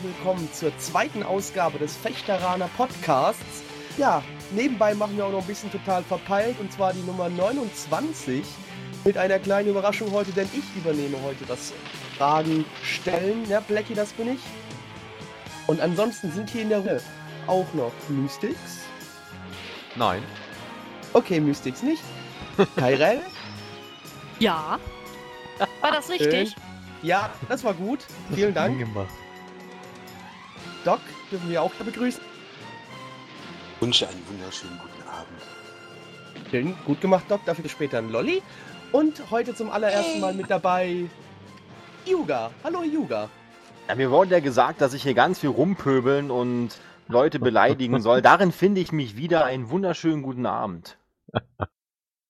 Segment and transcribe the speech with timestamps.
[0.00, 3.62] Herzlich willkommen zur zweiten Ausgabe des Fechteraner Podcasts.
[3.98, 8.44] Ja, nebenbei machen wir auch noch ein bisschen total verpeilt und zwar die Nummer 29
[9.04, 11.72] mit einer kleinen Überraschung heute, denn ich übernehme heute das
[12.16, 13.48] Fragen stellen.
[13.48, 14.40] Ja, Blackie, das bin ich.
[15.66, 17.02] Und ansonsten sind hier in der Runde
[17.46, 18.78] auch noch Mystics.
[19.96, 20.22] Nein.
[21.12, 22.02] Okay, Mystics nicht.
[22.76, 23.20] Tyrell.
[24.38, 24.78] Ja.
[25.80, 26.54] War das richtig?
[27.02, 28.00] Ja, das war gut.
[28.34, 28.78] Vielen Dank.
[28.78, 29.08] Gemacht.
[30.84, 31.00] Doc
[31.30, 32.22] dürfen wir auch begrüßen.
[33.80, 36.48] wünsche einen wunderschönen guten Abend.
[36.50, 37.44] Schön, gut gemacht, Doc.
[37.44, 38.42] Dafür später ein Lolli.
[38.92, 41.08] Und heute zum allerersten Mal mit dabei
[42.06, 42.50] Yuga.
[42.64, 43.28] Hallo Yuga.
[43.88, 46.70] Ja, mir wurde ja gesagt, dass ich hier ganz viel rumpöbeln und
[47.08, 48.22] Leute beleidigen soll.
[48.22, 49.44] Darin finde ich mich wieder.
[49.44, 50.96] Einen wunderschönen guten Abend.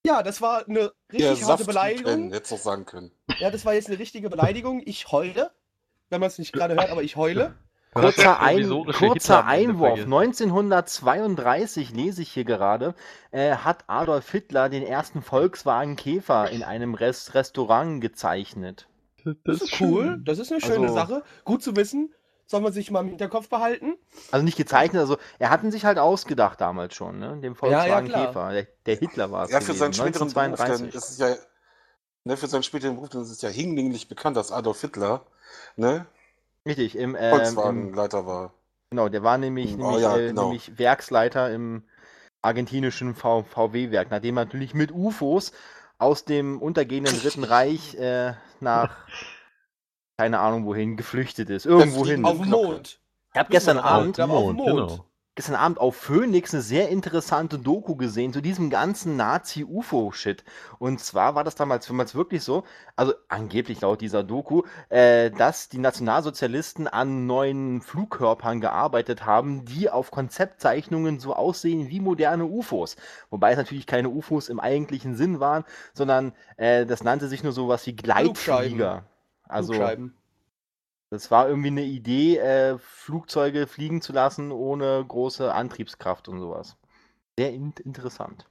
[0.05, 2.33] Ja, das war eine richtig Ja, harte Saft Beleidigung.
[2.33, 3.11] hättest du auch sagen können.
[3.39, 4.83] Ja, das war jetzt eine richtige Beleidigung.
[4.85, 5.51] Ich heule.
[6.09, 7.55] Wenn man es nicht gerade hört, aber ich heule.
[7.93, 9.99] Kurzer, Ein kurzer Einwurf.
[9.99, 10.13] vergessen.
[10.13, 12.95] 1932 lese ich hier gerade,
[13.33, 18.87] äh, hat Adolf Hitler den ersten Volkswagen Käfer in einem Rest Restaurant gezeichnet.
[19.45, 20.21] Das ist cool.
[20.25, 21.23] Das ist eine schöne Also- Sache.
[21.45, 22.15] Gut zu wissen.
[22.47, 23.95] Soll man sich mal im Hinterkopf behalten.
[24.33, 27.39] Also nicht gezeichnet, also er hat ihn sich halt ausgedacht damals schon, ne?
[27.41, 28.27] Dem Ja, ja, Volkswagen klar.
[28.27, 28.53] Käfer.
[28.53, 29.51] Der, der Hitler war es.
[29.53, 30.95] Ja, für seinen späteren Beruf, denn 1932.
[30.97, 31.37] ist es ja,
[32.25, 35.27] ne, für seinen späteren Beruf, es ist ja hinlänglich bekannt, dass Adolf Hitler,
[35.77, 36.07] ne,
[36.67, 38.55] Richtig, im, im, Volkswagenleiter war.
[38.91, 40.45] Genau, der war nämlich, Oh nämlich, ja, äh, genau.
[40.45, 41.85] nämlich Werksleiter im
[42.43, 45.53] argentinischen v VW-Werk, nachdem er natürlich mit UFOs
[45.99, 49.07] aus dem untergehenden Dritten Reich äh, nach
[50.19, 51.65] keine Ahnung wohin geflüchtet ist.
[51.65, 52.23] Irgendwo hin.
[52.25, 52.51] fliegende Auf dem.
[52.51, 53.01] Mond.
[53.33, 53.79] Ich habe gestern.
[53.79, 54.59] Abend, auf dem Mond.
[54.59, 55.10] genau.
[55.41, 60.45] Gestern Abend auf Phoenix eine sehr interessante Doku gesehen zu diesem ganzen Nazi-UFO-Shit.
[60.79, 62.65] Und zwar war das damals, damals wirklich so,
[62.95, 69.89] also angeblich laut dieser Doku, äh, dass die Nationalsozialisten an neuen Flugkörpern gearbeitet haben, die
[69.89, 72.97] auf Konzeptzeichnungen so aussehen wie moderne UFOs.
[73.31, 75.65] Wobei es natürlich keine UFOs im eigentlichen Sinn waren,
[75.95, 79.07] sondern äh, das nannte sich nur sowas wie Gleitflieger.
[79.49, 80.20] Also Flugscheiben.
[81.11, 86.77] Das war irgendwie eine Idee, äh, Flugzeuge fliegen zu lassen ohne große Antriebskraft und sowas.
[87.37, 88.47] Sehr in interessant.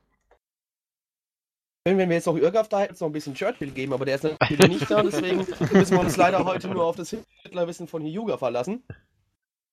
[1.85, 4.23] Wenn wir jetzt noch Irgaf da hätten, es ein bisschen Churchill geben, aber der ist
[4.23, 5.37] natürlich nicht da, deswegen
[5.71, 8.83] müssen wir uns leider heute nur auf das Hitlerwissen von Hyuga verlassen.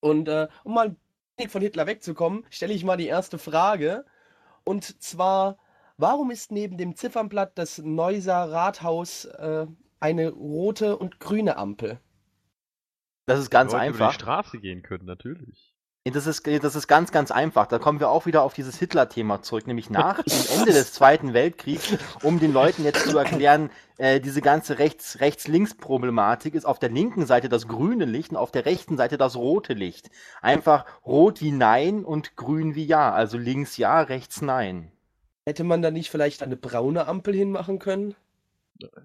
[0.00, 0.94] Und äh, um mal
[1.36, 4.04] wenig von Hitler wegzukommen, stelle ich mal die erste Frage.
[4.64, 5.58] Und zwar,
[5.96, 9.66] warum ist neben dem Ziffernblatt des Neuser Rathaus äh,
[9.98, 12.00] eine rote und grüne Ampel?
[13.26, 14.09] Das ist ganz Leute über einfach.
[14.10, 15.72] die Straße gehen können, natürlich.
[16.04, 17.66] Das ist, das ist ganz, ganz einfach.
[17.66, 21.34] Da kommen wir auch wieder auf dieses Hitler-Thema zurück, nämlich nach dem Ende des Zweiten
[21.34, 26.91] Weltkriegs, um den Leuten jetzt zu erklären, äh, diese ganze Rechts- Rechts-Links-Problematik ist auf der
[26.91, 30.08] linken Seite das grüne Licht und auf der rechten Seite das rote Licht.
[30.41, 33.12] Einfach rot wie Nein und grün wie Ja.
[33.12, 34.93] Also links Ja, rechts Nein.
[35.44, 38.14] Hätte man da nicht vielleicht eine braune Ampel hinmachen können?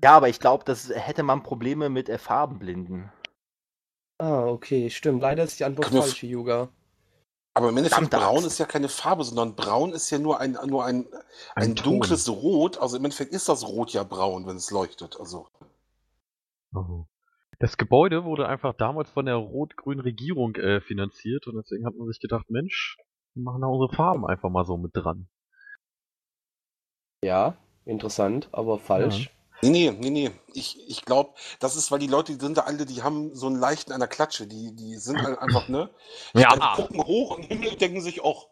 [0.04, 3.12] Ja, aber ich glaube, das hätte man Probleme mit äh, Farbenblinden.
[4.22, 5.22] Ah, okay, stimmt.
[5.22, 6.70] Leider ist die Antwort Kann falsch, Hyuga.
[7.56, 10.58] Aber im Endeffekt, Verdammte braun ist ja keine Farbe, sondern braun ist ja nur ein,
[10.68, 11.08] nur ein,
[11.56, 11.94] ein, Ein Ton.
[11.94, 12.78] dunkles Rot.
[12.78, 15.20] Also im Endeffekt ist das Rot ja braun, wenn es leuchtet.
[15.20, 15.48] Also,
[16.74, 17.06] Oh.
[17.60, 22.08] Das Gebäude wurde einfach damals von der rot-grünen Regierung äh, finanziert und deswegen hat man
[22.08, 22.98] sich gedacht, Mensch,
[23.34, 25.28] wir machen da unsere Farben einfach mal so mit dran.
[27.24, 29.30] Ja, interessant, aber falsch.
[29.30, 30.32] nee, nee, nee, nee.
[30.54, 33.48] Ich, ich glaube, das ist, weil die Leute, die sind da alle, die haben so
[33.48, 34.48] einen leichten an der Klatsche.
[34.48, 35.90] Die, die sind halt einfach, ne?
[36.34, 36.56] Ja.
[36.56, 38.50] Die gucken hoch und Himmel denken sich auch,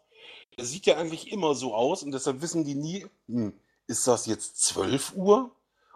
[0.56, 3.52] der sieht ja eigentlich immer so aus und deshalb wissen die nie, hm,
[3.86, 5.50] ist das jetzt 12 Uhr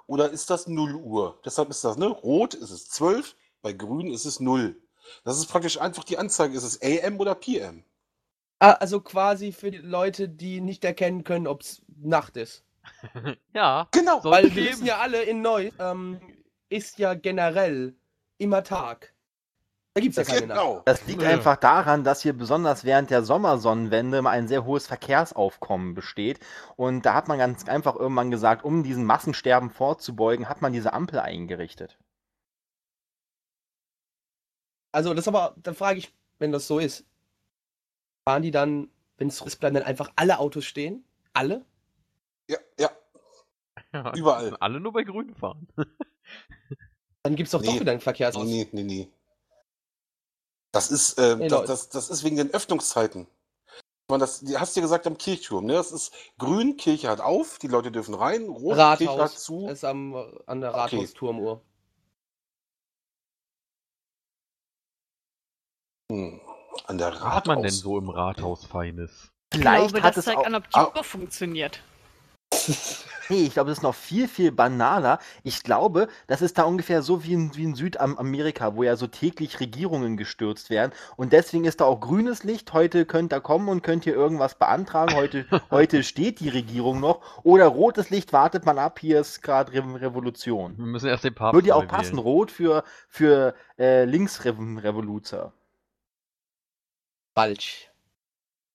[0.07, 1.39] oder ist das 0 Uhr?
[1.45, 2.07] Deshalb ist das, ne?
[2.07, 4.77] Rot ist es 12, bei grün ist es 0.
[5.25, 7.85] Das ist praktisch einfach die Anzeige, ist es AM oder PM?
[8.59, 12.63] Ah, also quasi für die Leute, die nicht erkennen können, ob es Nacht ist.
[13.55, 13.89] ja.
[13.93, 14.21] Genau.
[14.21, 14.67] So- Weil wir geben.
[14.69, 16.21] wissen ja alle in Neu, ähm,
[16.69, 17.95] ist ja generell
[18.39, 19.13] immer Tag.
[19.97, 20.59] Da gibt's ja keine Nacht.
[20.61, 20.83] Genau.
[20.87, 21.29] Das liegt Ja.
[21.29, 26.41] einfach daran, dass hier besonders während der Sommersonnenwende mal ein sehr hohes Verkehrsaufkommen besteht.
[26.75, 30.93] Und da hat man ganz einfach irgendwann gesagt, um diesen Massensterben vorzubeugen, hat man diese
[30.95, 31.97] Ampel eingerichtet.
[34.93, 37.05] Also das aber, dann frage ich, wenn das so ist,
[38.29, 41.05] fahren die dann, wenn es ist, bleiben dann einfach alle Autos stehen?
[41.33, 41.65] Alle?
[42.49, 42.91] Ja, ja.
[43.93, 44.45] Ja, Überall.
[44.45, 45.69] müssen Alle nur bei Grün fahren.
[47.23, 47.81] Dann gibt's doch doch Nee.
[47.81, 48.45] wieder einen Verkehrsaus.
[48.45, 49.09] Nee, nee, nee.
[50.73, 53.29] Das ist, ähm, Nee, das, das, das ist wegen den Öffnungszeiten.
[54.11, 55.75] Meine, das, die hast du ja gesagt am Kirchturm, ne?
[55.75, 59.69] Das ist grün, Kirche hat auf, die Leute dürfen rein, rot, Kirche hat Rathaus zu.
[59.69, 60.15] ist am,
[60.47, 60.81] an der Okay.
[60.81, 61.63] Rathausturmuhr.
[66.11, 66.41] Hm.
[66.87, 67.79] An der Was hat man denn Rathaus.
[67.81, 69.31] so im Rathaus Feines?
[69.53, 70.47] Ich Vielleicht glaube, hat das es zeigt auch.
[70.47, 70.93] an, ob die Ah.
[70.95, 71.81] Uhr funktioniert.
[73.31, 75.19] Nee, ich glaube, das ist noch viel, viel banaler.
[75.43, 79.07] Ich glaube, das ist da ungefähr so wie in, wie in Südamerika, wo ja so
[79.07, 80.93] täglich Regierungen gestürzt werden.
[81.17, 82.73] Und deswegen ist da auch grünes Licht.
[82.73, 85.15] Heute könnt ihr kommen und könnt ihr irgendwas beantragen.
[85.15, 87.43] Heute, heute steht die Regierung noch.
[87.45, 90.77] Oder rotes Licht, wartet man ab, hier ist gerade Re Revolution.
[90.77, 92.19] Wir müssen erst den Papst Würde ja auch passen, wählen.
[92.19, 95.53] rot für, für äh, Linksrevoluzer.
[97.35, 97.91] Falsch.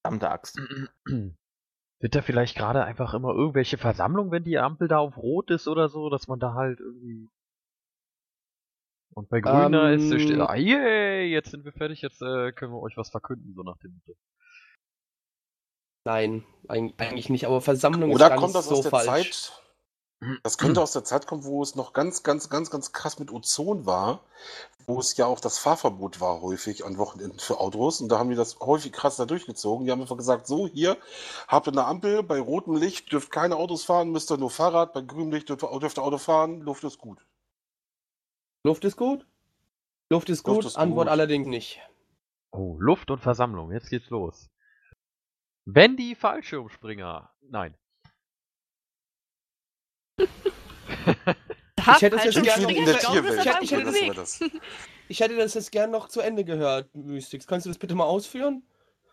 [0.02, 0.60] Verdammte Axt.
[2.02, 5.68] Sind da vielleicht gerade einfach immer irgendwelche Versammlungen, wenn die Ampel da auf Rot ist
[5.68, 7.28] oder so, dass man da halt irgendwie.
[9.14, 10.42] Und bei Grüner ist es steht, Ähm.
[10.42, 13.78] ah, yay, jetzt sind wir fertig, jetzt äh, können wir euch was verkünden, so nach
[13.80, 14.18] dem Motto.
[16.06, 18.92] Nein, eig- eigentlich nicht, aber Versammlung Oder ist gar kommt nicht das so aus der
[18.92, 19.06] falsch.
[19.06, 19.64] Zeit?
[20.44, 23.32] Das könnte aus der Zeit kommen, wo es noch ganz, ganz, ganz, ganz krass mit
[23.32, 24.20] Ozon war,
[24.86, 28.02] wo es ja auch das Fahrverbot war häufig an Wochenenden für Autos.
[28.02, 29.86] Und da haben die das häufig krass da durchgezogen.
[29.86, 30.98] Die haben einfach gesagt, so hier
[31.48, 34.92] habt ihr eine Ampel, bei rotem Licht dürft keine Autos fahren, müsst ihr nur Fahrrad,
[34.94, 37.26] bei grünem Licht dürft ihr, dürft ihr Auto fahren, Luft ist gut.
[38.66, 39.26] Luft ist gut?
[40.10, 41.12] Luft ist gut, Luft ist Antwort gut.
[41.12, 41.80] allerdings nicht.
[42.52, 44.50] Oh, Luft und Versammlung, jetzt geht's los.
[45.66, 47.32] Wenn die Fallschirmspringer.
[47.42, 47.78] Nein.
[51.96, 53.02] Ich hätte falsch jetzt gerne- das
[54.16, 54.40] das.
[55.40, 57.48] Das jetzt gern noch zu Ende gehört, Mystics.
[57.48, 58.64] Kannst du das bitte mal ausführen?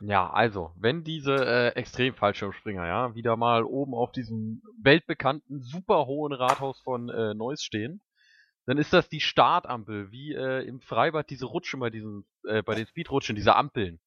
[0.00, 6.34] Ja, also, wenn diese äh, Extrem-Fallschirmspringer, ja, wieder mal oben auf diesem weltbekannten, super hohen
[6.34, 8.02] Rathaus von äh, Neuss stehen,
[8.66, 12.74] dann ist das die Startampel, wie äh, im Freibad diese Rutsche bei diesen, äh, bei
[12.74, 14.00] den Speedrutschen, diese Ampeln.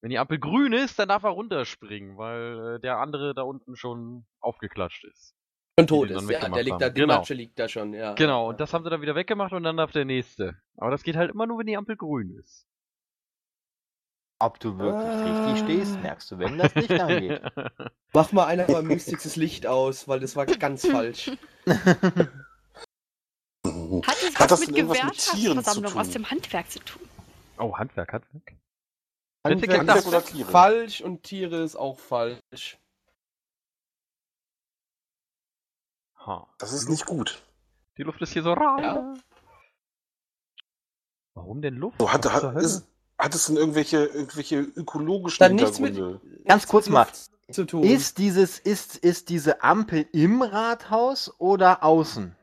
[0.00, 3.76] Wenn die Ampel grün ist, dann darf er runterspringen, weil äh, der andere da unten
[3.76, 5.34] schon aufgeklatscht ist.
[5.78, 6.48] Schon tot ist, ja.
[6.48, 7.16] Der liegt da, die Genau.
[7.18, 8.14] Matsche liegt da schon, ja.
[8.14, 10.56] Genau, und das haben sie dann wieder weggemacht und dann darf der nächste.
[10.76, 12.66] Aber das geht halt immer nur, wenn die Ampel grün ist.
[14.40, 15.46] Ob du wirklich Ah.
[15.46, 17.42] richtig stehst, merkst du, wenn das nicht angeht.
[18.12, 21.30] Mach mal einer mal Mystics das Licht aus, weil das war ganz falsch.
[21.66, 21.88] Hat
[23.64, 27.02] es Hat was das mit Gewerkschaftsversammlung aus dem Handwerk zu tun?
[27.58, 28.52] oh, Handwerk, Handwerk.
[29.44, 30.50] Handwerk Handwerk ist oder Tiere?
[30.50, 32.78] falsch und Tiere ist auch falsch.
[36.28, 36.46] Ha.
[36.58, 37.42] Das ist nicht gut.
[37.96, 38.82] Die Luft ist hier so rar.
[38.82, 39.14] Ja.
[41.32, 41.98] Warum denn Luft?
[41.98, 42.86] So, hat, Was hat, ist,
[43.18, 45.98] hat es denn irgendwelche, irgendwelche ökologischen Dann nichts mit?
[46.44, 47.06] Ganz kurz mal.
[47.50, 47.82] Zu tun.
[47.82, 52.36] Ist dieses, ist, ist diese Ampel im Rathaus oder außen?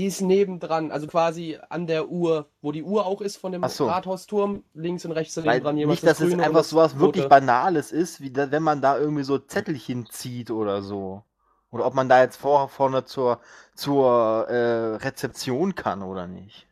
[0.00, 3.66] Die ist nebendran, also quasi an der Uhr, wo die Uhr auch ist von dem
[3.68, 3.86] so.
[3.86, 7.28] Rathausturm, links und rechts Weil nebendran jeweils nicht, dass es einfach das sowas wirklich.
[7.28, 11.22] Banales ist, wie da, wenn man da irgendwie so Zettelchen zieht oder so.
[11.70, 13.40] Oder ob man da jetzt vor, vorne zur,
[13.74, 16.66] zur äh, Rezeption kann oder nicht.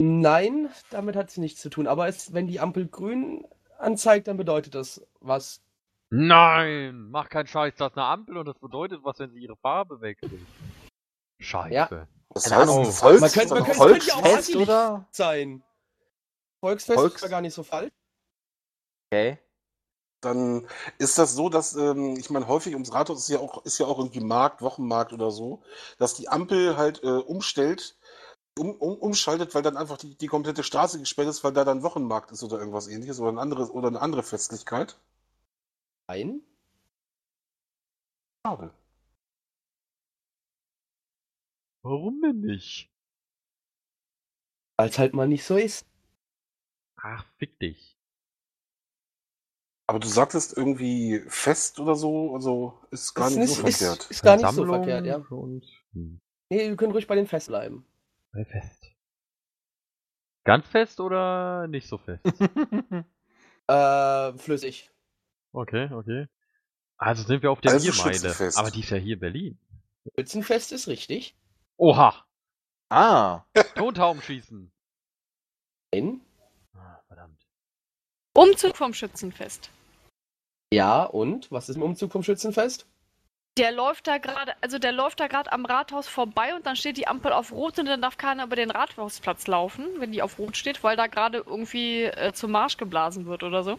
[0.00, 1.86] Nein, damit hat es nichts zu tun.
[1.86, 3.46] Aber es, wenn die Ampel grün
[3.78, 5.60] anzeigt, dann bedeutet das was.
[6.10, 9.56] Nein, mach keinen Scheiß, das ist eine Ampel und das bedeutet was, wenn sie ihre
[9.56, 10.32] Farbe wechselt.
[11.40, 11.74] Scheiße.
[11.74, 12.06] Ja.
[12.34, 15.08] Das Keine Ahnung, heißt, Volks, Man könnte- man könnte- es könnte ja auch Volksfest oder?
[15.10, 15.62] Sein.
[16.60, 17.92] Volksfest Volks- ist ja gar nicht so falsch.
[19.10, 19.38] Okay.
[20.22, 20.66] Dann
[20.98, 23.86] ist das so, dass, ähm, ich meine, häufig ums Rathaus ist ja auch, ist ja
[23.86, 25.62] auch irgendwie Markt, Wochenmarkt oder so,
[25.98, 27.96] dass die Ampel halt äh, umstellt,
[28.58, 31.82] um, um, umschaltet, weil dann einfach die, die komplette Straße gesperrt ist, weil da dann
[31.82, 34.98] Wochenmarkt ist oder irgendwas ähnliches oder, ein anderes, oder eine andere Festlichkeit.
[36.08, 36.42] Nein.
[38.46, 38.72] Schade.
[41.82, 42.90] Warum denn nicht?
[44.76, 45.86] Weil es halt mal nicht so ist.
[46.96, 47.96] Ach, fick dich.
[49.92, 53.78] Aber du sagtest irgendwie fest oder so, also ist gar Ist nicht so nicht- ist-
[53.78, 54.10] verkehrt.
[54.10, 55.16] Ist gar nicht so verkehrt, ja.
[55.16, 56.18] Und, hm,
[56.48, 57.84] Nee, wir können ruhig bei den Fest bleiben.
[58.32, 58.86] bei fest.
[60.44, 62.24] Ganz fest oder nicht so fest?
[63.68, 64.90] Äh, flüssig.
[65.52, 66.26] okay, okay.
[66.96, 68.34] Also sind wir auf der Also Biermeile.
[68.56, 69.58] Aber die ist ja hier in Berlin.
[70.16, 71.36] Schützenfest ist richtig.
[71.76, 72.24] Oha!
[72.88, 73.44] Ah,
[73.74, 74.72] Tontauben schießen.
[75.94, 76.20] Nein.
[76.74, 77.46] Ah, verdammt.
[78.34, 79.70] Umzug vom Schützenfest.
[80.72, 81.50] Ja, und?
[81.50, 82.86] Was ist im Umzug vom Schützenfest?
[83.58, 86.96] Der läuft da gerade, also der läuft da gerade am Rathaus vorbei und dann steht
[86.96, 90.38] die Ampel auf Rot und dann darf keiner über den Rathausplatz laufen, wenn die auf
[90.38, 93.78] Rot steht, weil da gerade irgendwie äh, zum Marsch geblasen wird oder so.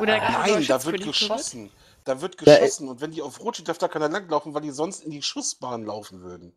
[0.00, 1.70] Oder gerade Nein, neuer da wird geschossen.
[2.04, 2.88] Da wird Da, äh, geschossen.
[2.88, 5.22] Und wenn die auf Rot steht, darf da keiner langlaufen, weil die sonst in die
[5.22, 6.56] Schussbahn laufen würden.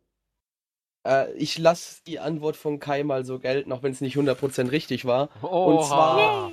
[1.08, 4.72] Äh, ich lasse die Antwort von Kai mal so gelten, auch wenn es nicht 100%
[4.72, 5.30] richtig war.
[5.42, 5.88] Oha.
[5.88, 6.52] zwar-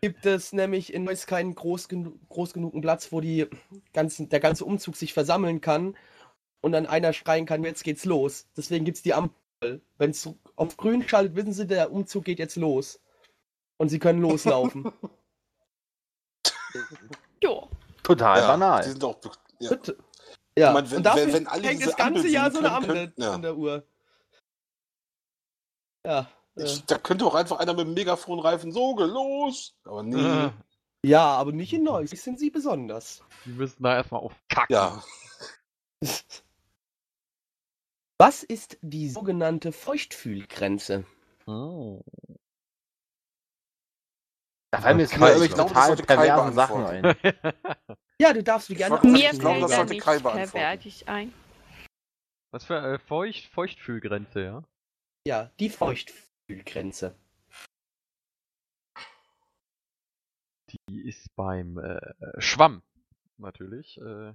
[0.00, 3.46] Gibt es nämlich in Neuss keinen groß, genu groß genugen Platz, wo die
[3.92, 5.96] ganzen, der ganze Umzug sich versammeln kann
[6.60, 8.46] und dann einer schreien kann, jetzt geht's los.
[8.56, 9.80] Deswegen gibt es die Ampel.
[9.98, 13.00] Wenn es auf grün schaltet, wissen sie, der Umzug geht jetzt los.
[13.78, 14.92] Und sie können loslaufen.
[17.42, 17.68] Jo.
[18.02, 18.82] total Ja, banal.
[18.82, 19.18] Die sind auch.
[19.60, 19.70] Ja.
[19.70, 19.96] Bitte.
[20.58, 22.58] Ja, Ich meine, wenn- und dafür wenn- wenn alle hängt das ganze Ampel Jahr so
[22.58, 23.32] eine Ampel können- ja.
[23.32, 23.86] an der Uhr.
[26.06, 26.28] Ja.
[26.56, 29.74] Ich, da könnte auch einfach einer mit dem Megafon reifen, so, los!
[29.84, 30.50] Aber nee.
[31.04, 32.10] Ja, aber nicht in Neuss.
[32.10, 33.22] Sind sie besonders.
[33.44, 34.74] die müssen da erstmal aufkacken.
[34.74, 35.02] Ja.
[38.18, 41.04] Was ist die sogenannte Feuchtfühlgrenze?
[41.46, 42.00] Oh.
[44.70, 47.16] Da fallen mir jetzt nur irgendwelche total perversen Sachen ein.
[48.20, 51.32] Ja, du darfst mir gerne Mir fällt das ja sollte Kai pervertig ein.
[52.52, 54.62] Was für äh, Feucht, Feuchtfühlgrenze, ja?
[55.26, 55.68] Ja, die
[56.46, 57.16] Feuchtfühlgrenze.
[60.88, 62.00] Die ist beim äh,
[62.38, 62.82] Schwamm
[63.38, 63.98] natürlich.
[63.98, 64.32] Äh,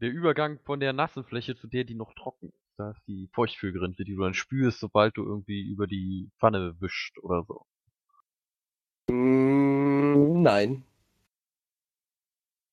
[0.00, 2.74] der Übergang von der nassen Fläche zu der, die noch trocken ist.
[2.76, 7.18] Da ist die Feuchtfühlgrenze, die du dann spürst, sobald du irgendwie über die Pfanne wischt
[7.18, 7.66] oder so.
[9.10, 10.84] Mm, nein.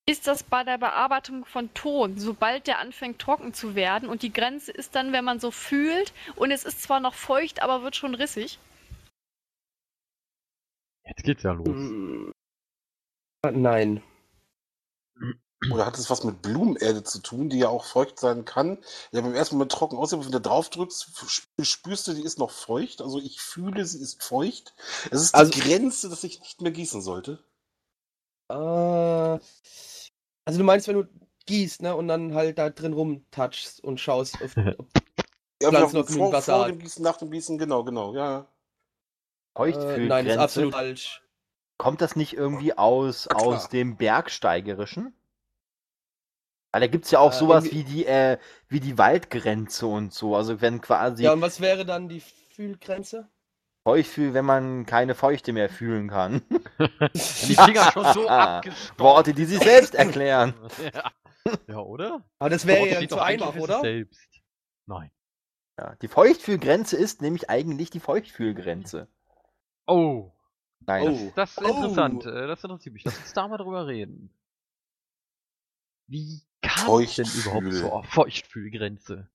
[0.07, 4.31] Ist das bei der Bearbeitung von Ton, sobald der anfängt trocken zu werden und die
[4.31, 7.95] Grenze ist dann, wenn man so fühlt und es ist zwar noch feucht, aber wird
[7.95, 8.59] schon rissig?
[11.07, 11.67] Jetzt geht's ja los.
[11.69, 12.31] Mm,
[13.53, 14.03] nein.
[15.71, 18.77] Oder hat es was mit Blumenerde zu tun, die ja auch feucht sein kann?
[19.11, 22.37] Ja, beim ersten Moment trocken aber wenn du drauf drückst, sp- spürst du, die ist
[22.37, 23.01] noch feucht.
[23.01, 24.75] Also ich fühle, sie ist feucht.
[25.09, 27.43] Es ist Also- die Grenze, dass ich nicht mehr gießen sollte.
[28.49, 29.39] Äh,
[30.45, 31.07] also du meinst, wenn du
[31.45, 34.89] gießt, ne, und dann halt da drin rumtatschst und schaust, ob, ob
[35.61, 36.65] Ja, Pflanzen noch genügend vor, Wasser vor hat.
[36.65, 38.47] dem Gießen, nach dem Gießen, genau, genau, ja.
[39.65, 39.99] äh, Feuchtfühlgrenze.
[39.99, 41.21] nein, ist absolut falsch.
[41.77, 45.13] Kommt das nicht irgendwie aus, aus dem Bergsteigerischen?
[46.71, 48.37] Weil da gibt es ja auch Äh, sowas wie die, äh,
[48.67, 50.35] wie die Waldgrenze und so.
[50.35, 53.29] Also wenn quasi Ja, und was wäre dann die Fühlgrenze?
[53.85, 56.41] Feuchtfühl, wenn man keine Feuchte mehr fühlen kann.
[57.13, 58.99] Die Finger schon so abgestorben.
[58.99, 60.55] Worte, die sich selbst erklären.
[60.93, 61.11] ja.
[61.67, 62.25] ja, oder?
[62.39, 63.81] Aber das wäre ja zu einfach, oder?
[63.81, 64.27] Selbst.
[64.87, 65.11] Nein.
[65.79, 69.07] Ja, die Feuchtfühlgrenze ist nämlich eigentlich die Feuchtfühlgrenze.
[69.85, 70.31] Oh,
[70.87, 71.07] Nein.
[71.07, 71.31] Oh.
[71.35, 71.67] das ist Oh.
[71.67, 72.25] interessant.
[72.25, 73.03] Äh, Das interessiert mich.
[73.03, 74.33] Lass uns da mal drüber reden.
[76.07, 79.29] Wie kam es denn überhaupt zur Feuchtfühlgrenze?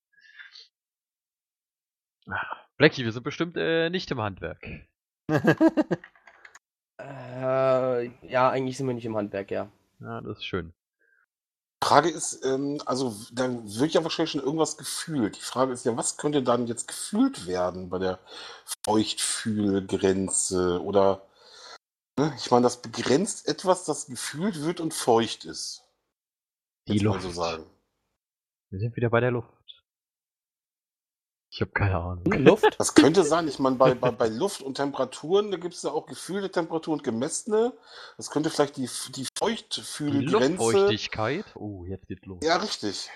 [2.29, 4.67] Ah, Blackie, wir sind bestimmt äh, nicht im Handwerk.
[7.03, 9.73] Äh, ja, eigentlich sind wir nicht im Handwerk, ja.
[10.01, 10.75] Ja, das ist schön.
[11.83, 15.39] Frage ist, ähm, also da wird ja wahrscheinlich schon irgendwas gefühlt.
[15.39, 18.19] Die Frage ist ja, was könnte dann jetzt gefühlt werden bei der
[18.85, 20.83] Feuchtfühlgrenze?
[20.83, 21.27] Oder,
[22.19, 22.35] ne?
[22.37, 25.83] ich meine, das begrenzt etwas, das gefühlt wird und feucht ist.
[26.87, 27.23] Die Luft.
[27.23, 27.65] so sagen.
[28.69, 29.60] Wir sind wieder bei der Luft.
[31.53, 32.25] Ich habe keine Ahnung.
[32.33, 32.65] Hm, Luft?
[32.79, 35.91] Das könnte sein, ich meine, bei, bei, bei Luft und Temperaturen, da gibt es ja
[35.91, 37.73] auch gefühlte Temperatur und gemessene.
[38.17, 40.49] Das könnte vielleicht die, die Die Feuchtfühlgrenze.
[40.63, 41.45] Luftfeuchtigkeit.
[41.57, 42.39] Oh, jetzt geht's los.
[42.43, 43.11] Ja, richtig.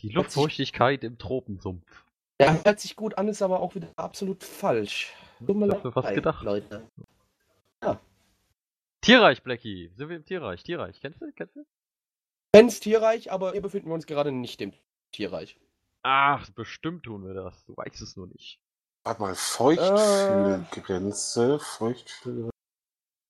[0.00, 2.04] Die Luftfeuchtigkeit im Tropensumpf.
[2.40, 5.14] Ja, hört sich gut an, ist aber auch wieder absolut falsch.
[5.40, 6.42] Mir Ich hab leid, gedacht.
[6.42, 6.88] Leute.
[9.02, 9.90] Tierreich, Blackie.
[9.96, 10.62] Sind wir im Tierreich?
[10.62, 11.00] Tierreich.
[11.00, 11.30] Kennst du?
[11.32, 11.64] Kennst du?
[12.54, 14.72] Kennst Tierreich, aber hier befinden wir uns gerade nicht im
[15.10, 15.58] Tierreich.
[16.02, 17.64] Ach, bestimmt tun wir das.
[17.64, 18.60] Du weißt es nur nicht.
[19.04, 22.50] Warte mal, Feuchtfühlgrenze, Feuchtfühl.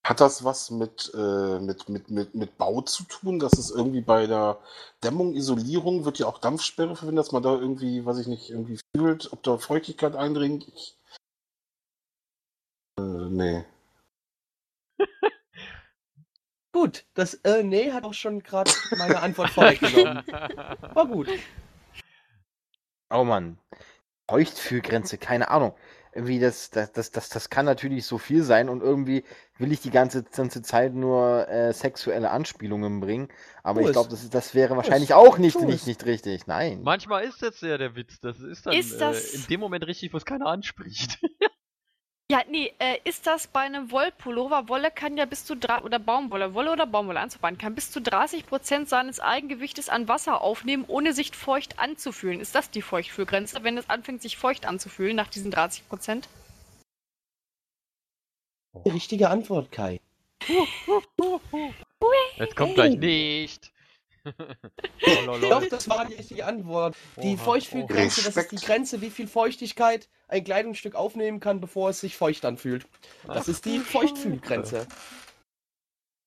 [0.06, 3.38] Hat das was mit, äh, mit, mit, mit, mit Bau zu tun?
[3.38, 4.58] Das ist irgendwie bei der
[5.02, 8.80] Dämmung, Isolierung, wird ja auch Dampfsperre verwendet, dass man da irgendwie, weiß ich nicht, irgendwie
[8.94, 10.66] fühlt, ob da Feuchtigkeit eindringt?
[10.68, 10.98] Ich,
[12.98, 13.64] äh, nee.
[16.72, 20.24] Gut, das äh, nee hat auch schon gerade meine Antwort vorweggenommen.
[20.94, 21.28] War gut.
[23.12, 23.58] Oh Mann.
[24.28, 25.74] Feuchtfühlgrenze, keine Ahnung.
[26.14, 29.24] irgendwie das, das, das, das, das kann natürlich so viel sein und irgendwie
[29.58, 33.28] will ich die ganze, ganze Zeit nur äh, sexuelle Anspielungen bringen.
[33.62, 35.16] Aber Tu ich glaube, das, das wäre wahrscheinlich es.
[35.16, 36.46] auch nicht, nicht, nicht richtig.
[36.46, 36.80] Nein.
[36.82, 38.20] Manchmal ist jetzt ja der Witz.
[38.20, 41.18] Das ist dann Ist das- Äh, in dem Moment richtig, wo es keiner anspricht.
[42.32, 44.70] Ja, nee, äh, ist das bei einem Wollpullover?
[44.70, 48.00] Wolle kann ja bis zu drei oder Baumwolle, Wolle oder Baumwolle anzubauen, kann bis zu
[48.00, 52.40] 30% seines Eigengewichtes an Wasser aufnehmen, ohne sich feucht anzufühlen.
[52.40, 56.22] Ist das die Feuchtfühlgrenze, wenn es anfängt, sich feucht anzufühlen nach diesen 30%?
[58.86, 60.00] Die richtige Antwort, Kai.
[62.38, 63.72] Jetzt kommt gleich nicht.
[65.26, 66.96] Doch, das war die richtige Antwort.
[67.22, 72.00] Die Feuchtfühlgrenze, das ist die Grenze, wie viel Feuchtigkeit ein Kleidungsstück aufnehmen kann, bevor es
[72.00, 72.86] sich feucht anfühlt.
[73.26, 74.86] Das ist die Feuchtfühlgrenze.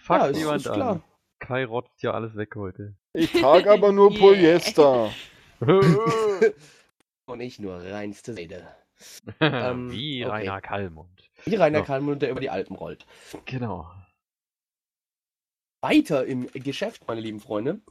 [0.01, 0.91] Fuck ja, ist, ist klar.
[0.91, 1.03] an.
[1.39, 2.95] Kai rotzt ja alles weg heute.
[3.13, 4.19] Ich trage aber nur Yeah.
[4.19, 5.11] Polyester.
[7.27, 8.67] Und nicht nur reinste Seide.
[9.41, 10.31] Ähm, Wie okay.
[10.33, 11.29] Rainer Kallmund.
[11.43, 11.83] Wie Rainer Ja.
[11.83, 13.05] Kalmund, der über die Alpen rollt.
[13.43, 13.91] Genau.
[15.81, 17.81] Weiter im Geschäft, meine lieben Freunde.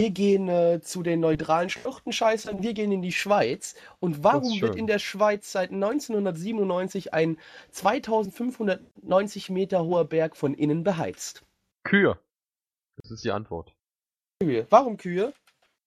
[0.00, 3.76] Wir gehen äh, zu den neutralen Schluchtenscheißern, wir gehen in die Schweiz.
[4.00, 7.38] Und warum wird in der Schweiz seit 1997 ein
[7.70, 11.44] 2590 Meter hoher Berg von innen beheizt?
[11.84, 12.18] Kühe.
[12.96, 13.72] Das ist die Antwort.
[14.40, 14.66] Kühe.
[14.70, 15.32] Warum Kühe?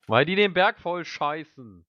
[0.08, 1.86] Weil die den Berg voll scheißen.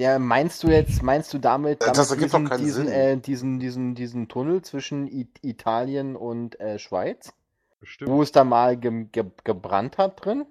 [0.00, 2.86] Ja, meinst du jetzt, meinst du damit, Äh, damit das ergibt doch diesen, keinen diesen,
[2.86, 2.92] Sinn.
[2.94, 7.32] äh, diesen, diesen, diesen Tunnel zwischen I Italien und äh, Schweiz?
[7.78, 8.10] Bestimmt.
[8.10, 10.46] Wo es da mal ge ge gebrannt hat drin?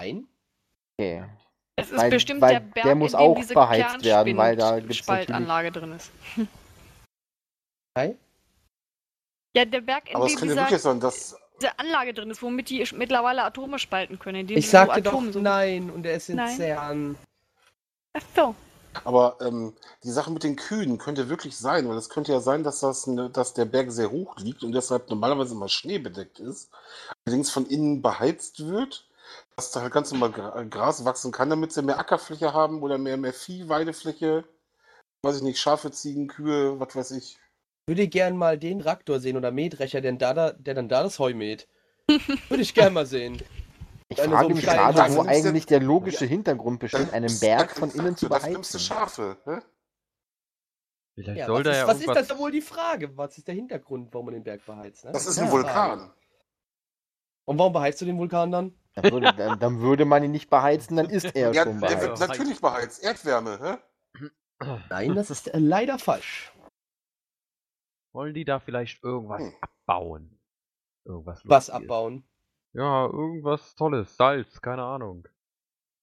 [0.00, 0.28] Nein.
[0.98, 1.24] Okay.
[1.76, 4.36] Es ist Weil- bestimmt weil der Berg, der muss in dem auch diese beheizt werden,
[4.36, 6.10] weil da gibt's Kernspaltanlage drin ist.
[7.94, 8.16] Kai?
[9.56, 11.36] Ja, der Berg, in Aber es dem dieser, wirklich sein, dass.
[11.60, 14.48] diese Anlage drin ist, womit die mittlerweile Atome spalten können.
[14.48, 16.56] Ich sagte so doch Atome so nein und er ist in Nein.
[16.56, 17.16] CERN.
[18.12, 18.54] Ach so.
[19.04, 22.64] Aber ähm, die Sache mit den Kühen könnte wirklich sein, weil es könnte ja sein,
[22.64, 26.70] dass, das eine, dass der Berg sehr hoch liegt und deshalb normalerweise immer schneebedeckt ist,
[27.24, 29.08] allerdings von innen beheizt wird,
[29.60, 32.96] dass da halt ganz normal Gra Gras wachsen kann, damit sie mehr Ackerfläche haben oder
[32.96, 34.44] mehr, mehr Vieh, Weidefläche,
[35.22, 37.38] weiß ich nicht, Schafe, Ziegen, Kühe, was weiß ich.
[37.86, 41.18] Würde gern mal den Traktor sehen oder Mähdrescher, der, da, da, der dann da das
[41.18, 41.68] Heu mäht.
[42.48, 43.42] Würde ich gern mal sehen.
[44.08, 47.90] Ich Eine frage so mich gerade, wo eigentlich der logische Hintergrund besteht, einen Berg von
[47.90, 48.80] innen zu Dafür nimmst du beheizen.
[48.80, 49.36] Schafe.
[49.44, 49.62] Ne?
[51.14, 53.14] Vielleicht Ja, soll was da ist, ja was ist das da wohl die Frage?
[53.16, 55.04] Was ist der Hintergrund, warum man den Berg beheizt?
[55.04, 55.12] Ne?
[55.12, 56.12] Das ist Ja, ein Vulkan.
[57.44, 58.79] Und warum beheizt du den Vulkan dann?
[58.94, 61.88] Dann würde, dann, dann würde man ihn nicht beheizen, dann ist er Ja, schon der
[61.90, 62.20] beheizt.
[62.20, 63.02] wird natürlich beheizt.
[63.02, 63.58] Erdwärme.
[64.18, 64.26] Hä?
[64.90, 66.52] Nein, das ist äh, leider falsch.
[68.12, 69.54] Wollen die da vielleicht irgendwas Hm.
[69.60, 70.38] abbauen?
[71.04, 71.88] Irgendwas Was Lustiges.
[71.90, 72.24] abbauen?
[72.72, 74.16] Ja, irgendwas Tolles.
[74.16, 75.26] Salz, keine Ahnung.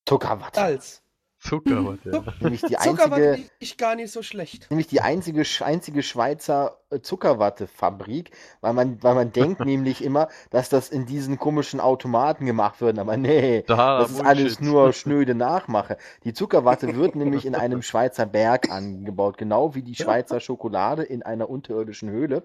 [0.06, 0.60] Zuckerwatte.
[0.60, 1.04] Salz.
[1.40, 2.12] Zuckerwatte.
[2.12, 4.70] Zuck- Nämlich die Zuckerwatte einzige, ist gar nicht so schlecht.
[4.72, 10.70] nämlich die einzige, einzige Schweizer äh, Zuckerwattefabrik, weil man, weil man denkt nämlich immer, dass
[10.70, 14.28] das in diesen komischen Automaten gemacht wird, aber nee, Da, das ist Bullshit.
[14.38, 15.98] alles nur schnöde Nachmache.
[16.24, 21.24] Die Zuckerwatte wird nämlich in einem Schweizer Berg angebaut, genau wie die Schweizer Schokolade in
[21.24, 22.44] einer unterirdischen Höhle.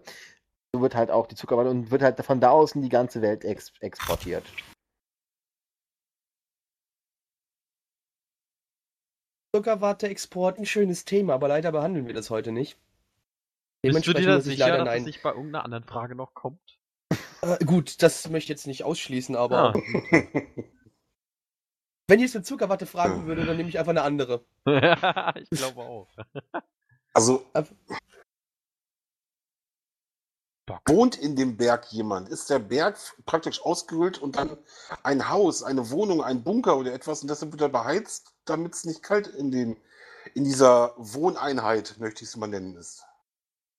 [0.74, 3.20] So wird halt auch die Zuckerwatte und wird halt von da aus in die ganze
[3.20, 4.44] Welt ex exportiert.
[9.54, 12.78] Zuckerwatte-Export, ein schönes Thema, aber leider behandeln wir das heute nicht.
[13.82, 15.04] Bist du dir da sicher, leider dass es nein.
[15.04, 16.78] nicht bei irgendeiner anderen Frage noch kommt?
[17.42, 19.74] Äh, gut, das möchte ich jetzt nicht ausschließen, aber Ah.
[22.08, 24.44] wenn ich jetzt eine Zuckerwatte fragen würde, dann nehme ich einfach eine andere.
[25.40, 26.08] ich glaube auch.
[27.12, 27.68] Also Ab-
[30.86, 32.28] wohnt in dem Berg jemand?
[32.30, 34.56] Ist der Berg praktisch ausgehöhlt und dann
[35.02, 38.84] ein Haus, eine Wohnung, ein Bunker oder etwas und deshalb wird er beheizt, damit es
[38.84, 39.76] nicht kalt in, dem,
[40.34, 43.04] in dieser Wohneinheit, möchte ich es mal nennen, ist?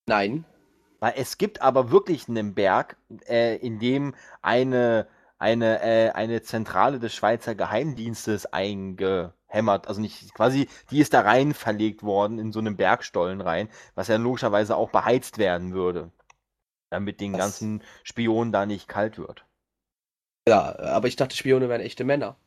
[0.05, 0.45] Nein.
[0.99, 2.97] Weil es gibt aber wirklich einen Berg,
[3.27, 10.69] äh, in dem eine, eine, äh, eine Zentrale des Schweizer Geheimdienstes eingehämmert, also nicht quasi,
[10.91, 14.91] die ist da rein verlegt worden in so einen Bergstollen rein, was ja logischerweise auch
[14.91, 16.11] beheizt werden würde,
[16.89, 17.39] damit den Was?
[17.39, 19.45] ganzen Spionen da nicht kalt wird.
[20.47, 22.37] Ja, aber ich dachte, Spione wären echte Männer.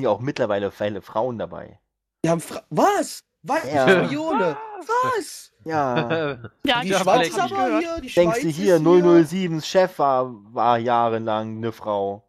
[0.00, 1.78] Sind ja auch mittlerweile viele Frauen dabei.
[2.24, 3.22] Die haben Fra Was?
[3.42, 3.70] Was?
[3.70, 4.06] Ja.
[4.06, 4.56] Spione?
[4.80, 5.52] Was?
[5.64, 8.00] Ja, Ja, Die Ja, Schweiz aber hier.
[8.00, 12.26] Die denkst du hier, 007s Chef war, war jahrelang eine Frau.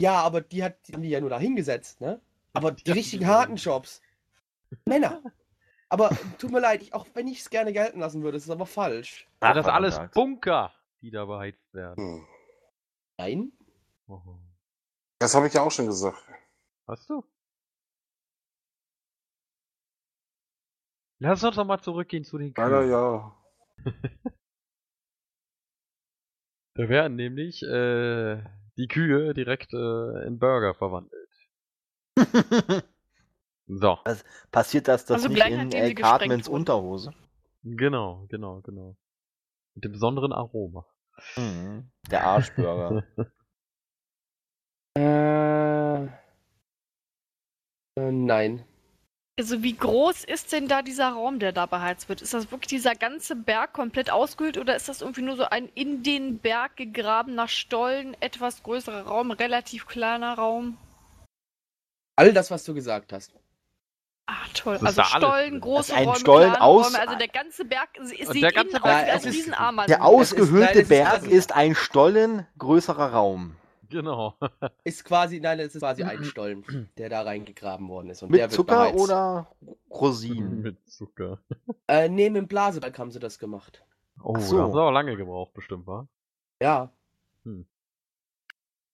[0.00, 2.20] Ja, aber die hat die haben die ja nur da hingesetzt, ne?
[2.52, 4.02] Aber die richtigen harten Jobs.
[4.84, 5.22] Männer.
[5.88, 8.50] Aber tut mir leid, ich, auch wenn ich es gerne gelten lassen würde, ist es
[8.50, 9.28] aber falsch.
[9.40, 10.00] Ja, das alles.
[10.14, 12.26] Bunker, die da beheizt werden.
[13.18, 13.52] Nein?
[14.08, 14.18] Oh.
[15.20, 16.18] Das habe ich ja auch schon gesagt.
[16.86, 17.24] Hast du?
[21.18, 22.90] Lass uns doch mal zurückgehen zu den Kühen.
[22.90, 23.36] ja.
[26.74, 28.42] Da werden nämlich äh,
[28.78, 31.28] die Kühe direkt äh, in Burger verwandelt.
[33.66, 33.98] So,
[34.50, 36.56] Passiert das, das Also nicht in äh, gesprengt Cartmans wurden.
[36.60, 37.14] Unterhose?
[37.62, 38.96] genau, genau, genau.
[39.74, 40.84] Mit dem besonderen Aroma.
[41.36, 41.90] Mhm.
[42.10, 43.04] Der Arschburger.
[44.94, 45.31] Äh, äh,
[47.98, 48.64] nein.
[49.38, 52.20] Also wie groß ist denn da dieser Raum, der da beheizt wird?
[52.20, 55.70] Ist das wirklich dieser ganze Berg komplett ausgehöhlt oder ist das irgendwie nur so ein
[55.74, 60.76] in den Berg gegrabener Stollen, etwas größerer Raum, relativ kleiner Raum?
[62.16, 63.32] All das, was du gesagt hast.
[64.26, 64.78] Ah, toll.
[64.80, 67.00] Das Also Stollen, große ein Räume, Stollen aus- Räume.
[67.00, 69.76] Also der ganze Berg sieht der ganze innen aus wie ein Riesenarm.
[69.88, 73.56] Der nein, ausgehöhlte Berg ist ein Stollen größerer Raum.
[73.92, 74.34] Genau.
[74.84, 76.64] Ist quasi, nein, es ist quasi ein Stollen,
[76.96, 78.22] der da reingegraben worden ist.
[78.22, 78.98] Und Mit der wird Zucker beheizt.
[78.98, 79.54] oder
[79.90, 80.60] Rosinen?
[80.62, 81.38] Mit Zucker.
[81.86, 83.84] Äh, nee, mit dem Blasebalg haben sie das gemacht.
[84.22, 84.56] Oh, Ach so.
[84.56, 86.08] da haben sie aber lange gebraucht, bestimmt, wa?
[86.60, 86.90] Ja.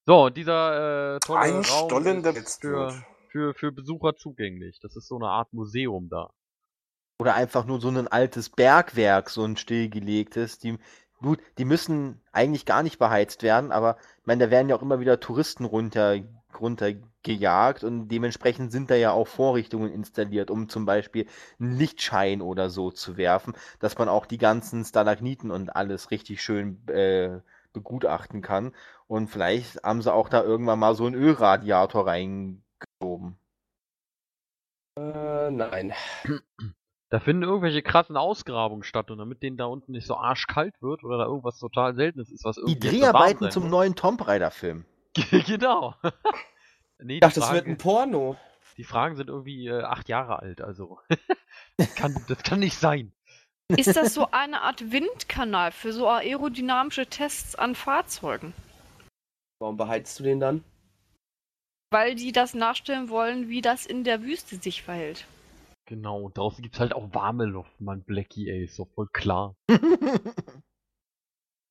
[0.06, 2.92] So, und dieser äh, tolle Ein Raum Stollen, der ist jetzt für,
[3.28, 4.80] für, für Besucher zugänglich.
[4.80, 6.30] Das ist so eine Art Museum da.
[7.20, 10.58] Oder einfach nur so ein altes Bergwerk, so ein stillgelegtes.
[10.58, 10.78] Die,
[11.20, 14.82] gut, die müssen eigentlich gar nicht beheizt werden, aber ich meine, da werden ja auch
[14.82, 16.16] immer wieder Touristen runter,
[16.58, 21.26] runtergejagt und dementsprechend sind da ja auch Vorrichtungen installiert, um zum Beispiel
[21.60, 26.42] einen Lichtschein oder so zu werfen, dass man auch die ganzen Stalagniten und alles richtig
[26.42, 27.40] schön äh,
[27.72, 28.74] begutachten kann.
[29.06, 33.38] Und vielleicht haben sie auch da irgendwann mal so einen Ölradiator reingeschoben.
[34.98, 35.92] Äh, nein.
[37.10, 41.04] Da finden irgendwelche krassen Ausgrabungen statt und damit denen da unten nicht so arschkalt wird
[41.04, 44.26] oder da irgendwas total Seltenes ist, was Die irgendwie so Dreharbeiten zum sein neuen Tomb
[44.26, 44.84] Raider-Film.
[45.46, 45.94] genau.
[46.98, 48.36] nee, Ich dachte, die, das wird Fragen, ein Porno.
[48.76, 50.98] die Fragen sind irgendwie äh, acht Jahre alt, also.
[51.78, 53.12] das, kann, das kann nicht sein.
[53.74, 58.52] Ist das so eine Art Windkanal für so aerodynamische Tests an Fahrzeugen?
[59.60, 60.64] Warum beheizt du den dann?
[61.90, 65.26] Weil die das nachstellen wollen, wie das in der Wüste sich verhält.
[65.88, 69.56] Genau, und draußen gibt's halt auch warme Luft, Mann, Blackie, ey, ist doch voll klar.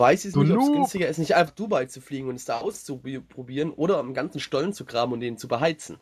[0.01, 2.45] Weiß ich Du nicht, ob es günstiger ist, nicht einfach Dubai zu fliegen und es
[2.45, 5.99] da auszuprobieren oder am ganzen Stollen zu graben und den zu beheizen.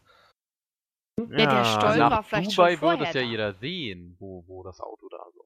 [1.20, 3.32] der Stollen nach war vielleicht Dubai schon würde es vorher ja da.
[3.32, 5.46] jeder sehen, wo, wo das Auto da so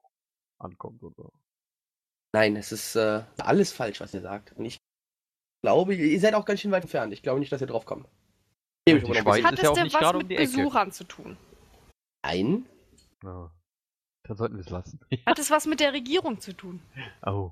[0.60, 1.34] ankommt und so.
[2.36, 4.54] Nein, es ist äh, alles falsch, was ihr sagt.
[4.54, 4.78] Und ich
[5.64, 7.14] glaube, ihr seid auch ganz schön weit entfernt.
[7.14, 8.06] Ich glaube nicht, dass ihr drauf kommt.
[8.06, 8.14] Hat
[8.88, 10.38] ja es denn nicht was um mit.
[10.38, 11.36] Besuchern zu tun?
[12.22, 12.66] Ein.
[13.24, 13.52] Ja.
[14.24, 15.00] Dann sollten wir es lassen.
[15.26, 16.82] Hat es was mit der Regierung zu tun?
[17.26, 17.52] oh.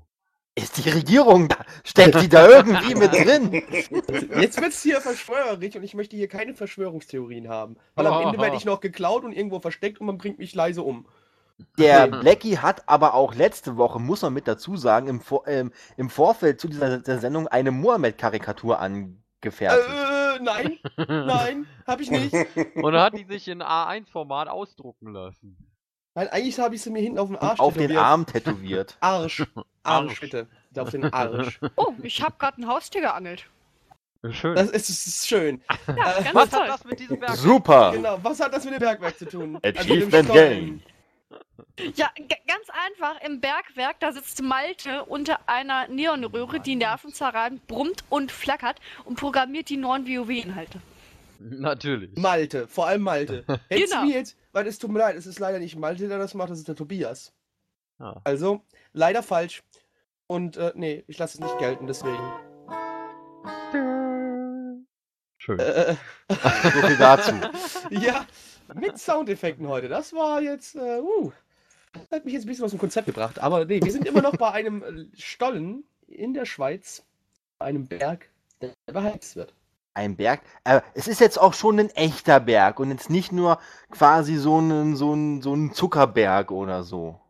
[0.54, 1.64] Ist die Regierung da?
[1.84, 3.62] Steckt die da irgendwie mit drin?
[4.40, 7.76] Jetzt wird es hier verschwörerisch und ich möchte hier keine Verschwörungstheorien haben.
[7.94, 10.82] Weil am Ende werde ich noch geklaut und irgendwo versteckt und man bringt mich leise
[10.82, 11.06] um.
[11.78, 15.72] Der Blackie hat aber auch letzte Woche, muss man mit dazu sagen, im, Vor ähm,
[15.96, 19.88] im Vorfeld zu dieser der Sendung eine Mohammed-Karikatur angefertigt.
[19.88, 22.32] Äh, nein, nein, hab ich nicht.
[22.76, 25.56] Und dann hat die sich in A1-Format ausdrucken lassen.
[26.14, 28.02] Nein, eigentlich habe ich sie mir hinten auf den Arsch auf den tätowiert.
[28.04, 28.96] Arm tätowiert.
[29.00, 29.40] Arsch.
[29.82, 30.20] Arsch, Arsch.
[30.20, 30.48] bitte.
[30.76, 31.60] Auf den Arsch.
[31.76, 33.46] Oh, ich habe gerade ein Haustier geangelt.
[34.30, 34.56] Schön.
[34.56, 35.62] Das ist, das ist schön.
[35.86, 36.60] Ja, Äh, ganz Was toll.
[36.62, 37.36] hat das mit diesem Berg?
[37.36, 37.92] Super!
[37.94, 39.58] Genau, was hat das mit dem Bergwerk zu tun?
[39.62, 40.50] Also mit dem Achievement Stollen.
[40.50, 40.82] gain.
[41.94, 42.10] Ja,
[42.46, 43.20] ganz einfach.
[43.24, 49.68] Im Bergwerk, da sitzt Malte unter einer Neonröhre, die nervenzerreibend brummt und flackert und programmiert
[49.68, 50.80] die neuen WoW-Inhalte.
[51.38, 52.16] Natürlich.
[52.16, 53.44] Malte, vor allem Malte.
[53.68, 54.04] Hättest Genau.
[54.04, 56.50] mir jetzt, weil es tut mir leid, es ist leider nicht Malte, der das macht,
[56.50, 57.32] das ist der Tobias.
[58.00, 58.20] Ah.
[58.24, 59.62] Also, leider falsch.
[60.26, 62.18] Und äh, nee, ich lasse es nicht gelten, deswegen.
[65.38, 65.58] Schön.
[65.60, 65.94] Äh,
[66.28, 67.32] So viel dazu.
[67.90, 68.26] ja,
[68.74, 69.88] mit Soundeffekten heute.
[69.88, 71.32] Das war jetzt, äh, uh,
[72.10, 73.38] hat mich jetzt ein bisschen aus dem Konzept gebracht.
[73.38, 77.04] Aber nee, wir sind immer noch bei einem äh, Stollen in der Schweiz,
[77.58, 78.28] bei einem Berg,
[78.60, 79.54] der beheizt wird.
[79.94, 80.42] Ein Berg.
[80.64, 83.58] Aber es ist jetzt auch schon ein echter Berg und jetzt nicht nur
[83.90, 87.20] quasi so ein, so ein, so ein Zuckerberg oder so.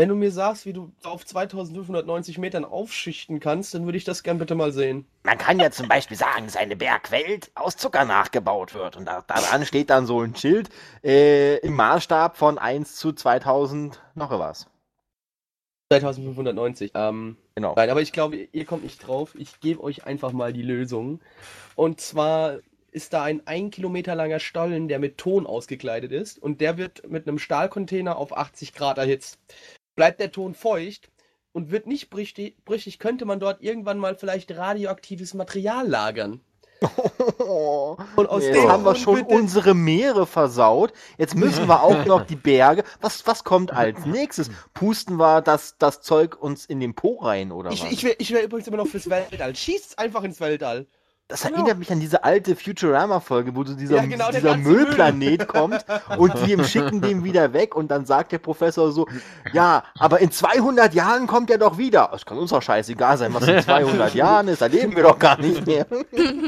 [0.00, 4.22] Wenn du mir sagst, wie du auf 2590 Metern aufschichten kannst, dann würde ich das
[4.22, 5.04] gern bitte mal sehen.
[5.24, 8.96] Man kann ja zum Beispiel sagen, dass eine Bergwelt aus Zucker nachgebaut wird.
[8.96, 10.70] Und da, daran steht dann so ein Schild
[11.04, 14.70] äh, im Maßstab von 1 zu 2000 noch was.
[15.92, 16.92] 2590.
[16.94, 17.74] Ähm, Genau.
[17.76, 19.34] nein, aber ich glaube, ihr kommt nicht drauf.
[19.36, 21.20] Ich gebe euch einfach mal die Lösung.
[21.74, 22.60] Und zwar
[22.90, 26.42] ist da ein ein Kilometer langer Stollen, der mit Ton ausgekleidet ist.
[26.42, 29.38] Und der wird mit einem Stahlcontainer auf 80 Grad erhitzt.
[30.00, 31.10] Bleibt der Ton feucht
[31.52, 36.40] und wird nicht brüchig, könnte man dort irgendwann mal vielleicht radioaktives Material lagern.
[38.16, 40.94] Und aus Jetzt dem haben wir schon bitte- unsere Meere versaut.
[41.18, 42.84] Jetzt müssen wir auch noch die Berge.
[43.02, 44.50] Was, was kommt als nächstes?
[44.72, 47.92] Pusten wir das, das Zeug uns in den Po rein oder Ich, was?
[47.92, 49.54] ich wäre ich wär übrigens immer noch fürs Weltall.
[49.54, 50.86] Schießt einfach ins Weltall.
[51.30, 51.58] Das genau.
[51.58, 54.84] erinnert mich an diese alte Futurama-Folge, wo so dieser, Ja, genau, dieser ganze Müll.
[54.84, 55.84] Müllplanet kommt
[56.18, 59.06] und die schicken den wieder weg und dann sagt der Professor so,
[59.52, 62.10] ja, aber in 200 Jahren kommt er doch wieder.
[62.14, 65.18] Es kann uns doch scheißegal sein, was in 200 Jahren ist, da leben wir doch
[65.18, 65.86] gar nicht mehr.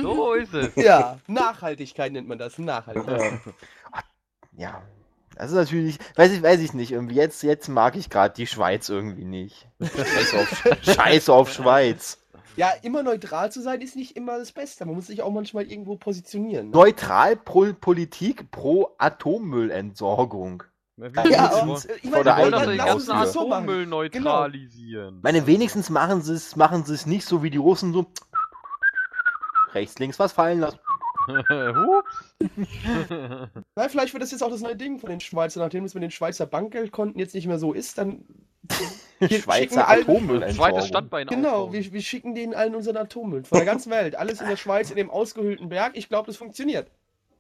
[0.02, 0.74] So ist es.
[0.76, 2.58] Ja, Nachhaltigkeit nennt man das.
[2.58, 3.40] Nachhaltigkeit.
[4.56, 4.82] Ja,
[5.36, 8.46] das ist natürlich, weiß ich, weiß ich nicht, irgendwie jetzt, jetzt mag ich gerade die
[8.46, 9.66] Schweiz irgendwie nicht.
[9.80, 12.21] Scheiß auf, Scheiß auf Schweiz.
[12.56, 14.84] Ja, immer neutral zu sein ist nicht immer das Beste.
[14.84, 16.66] Man muss sich auch manchmal irgendwo positionieren.
[16.66, 16.72] Ne?
[16.72, 20.62] Neutral pro Politik pro Atommüllentsorgung.
[20.98, 23.28] Ja, wollen- und, äh, ich wollen doch den ganzen machen.
[23.28, 25.16] Atommüll neutralisieren.
[25.16, 28.06] Ich meine, wenigstens machen sie es machen sie es nicht so wie die Russen so
[29.72, 30.78] rechts, links was fallen lassen.
[31.28, 32.34] Hups.
[33.76, 36.02] Na, vielleicht wird das jetzt auch das neue Ding von den Schweizern, nachdem es mit
[36.02, 38.24] den Schweizer Bankgeldkonten jetzt nicht mehr so ist, dann.
[39.18, 40.54] Wir schicken Schweizer Atommüllentsorgung.
[40.74, 44.16] Zweites Standbein Genau, wir, wir schicken denen allen unseren Atommüll von der ganzen Welt.
[44.16, 45.92] Alles in der Schweiz, in dem ausgehöhlten Berg.
[45.94, 46.88] Ich glaube, das funktioniert.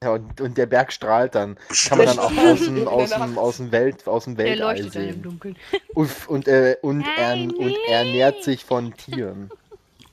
[0.00, 1.56] Ja, und, und der Berg strahlt dann.
[1.88, 3.36] Kann man dann auch aus dem, In der aus dem, Nacht.
[3.36, 5.22] aus dem Welt, aus dem Der Weltall leuchtet dann im sehen.
[5.22, 5.56] Dunkeln.
[5.94, 9.50] Und, und, äh, und, er, und er ernährt sich von Tieren.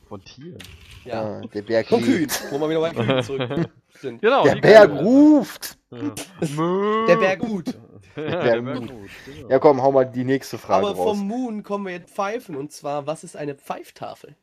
[0.07, 0.57] Von Tieren.
[1.05, 1.39] Ja.
[1.39, 2.43] Ja, der Berg Von Kühen, lebt.
[2.51, 3.69] wo wir wieder bei Kühen zurück
[3.99, 4.21] sind.
[4.21, 4.43] Genau.
[4.43, 5.77] Der Berg ruft.
[5.91, 7.05] Ja.
[7.07, 7.73] Der Berg gut.
[8.15, 8.89] Der Berg gut.
[8.89, 9.09] gut.
[9.25, 9.49] genau.
[9.49, 11.17] Ja, komm, hau mal die nächste Frage Aber raus.
[11.17, 12.55] vom Moon kommen wir jetzt Pfeifen.
[12.55, 14.35] Und zwar, was ist eine Pfeiftafel?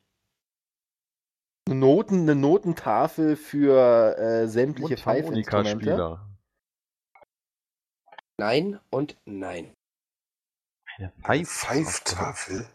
[1.67, 6.19] Eine, Noten, eine Notentafel für äh, sämtliche Pfeifinstrumente.
[8.39, 9.73] Nein und nein.
[11.23, 12.67] Eine Pfeiftafel.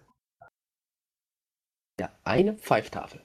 [2.01, 3.23] Ja, eine Pfeiftafel.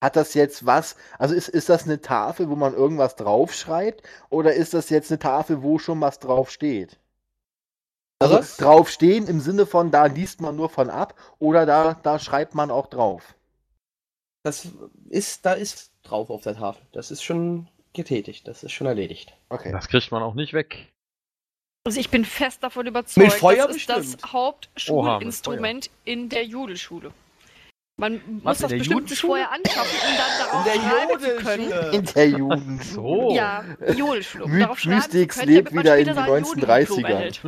[0.00, 0.96] Hat das jetzt was?
[1.18, 4.02] Also ist, ist das eine Tafel, wo man irgendwas draufschreibt?
[4.30, 6.98] Oder ist das jetzt eine Tafel, wo schon was draufsteht?
[8.20, 8.56] Also Was?
[8.56, 12.70] draufstehen im Sinne von, da liest man nur von ab oder da, da schreibt man
[12.70, 13.36] auch drauf.
[14.42, 14.68] Das
[15.08, 16.82] ist, da ist drauf auf der Tafel.
[16.92, 18.48] Das ist schon getätigt.
[18.48, 19.36] Das ist schon erledigt.
[19.50, 19.70] Okay.
[19.72, 20.92] Das kriegt man auch nicht weg.
[21.84, 24.16] Also ich bin fest davon Mit überzeugt, Feuer das ist das.
[24.26, 27.12] Hauptschulinstrument in der Judelschule.
[28.00, 31.94] Man muss das bestimmt sich vorher anschaffen, um dann In darauf der schreiben zu können.
[31.94, 32.84] In der Jugend.
[32.84, 33.30] So.
[33.34, 33.64] Ja,
[33.96, 34.44] Jodelschule.
[34.44, 37.06] Um My- darauf Mystics können, lebt wieder in Judendiplom 1930ern.
[37.08, 37.42] erhält.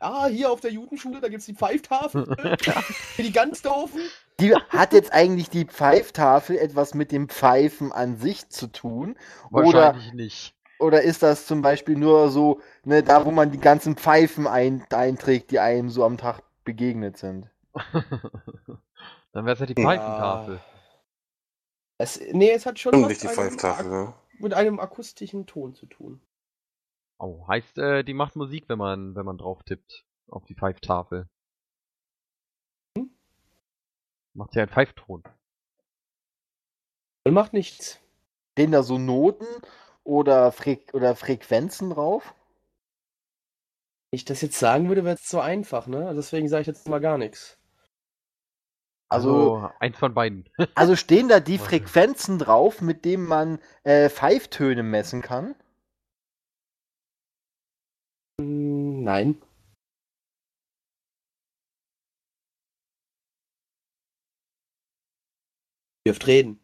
[0.00, 2.24] Ah, hier auf der Judenschule, da gibt's die Pfeiftafel.
[2.58, 4.00] Für die ganz doofen.
[4.38, 9.16] Die, hat jetzt eigentlich die Pfeiftafel etwas mit dem Pfeifen an sich zu tun?
[9.50, 10.54] Oder, Wahrscheinlich nicht.
[10.78, 14.86] oder ist das zum Beispiel nur so, ne, da wo man die ganzen Pfeifen ein,
[14.90, 17.49] einträgt, die einem so am Tag begegnet sind?
[19.32, 19.88] Dann wäre es ja die Ja.
[19.88, 20.60] Pfeifentafel.
[21.98, 24.14] Es, nee, es hat schon Und was nicht die mit einem ne?
[24.38, 26.20] mit einem akustischen Ton zu tun.
[27.18, 30.06] Oh, heißt, äh, die macht Musik, wenn man, wenn man drauf tippt.
[30.28, 31.28] Auf die Pfeiftafel.
[32.96, 33.10] Hm?
[34.32, 35.24] Macht ja einen Pfeifton.
[37.26, 38.00] Und macht nichts.
[38.52, 39.46] Stehen da so Noten
[40.04, 42.34] oder, Fre oder Frequenzen drauf?
[44.10, 46.06] Wenn ich das jetzt sagen würde, wäre es zu einfach, ne?
[46.08, 47.59] Also Deswegen sage ich jetzt mal gar nichts.
[49.12, 50.48] Also, Also, eins von beiden.
[50.74, 55.54] also stehen da die Frequenzen drauf, mit denen man äh, Pfeiftöne messen kann?
[58.40, 59.40] Nein.
[66.04, 66.60] Ihr dürft reden.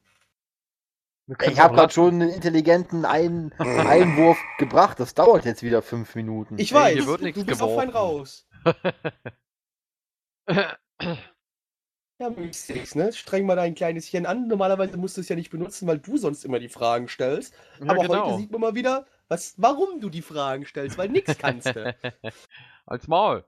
[1.42, 5.00] Ich habe gerade schon einen intelligenten Ein Einwurf gebracht.
[5.00, 6.58] Das dauert jetzt wieder fünf Minuten.
[6.58, 7.90] Ich weiß, hier wird du nichts bist auf einen geworfen.
[7.90, 8.48] raus.
[12.18, 13.12] Ja, Mystics, ne?
[13.12, 14.48] Streng mal dein kleines Hirn an.
[14.48, 17.52] Normalerweise musst du es ja nicht benutzen, weil du sonst immer die Fragen stellst.
[17.78, 18.26] ja, Aber genau.
[18.26, 21.94] heute sieht man mal wieder, was, warum du die Fragen stellst, weil nix kannst du.
[22.86, 23.44] Als Maul.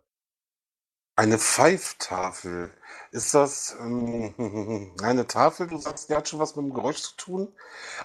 [1.16, 2.70] Eine Pfeiftafel.
[3.10, 5.66] Ist das ähm, eine Tafel?
[5.66, 7.52] Du sagst, die hat schon was mit dem Geräusch zu tun.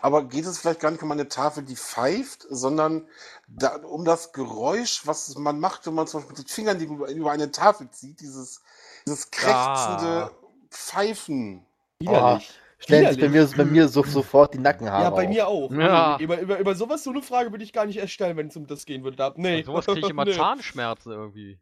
[0.01, 3.05] Aber geht es vielleicht gar nicht um eine Tafel, die pfeift, sondern
[3.47, 6.85] da, um das Geräusch, was man macht, wenn man zum Beispiel mit den Fingern die
[6.85, 8.61] über, über eine Tafel zieht, dieses,
[9.05, 10.42] dieses krächzende Ah.
[10.73, 11.65] Pfeifen.
[11.99, 12.51] Widerlich.
[12.79, 15.29] Stellen sich bei mir, bei mir so, sofort die Nackenhaare Ja, bei auf.
[15.29, 15.71] mir auch.
[15.71, 16.17] Ja.
[16.19, 18.57] Über, über, über sowas, so eine Frage würde ich gar nicht erst stellen, wenn es
[18.57, 19.15] um das gehen würde.
[19.15, 19.61] Da, nee.
[19.61, 20.33] Bei sowas kriege ich immer Nee.
[20.33, 21.59] Zahnschmerzen irgendwie.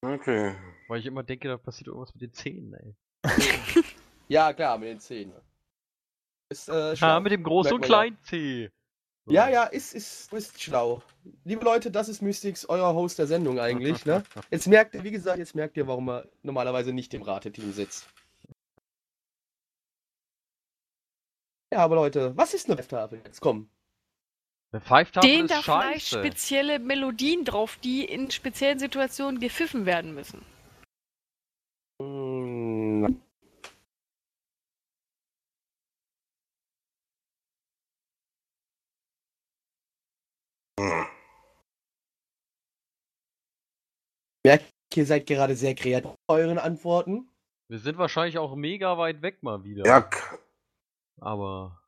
[0.00, 0.54] Okay.
[0.88, 2.94] Weil ich immer denke, da passiert irgendwas mit den Zähnen, ey.
[4.28, 5.34] Ja, klar, mit den Zähnen.
[6.48, 8.70] Ist, äh, Ja, mit dem großen und kleinen C.
[9.24, 9.32] So.
[9.32, 11.00] Ja, ja, ist, ist, ist schlau.
[11.44, 14.24] Liebe Leute, das ist Mystics, euer Host der Sendung eigentlich, ne?
[14.50, 18.08] Jetzt merkt ihr, wie gesagt, jetzt merkt ihr, warum er normalerweise nicht im Rateteam sitzt.
[21.72, 23.22] Ja, aber Leute, was ist eine Pfeiftafel?
[23.24, 23.70] Jetzt komm.
[24.72, 26.18] Eine Pfeiftafel Stehen ist da vielleicht scheiße.
[26.18, 30.42] spezielle Melodien drauf, die in speziellen Situationen gepfiffen werden müssen?
[44.96, 47.28] Ihr seid gerade sehr kreativ bei euren Antworten.
[47.68, 49.86] Wir sind wahrscheinlich auch mega weit weg mal wieder.
[49.86, 50.08] Ja,
[51.20, 51.80] Aber.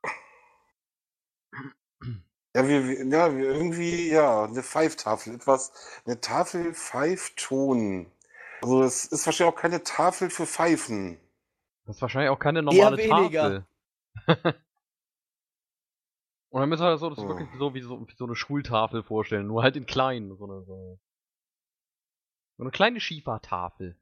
[2.55, 5.73] ja, wir, wir, ja, wir irgendwie, ja, eine Pfeiftafel, etwas,
[6.07, 8.11] eine Tafel Pfeifton.
[8.63, 11.19] Also es ist wahrscheinlich auch keine Tafel für Pfeifen.
[11.85, 13.65] Das ist wahrscheinlich auch keine normale weniger.
[14.27, 14.55] Tafel.
[16.51, 17.29] Und dann müssen wir das so, das Hm.
[17.29, 20.35] wirklich so wie, so wie so eine Schultafel vorstellen, nur halt in klein.
[20.39, 20.99] So eine, so
[22.57, 23.97] so eine kleine Schiefertafel.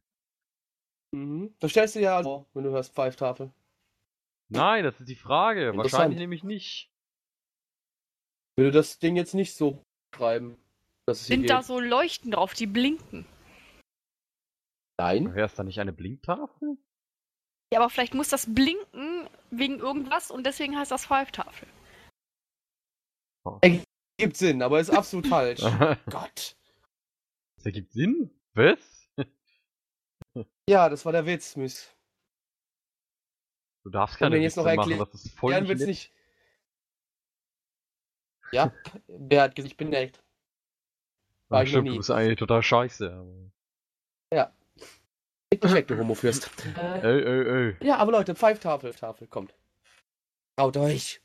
[1.12, 1.54] Mhm.
[1.60, 3.52] Das stellst du dir ja vor, wenn du hörst Pfeiftafel.
[4.48, 5.76] Nein, das ist die Frage.
[5.76, 6.90] Wahrscheinlich nämlich nicht.
[8.56, 9.82] Würde das Ding jetzt nicht so
[10.14, 10.58] schreiben,
[11.06, 11.66] dass es hier Sind da geht.
[11.66, 13.26] so Leuchten drauf, die blinken?
[14.98, 15.34] Nein?
[15.34, 16.76] Wäre es da nicht eine Blinktafel?
[17.72, 21.66] Ja, aber vielleicht muss das blinken wegen irgendwas und deswegen heißt das Pfeiftafel.
[24.18, 25.60] Gibt Sinn, aber ist absolut falsch.
[25.60, 26.56] das Gott.
[27.64, 28.30] ergibt Sinn.
[28.54, 28.78] Was?
[30.68, 31.94] Ja, das war der Witz, Miss.
[33.84, 35.08] Du darfst keine wir jetzt Witze noch machen, erklären?
[35.12, 36.12] das ist voll nicht nicht.
[38.52, 38.72] Ja,
[39.08, 40.22] wer hat gesagt, ich bin nett?
[41.48, 41.90] War ich stimmt, nie.
[41.90, 43.26] du bist eigentlich total scheiße.
[45.62, 46.50] dich weg, du Homofürst.
[46.76, 47.86] äh, Ey, ey, ey.
[47.86, 49.54] ja, aber Leute, Pfeiftafel, Tafel, kommt.
[50.56, 51.20] Traut euch.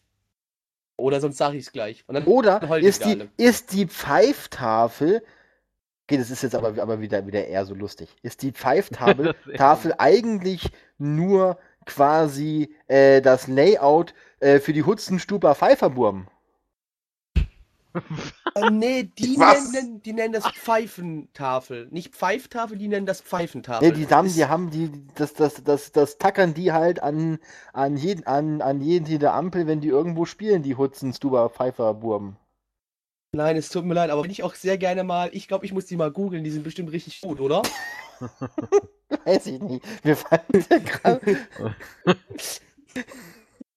[0.98, 2.04] Oder sonst sag ich's gleich.
[2.08, 3.30] Und dann Oder Dann ist die, alle.
[3.38, 5.24] ist die Pfeiftafel.
[6.08, 8.16] Okay, das ist jetzt aber, aber wieder, wieder eher so lustig.
[8.22, 16.28] Ist die Pfeiftafel Tafel eigentlich nur quasi äh, das Layout äh, für die Hutzenstuber Pfeiferburm?
[18.56, 19.72] Äh, nee, die Was?
[19.72, 21.88] nennen, die nennen das Pfeifentafel.
[21.92, 23.88] Nicht Pfeiftafel, die nennen das Pfeifentafel.
[23.88, 27.38] Nee, die haben, die haben die, das, das, das, das tackern die halt an,
[27.74, 32.38] an jeden, an, an jeden jede Ampel, wenn die irgendwo spielen, die Hutzenstuber Pfeiferburm.
[33.34, 35.30] Nein, es tut mir leid, aber bin ich auch sehr gerne mal.
[35.34, 37.62] Ich glaube, ich muss die mal googeln, die sind bestimmt richtig gut, oder?
[39.26, 39.86] Weiß ich nicht.
[40.04, 41.38] Wir fallen ja gerade.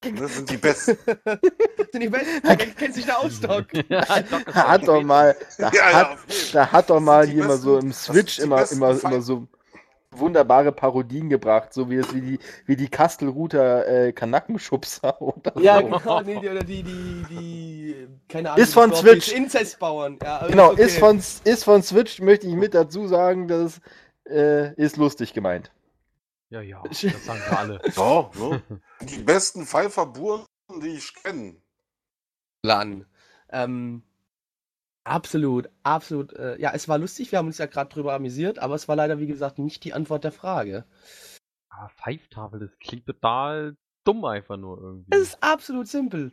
[0.00, 0.96] Das sind die besten.
[1.92, 2.40] Sind die besten?
[2.42, 3.66] Wer kennt sich da aus, Doc?
[3.88, 6.18] Ja, Da hat doch mal, da Ja, ja, hat,
[6.52, 9.46] da hat doch Das mal jemand so im das Switch immer, immer, immer so
[10.12, 15.81] wunderbare Parodien gebracht, so wie es wie die, wie die Kastelruther äh, Kanackenschubser oder Ja,
[15.81, 15.87] so.
[15.88, 18.62] genau, nee, die, oder die, die, die, keine Ahnung.
[18.62, 19.29] Ist von das Switch.
[19.31, 20.18] die Inzestbauern.
[20.23, 20.83] Ja, also Genau, okay.
[20.83, 23.81] ist von, ist von Switch, möchte ich mit dazu sagen, das
[24.29, 25.70] äh, ist lustig gemeint.
[26.51, 27.81] Ja, ja, das sagen wir alle.
[27.94, 28.62] Ja, ne?
[29.03, 30.44] Die besten Pfeiferburen,
[30.83, 31.55] die ich kenne.
[32.62, 33.07] Plan.
[33.53, 34.03] Ähm,
[35.04, 36.32] absolut, absolut.
[36.34, 38.96] Äh, ja, es war lustig, wir haben uns ja gerade drüber amüsiert, aber es war
[38.96, 40.84] leider, wie gesagt, nicht die Antwort der Frage.
[41.70, 45.10] Aber Pfeiftafel, das klingt total dumm einfach nur irgendwie.
[45.10, 46.32] Es ist absolut simpel.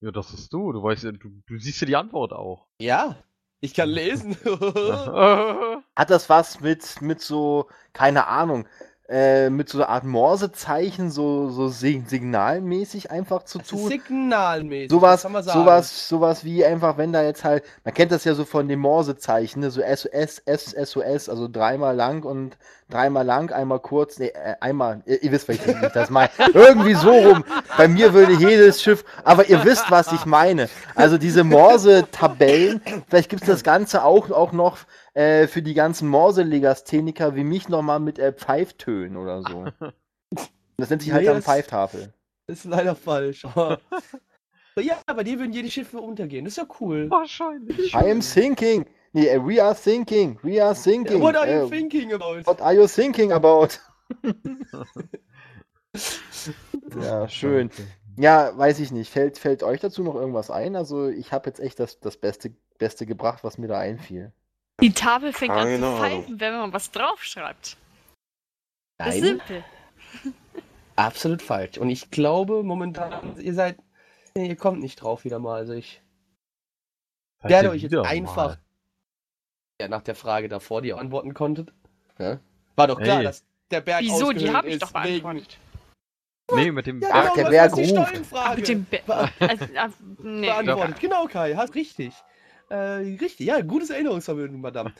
[0.00, 0.72] Ja, das ist du.
[0.72, 2.66] Du weißt du, du siehst ja die Antwort auch.
[2.80, 3.16] Ja,
[3.60, 4.36] ich kann lesen.
[4.44, 8.68] Hat das was mit, mit so, keine Ahnung,
[9.08, 13.88] äh, mit so einer Art Morsezeichen, so, so sig- signalmäßig einfach zu Das tun?
[13.88, 14.90] signalmäßig.
[14.90, 18.66] Sowas, sowas, sowas wie einfach, wenn da jetzt halt, man kennt das ja so von
[18.68, 19.70] dem Morsezeichen, ne?
[19.70, 22.56] so SOS, SOS, also dreimal lang und
[22.90, 26.30] dreimal lang, einmal kurz, nee, äh, einmal, ihr, ihr wisst, welches ich das meine.
[26.52, 27.44] Irgendwie so rum.
[27.76, 30.68] Bei mir würde jedes Schiff, aber ihr wisst, was ich meine.
[30.94, 34.78] Also diese Morse-Tabellen, vielleicht gibt es das Ganze auch, auch noch
[35.14, 39.66] äh, für die ganzen Morse-Legastheniker wie mich nochmal mit äh, Pfeiftönen oder so.
[40.76, 42.12] Das nennt sich halt Nee, dann Pfeiftafel.
[42.46, 43.44] Das ist leider falsch.
[43.44, 43.80] Aber
[44.74, 46.44] aber ja, bei dir würden jede Schiffe untergehen.
[46.44, 47.08] Das ist ja cool.
[47.10, 47.94] Wahrscheinlich.
[47.94, 48.86] I am thinking.
[49.14, 50.38] Nee, we are thinking.
[50.42, 51.22] We are thinking.
[51.22, 52.44] What are you Äh, thinking about?
[52.46, 53.78] what are you thinking about?
[57.00, 57.70] ja, schön.
[58.16, 59.10] Ja, weiß ich nicht.
[59.10, 60.74] Fällt, fällt euch dazu noch irgendwas ein?
[60.76, 64.32] Also, ich habe jetzt echt das, das Beste, Beste gebracht, was mir da einfiel.
[64.80, 65.98] Die Tafel fängt an Keine zu Ahnung.
[66.00, 67.76] pfeifen, wenn man was draufschreibt.
[68.98, 69.64] Das ist Nein, simpel.
[70.96, 71.78] absolut falsch.
[71.78, 73.78] Und ich glaube momentan, ihr seid,
[74.36, 75.54] ihr kommt nicht drauf wieder mal.
[75.58, 76.02] Also ich
[77.42, 78.58] werde euch jetzt einfach, mal.
[79.80, 81.72] Ja, nach der Frage davor, die ihr antworten konntet,
[82.18, 82.38] ja,
[82.76, 83.24] war doch klar, Ey.
[83.24, 84.32] dass der Berg Wieso?
[84.32, 85.58] Die habe ich ist doch wegen- beantwortet.
[86.54, 87.96] Nee, mit dem Ja, Ach, genau, der Berg die ruft.
[87.96, 89.88] Ach, Steuernfrage mit dem Be Be- also, ah,
[90.22, 90.46] nee.
[90.46, 91.00] beantwortet.
[91.00, 92.12] Genau, Kai, hast richtig.
[92.68, 94.92] Äh, richtig, ja, gutes Erinnerungsvermögen, Madame.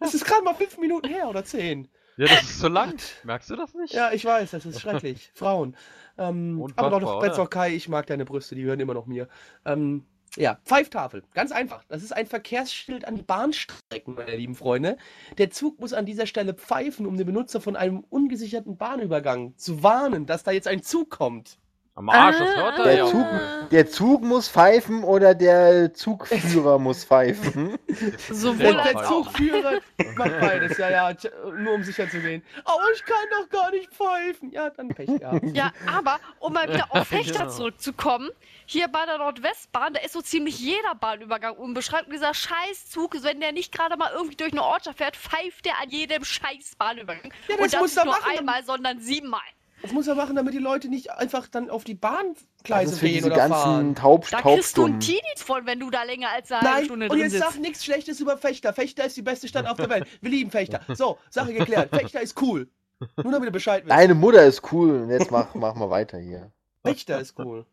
[0.00, 1.88] Das ist gerade mal fünf Minuten her oder zehn.
[2.16, 2.94] Ja, das ist zu lang.
[3.22, 3.94] Merkst du das nicht?
[3.94, 5.30] Ja, ich weiß, das ist schrecklich.
[5.34, 5.76] Frauen.
[6.16, 7.46] Ähm, aber noch oder?
[7.46, 9.28] Kai, ich mag deine Brüste, die hören immer noch mir.
[9.64, 10.04] Ähm,
[10.38, 11.24] ja, Pfeiftafel.
[11.34, 11.84] Ganz einfach.
[11.88, 14.96] Das ist ein Verkehrsschild an Bahnstrecken, meine lieben Freunde.
[15.36, 19.82] Der Zug muss an dieser Stelle pfeifen, um den Benutzer von einem ungesicherten Bahnübergang zu
[19.82, 21.58] warnen, dass da jetzt ein Zug kommt.
[21.98, 23.06] Am Arsch, das hört er Der ja.
[23.06, 23.26] Zug,
[23.72, 27.76] der Zug muss pfeifen oder der Zugführer muss pfeifen.
[28.30, 29.04] Sowohl Der, der.
[29.04, 29.72] Zugführer
[30.16, 31.12] macht beides, ja, ja,
[31.58, 32.44] nur um sicher zu gehen.
[32.64, 34.52] Aber ich kann doch gar nicht pfeifen.
[34.52, 35.44] Ja, dann Pech gehabt.
[35.54, 37.50] Ja, aber um mal wieder auf Fechter Genau.
[37.50, 38.30] zurückzukommen,
[38.64, 42.06] hier bei der Nordwestbahn, da ist so ziemlich jeder Bahnübergang unbeschreibt.
[42.06, 45.80] Und dieser Scheißzug, wenn der nicht gerade mal irgendwie durch eine Ortschaft fährt, pfeift der
[45.82, 47.32] an jedem scheiß Bahnübergang.
[47.48, 48.38] Ja, das Und das muss er nur machen.
[48.38, 49.40] einmal, sondern siebenmal.
[49.82, 53.14] Das muss er machen, damit die Leute nicht einfach dann auf die Bahngleise für gehen
[53.16, 53.94] diese oder ganzen fahren.
[53.94, 55.00] Taub, Da kriegst du einen.
[55.00, 57.44] Tinnitus von, wenn du da länger als eine halbe Nein, Stunde und jetzt sitzt.
[57.44, 58.72] sag nichts Schlechtes über Fechter.
[58.72, 60.06] Fechter ist die beste Stadt auf der Welt.
[60.20, 60.80] Wir lieben Fechter.
[60.94, 61.90] So, Sache geklärt.
[61.90, 62.68] Fechter ist cool.
[63.22, 63.92] Nur damit ihr Bescheid wisst.
[63.92, 65.02] Deine Mutter ist cool.
[65.02, 66.50] Und jetzt mach, mach mal weiter hier.
[66.84, 67.64] Fechter ist cool.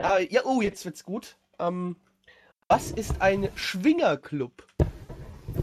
[0.00, 1.36] Ja, ja, oh, jetzt wird's gut.
[1.60, 1.96] Ähm,
[2.66, 4.66] was ist ein Schwingerclub?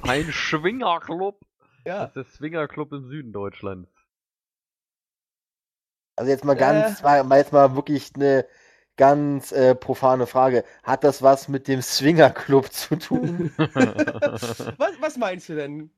[0.03, 1.39] Ein Schwingerclub.
[1.89, 2.01] Ja.
[2.01, 3.89] Das ist der Swingerclub im Süden Deutschlands.
[6.15, 8.45] Also jetzt mal ganz, mal, mal jetzt mal wirklich eine
[8.95, 10.65] ganz äh, profane Frage.
[10.83, 13.51] Hat das was mit dem Swingerclub zu tun?
[13.57, 15.89] Was, was meinst du denn,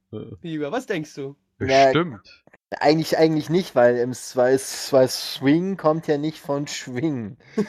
[0.42, 0.72] lieber?
[0.72, 1.36] Was denkst du?
[1.58, 2.46] Bestimmt.
[2.70, 4.60] eigentlich, eigentlich nicht, weil im weil,
[4.92, 7.38] weil Swing kommt ja nicht von Schwingen.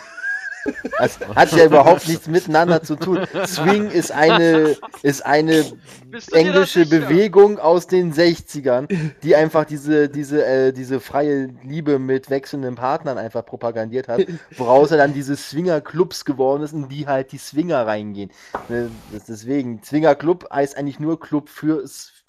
[0.98, 3.20] Das hat ja überhaupt nichts miteinander zu tun.
[3.46, 5.64] Swing ist eine, ist eine
[6.32, 6.86] englische?
[6.86, 8.86] Bewegung aus den 60ern,
[9.22, 14.20] die einfach diese, diese, äh, diese freie Liebe mit wechselnden Partnern einfach propagandiert hat,
[14.56, 18.30] woraus er dann diese Swinger-Clubs geworden ist, in die halt die Swinger reingehen.
[18.68, 21.82] Das- Deswegen, Swinger-Club heißt eigentlich nur Club für,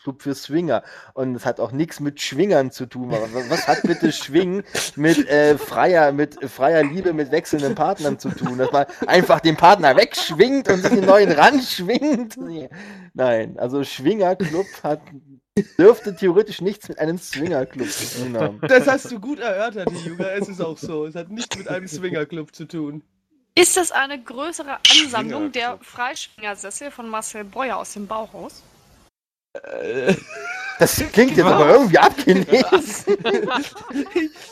[0.04, 0.84] Club für Swinger.
[1.14, 3.10] Und es hat auch nichts mit Schwingern zu tun.
[3.12, 4.64] Was- Was hat bitte Schwingen
[4.96, 8.58] mit, äh, freier, mit freier Liebe mit wechselnden Partnern zu tun?
[8.58, 12.38] Dass man einfach den Partner wegschwingt und sich den neuen ranschwingt?
[12.38, 12.70] Nee.
[13.14, 15.02] Nein, also Schwingerclub hat
[15.78, 18.60] dürfte theoretisch nichts mit einem Swingerclub zu tun haben.
[18.68, 20.26] Das hast du gut erörtert, die Juga.
[20.32, 21.06] Es ist auch so.
[21.06, 23.04] Es hat nichts mit einem Swingerclub zu tun.
[23.56, 25.78] Ist das eine größere Ansammlung der.
[25.82, 28.64] Freischwingersessel von Marcel Breuer aus dem Bauhaus?
[30.80, 33.16] Das klingt jetzt aber irgendwie abgelesen.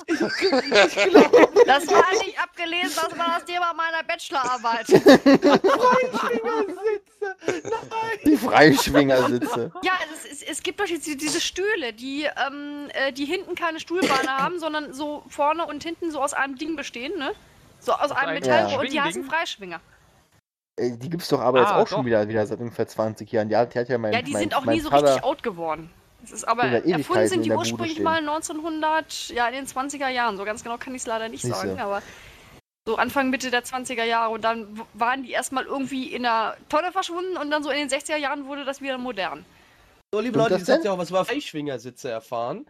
[0.07, 4.85] ich glaube, Das war nicht abgelesen, das war das Thema meiner Bachelorarbeit.
[4.87, 7.01] Freischwingersitze.
[7.89, 8.19] Nein.
[8.25, 9.71] Die Freischwingersitze.
[9.83, 13.55] Ja, es, es, es gibt doch jetzt die- diese Stühle, die, ähm, äh, die hinten
[13.55, 17.31] keine Stuhlbeine haben, sondern so vorne und hinten so aus einem Ding bestehen, ne?
[17.79, 18.79] So aus einem Metall Ja.
[18.79, 19.23] und die heißen?
[19.23, 19.81] Freischwinger.
[20.77, 22.05] Äh, Die gibt's doch aber jetzt Ah, auch schon doch.
[22.05, 23.49] wieder, wieder seit ungefähr 20 Jahren.
[23.49, 25.07] Die hat, die hat ja mein, Ja, die mein, sind auch mein nie so Vater,
[25.07, 25.89] richtig out geworden.
[26.23, 30.07] Es ist aber Schon erfunden sind in die ursprünglich mal 1900, ja, in den 20er
[30.09, 30.37] Jahren.
[30.37, 31.77] So ganz genau kann ich es leider nicht Nicht sagen, so.
[31.79, 32.01] aber
[32.87, 34.31] so Anfang, Mitte der 20er Jahre.
[34.31, 37.89] Und dann waren die erstmal irgendwie in der Tonne verschwunden und dann so in den
[37.89, 39.45] 60er Jahren wurde das wieder modern.
[40.13, 42.65] So, liebe Leute, das jetzt habt ihr auch was über Freischwingersitze erfahren.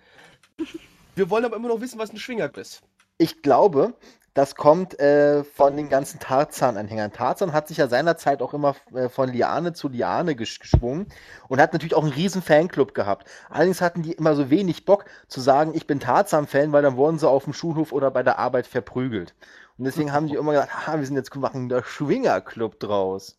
[1.15, 2.81] Wir wollen aber immer noch wissen, was ein Schwinger ist.
[3.17, 3.93] Ich glaube,
[4.33, 7.11] das kommt äh, von den ganzen Tarzan-Anhängern.
[7.11, 11.07] Tarzan hat sich ja seinerzeit auch immer äh, von Liane zu Liane gesch geschwungen
[11.49, 13.27] und hat natürlich auch einen riesen Fanclub gehabt.
[13.49, 17.19] Allerdings hatten die immer so wenig Bock zu sagen, ich bin Tarzan-Fan, weil dann wurden
[17.19, 19.35] sie auf dem Schulhof oder bei der Arbeit verprügelt.
[19.77, 23.37] Und deswegen haben die immer gesagt, ah, wir sind jetzt wir machen da Schwingerclub draus.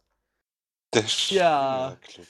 [0.92, 1.96] Der Ja.
[2.02, 2.26] Schwingerclub.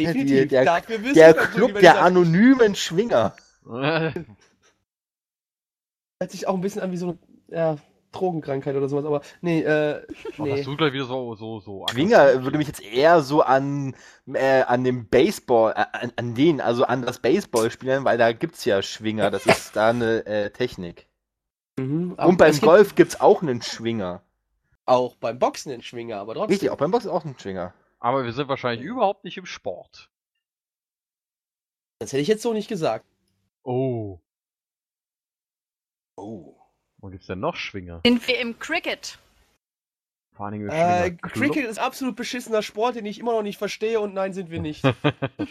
[0.00, 0.48] Definitiv.
[0.48, 3.36] der- Dafür wissen Der wir, Club der gesagt, anonymen Schwinger.
[3.66, 4.14] Hört
[6.30, 7.76] sich auch ein bisschen an wie so eine ja,
[8.12, 10.06] Drogenkrankheit oder sowas, aber nee, äh,
[10.38, 10.52] Oh, nee.
[10.52, 11.86] Hast du gleich wieder so, so, so.
[11.90, 13.94] Schwinger würde mich jetzt eher so an,
[14.32, 18.32] äh, an dem Baseball, äh, an, an den, also an das Baseball spielen, weil da
[18.32, 21.08] gibt's ja Schwinger, das ist da eine äh, Technik.
[21.78, 24.22] Mhm, Und beim es gibt Golf gibt's auch einen Schwinger.
[24.86, 26.50] Auch beim Boxen einen Schwinger, aber trotzdem.
[26.52, 27.74] Richtig, auch beim Boxen auch einen Schwinger.
[28.00, 30.10] Aber wir sind wahrscheinlich überhaupt nicht im Sport.
[32.00, 33.06] Das hätte ich jetzt so nicht gesagt.
[33.62, 34.18] Oh.
[36.16, 36.56] Oh.
[37.00, 38.00] Wo gibt's denn noch Schwinger?
[38.04, 39.18] Sind wir im Cricket?
[40.34, 41.10] Vor allen Dingen im Äh.
[41.12, 44.60] Cricket ist absolut beschissener Sport, den ich immer noch nicht verstehe und nein, sind wir
[44.60, 44.84] nicht.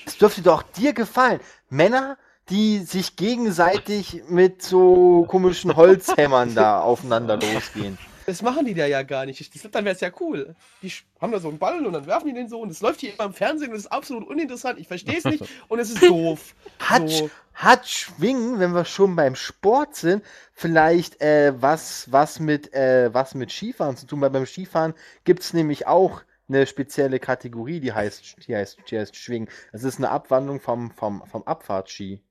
[0.05, 1.39] Das dürfte doch dir gefallen.
[1.69, 2.17] Männer,
[2.49, 7.97] die sich gegenseitig mit so komischen Holzhämmern da aufeinander losgehen.
[8.29, 9.55] Das machen die da ja gar nicht.
[9.55, 10.55] Das, dann wäre es ja cool.
[10.83, 12.99] Die haben da so einen Ball und dann werfen die den so und es läuft
[12.99, 14.77] hier immer im Fernsehen und es ist absolut uninteressant.
[14.77, 16.53] Ich verstehe es nicht und es ist doof.
[16.77, 17.31] Hat, So.
[17.55, 20.23] hat Schwingen, wenn wir schon beim Sport sind,
[20.53, 24.21] vielleicht äh, was, was, mit, äh, was mit Skifahren zu tun?
[24.21, 29.15] Weil beim Skifahren gibt's nämlich auch eine spezielle Kategorie, die heißt, die heißt, die heißt
[29.15, 29.49] Schwingen.
[29.71, 32.21] Das ist eine Abwandlung vom, vom, vom Abfahrtski.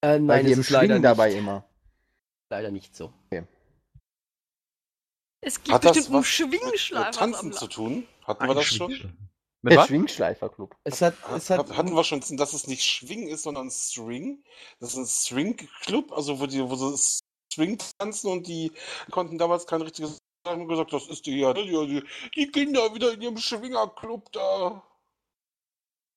[0.00, 1.66] Äh, Weil nein, die es im Schwingen dabei immer.
[2.48, 3.12] leider nicht so.
[5.44, 7.08] Es gibt Hat das bestimmt einen was mit Schwingschleifer.
[7.08, 8.08] äh, Tanzen zu tun?
[8.24, 8.90] Hatten wir das schon?
[9.62, 9.88] Mit Der was?
[9.88, 10.74] Schwingschleiferclub.
[10.84, 14.42] Es hat, es hat, hat, hatten wir schon, dass es nicht Schwing ist, sondern String?
[14.80, 17.20] Das ist ein String-Club, also wo, die, wo sie
[17.52, 18.72] String tanzen und die
[19.10, 22.02] konnten damals kein richtiges haben gesagt, das ist die ja, die, die,
[22.34, 24.82] die Kinder wieder in ihrem Schwingerclub da.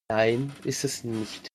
[0.10, 1.48] nein, ist es nicht.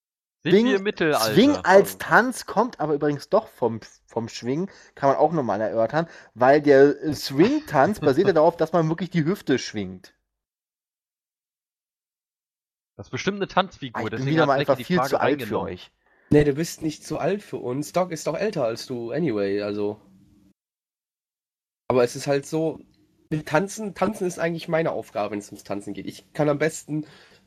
[0.43, 0.79] Swing-?
[1.15, 6.09] Swing als Tanz kommt aber übrigens doch vom, vom Schwingen, kann man auch nochmal erörtern,
[6.35, 10.15] weil der Swing-Tanz basiert ja darauf, dass man wirklich die Hüfte schwingt.
[12.97, 13.99] Das ist bestimmt eine Tanzfigur.
[13.99, 15.91] Ah, ich bin deswegen wieder mal einfach die viel Frage zu alt für euch.
[16.31, 17.93] Nee, du bist nicht zu alt für uns.
[17.93, 20.01] Doc ist doch älter als du, anyway, also.
[21.89, 22.79] Aber es ist halt so,
[23.31, 26.07] mit Tanzen, Tanzen ist eigentlich meine Aufgabe, wenn es ums Tanzen geht.
[26.07, 27.07] Ich kann am besten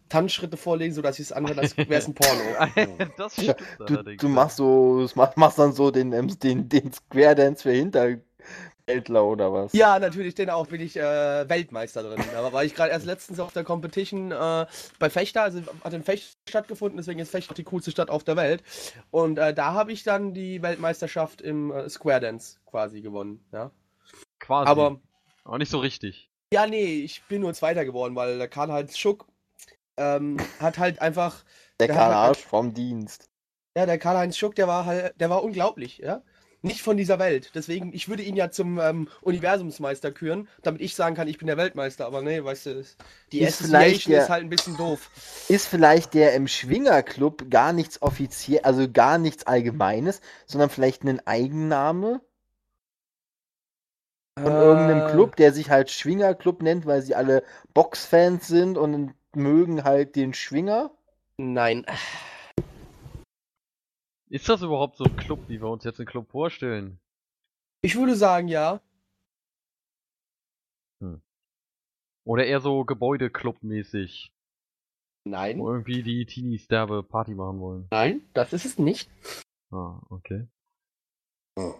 [0.10, 2.44] Tanzschritte vorlegen, sodass ich es anhöre, als wäre es ein Porno.
[3.18, 4.22] das stimmt Du, allerdings.
[4.22, 9.24] du machst so, machst, machst dann so den, ähm, den, den Square Dance für Hinterwäldler
[9.26, 9.74] oder was?
[9.74, 12.22] Ja, natürlich, den auch bin ich äh, Weltmeister drin.
[12.32, 14.66] Da war ich gerade erst letztens auf der Competition äh,
[15.00, 18.36] bei Fechter, also hat in Fechter stattgefunden, deswegen ist Fechter die coolste Stadt auf der
[18.36, 18.64] Welt.
[19.12, 23.44] Und äh, da habe ich dann die Weltmeisterschaft im äh, Square Dance quasi gewonnen.
[23.52, 23.72] Ja.
[24.40, 24.70] Quasi.
[24.70, 25.00] Aber
[25.46, 26.30] Aber nicht so richtig.
[26.54, 29.26] ja, nee, ich bin nur Zweiter geworden, weil der Karl-Heinz Schuck
[29.98, 31.44] ähm, hat halt einfach,
[31.80, 33.30] Der Karl halt- Arsch vom Dienst.
[33.78, 36.22] ja, der Karl-Heinz Schuck, der war halt, der war unglaublich, ja.
[36.66, 37.52] Nicht von dieser Welt.
[37.56, 41.48] Deswegen, ich würde ihn ja zum ähm, Universumsmeister küren, damit ich sagen kann, ich bin
[41.48, 42.06] der Weltmeister.
[42.06, 42.86] Aber nee, weißt du,
[43.34, 45.10] die Ist Association der- ist halt ein bisschen doof.
[45.50, 51.20] Ist vielleicht der im Schwingerclub gar nichts offiziell, also gar nichts Allgemeines, sondern vielleicht ein
[51.28, 52.22] Eigenname
[54.40, 59.14] von irgendeinem Äh, Club, der sich halt Schwingerclub nennt, weil sie alle Boxfans sind und
[59.36, 60.92] mögen halt den Schwinger?
[61.38, 61.86] Nein.
[64.30, 67.00] Ist das überhaupt so ein Club, wie wir uns jetzt einen Club vorstellen?
[67.82, 68.82] Ich würde sagen, ja.
[72.26, 74.32] Oder eher so Gebäudeclub-mäßig,
[75.26, 75.60] Nein.
[75.60, 77.88] wo irgendwie die Teenies derbe Party machen wollen?
[77.92, 79.10] Nein, das ist es nicht.
[79.72, 80.48] Ah, okay.
[81.60, 81.74] Hm.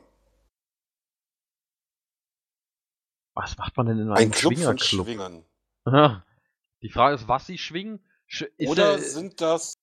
[3.36, 5.06] Was macht man denn in einem Ein Club von Schwingerclub?
[5.06, 5.46] Schwingern.
[5.86, 6.26] Aha.
[6.84, 8.00] Die Frage ist, was sie schwingen?
[8.28, 9.76] Sch ist Oder er- sind das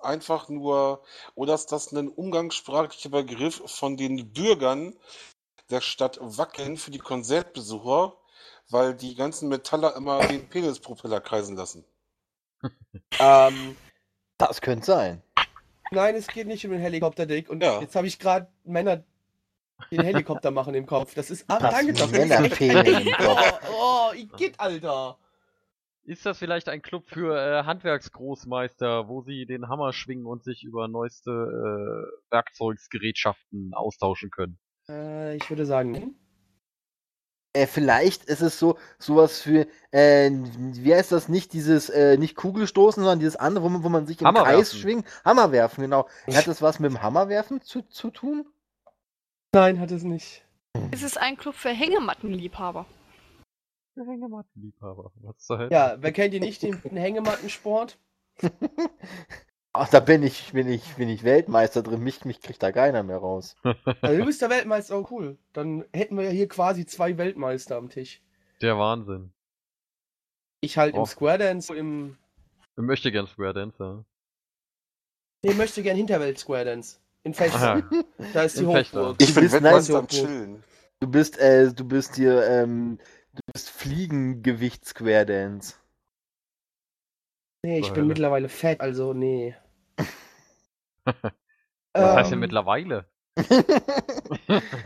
[0.00, 1.02] einfach nur,
[1.34, 4.94] oder ist das ein umgangssprachlicher Begriff von den Bürgern
[5.70, 8.16] der Stadt Wacken für die Konzertbesucher,
[8.70, 11.84] weil die ganzen Metaller immer den Penispropeller kreisen lassen?
[13.20, 13.76] Ähm,
[14.38, 15.22] Das könnte sein.
[15.90, 17.48] nein, es geht nicht um den Helikopter-Dick.
[17.50, 17.80] Und Ja.
[17.80, 19.02] jetzt habe ich gerade Männer
[19.90, 21.14] den Helikopter machen im Kopf.
[21.14, 21.44] Das ist.
[21.48, 21.92] Ah, Das danke.
[21.94, 23.60] Das ist im Oh, Kopf.
[23.72, 25.18] oh, Igitt, Alter.
[26.08, 30.64] Ist das vielleicht ein Club für äh, Handwerksgroßmeister, wo sie den Hammer schwingen und sich
[30.64, 34.58] über neueste äh, Werkzeugsgerätschaften austauschen können?
[34.88, 36.14] Äh, ich würde sagen, nein.
[37.52, 42.36] Äh, vielleicht ist es so sowas für, äh, wie heißt das, nicht dieses, äh, nicht
[42.36, 45.06] Kugelstoßen, sondern dieses andere, wo man, wo man sich im Kreis schwingt.
[45.26, 46.08] Hammerwerfen, genau.
[46.32, 48.46] Hat das was mit dem Hammerwerfen zu, zu tun?
[49.52, 50.42] Nein, hat es nicht.
[50.90, 52.86] Es ist ein Club für Hängemattenliebhaber.
[54.06, 55.12] Hängemattenliebhaber.
[55.22, 55.70] Was zur Hölle?
[55.70, 57.98] Ja, wer kennt ihr nicht den, den Hängemattensport?
[59.72, 62.02] Ach, da bin ich, bin ich, bin ich Weltmeister drin.
[62.02, 63.54] Mich, mich kriegt da keiner mehr raus.
[64.00, 65.38] Also, du bist der Weltmeister, oh cool.
[65.52, 68.22] Dann hätten wir ja hier quasi zwei Weltmeister am Tisch.
[68.60, 69.32] Der Wahnsinn.
[70.60, 71.00] Ich halt Oh.
[71.00, 72.16] im Square Dance, im.
[72.76, 74.04] Ich möchte gern Square Dancer.
[75.42, 76.98] Nee, möchte gern Hinterwelt Square Dance.
[77.22, 77.76] In Fechter.
[77.76, 77.82] Aha.
[78.32, 78.66] Da ist die.
[78.66, 79.16] Hochburg.
[79.20, 80.14] Ich bin Weltmeister am nice.
[80.14, 80.64] Chillen.
[81.00, 82.98] Du bist, äh, du bist hier, ähm,
[83.38, 85.74] du bist Fliegengewicht Square Dance.
[87.62, 89.54] Nee, ich bin mittlerweile fett, also nee.
[91.96, 93.06] Was heißt denn Ähm, mittlerweile?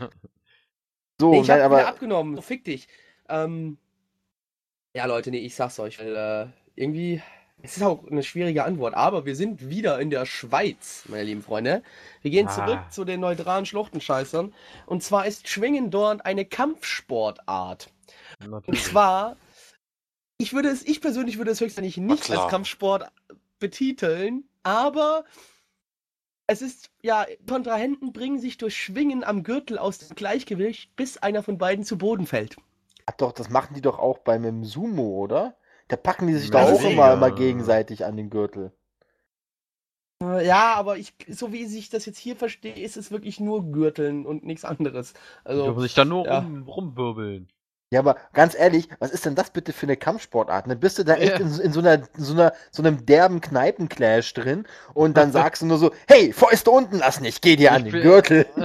[1.19, 2.35] So, Nee, ich hab nein, wieder aber abgenommen.
[2.35, 2.87] So, fick dich.
[3.29, 3.77] Ähm,
[4.95, 7.21] ja, Leute, nee, ich sag's euch, weil äh, irgendwie.
[7.65, 11.41] Es ist auch eine schwierige Antwort, aber wir sind wieder in der Schweiz, meine lieben
[11.41, 11.81] Freunde.
[12.21, 12.49] Wir gehen Ah.
[12.49, 14.53] zurück zu den neutralen Schluchtenscheißern.
[14.85, 17.89] Und zwar ist Schwingen dort eine Kampfsportart.
[18.41, 18.83] Und Natürlich.
[18.83, 19.37] zwar,
[20.37, 23.11] ich würde es, ich persönlich würde es höchstwahrscheinlich nicht als Kampfsport
[23.59, 25.25] betiteln, aber
[26.47, 31.43] es ist, ja, Kontrahenten bringen sich durch Schwingen am Gürtel aus dem Gleichgewicht, bis einer
[31.43, 32.57] von beiden zu Boden fällt.
[33.05, 35.57] Ach doch, das machen die doch auch beim im Sumo, oder?
[35.87, 38.73] Da packen die sich doch auch immer, immer gegenseitig an den Gürtel.
[40.21, 43.71] Äh, Ja, aber ich, so wie ich das jetzt hier verstehe, ist es wirklich nur
[43.71, 45.13] Gürteln und nichts anderes.
[45.13, 46.39] Die Also, dürfen sich dann nur ja.
[46.39, 47.49] rum, rumwirbeln.
[47.93, 50.67] Ja, aber ganz ehrlich, was ist denn das bitte für eine Kampfsportart?
[50.67, 51.45] Dann bist du da echt Ja.
[51.45, 54.65] in, in so einer, so einer, so einem derben Kneipenclash drin
[54.95, 57.91] und dann sagst du nur so, hey, Fäuste unten lass nicht, geh dir an Ich
[57.91, 58.47] den Gürtel.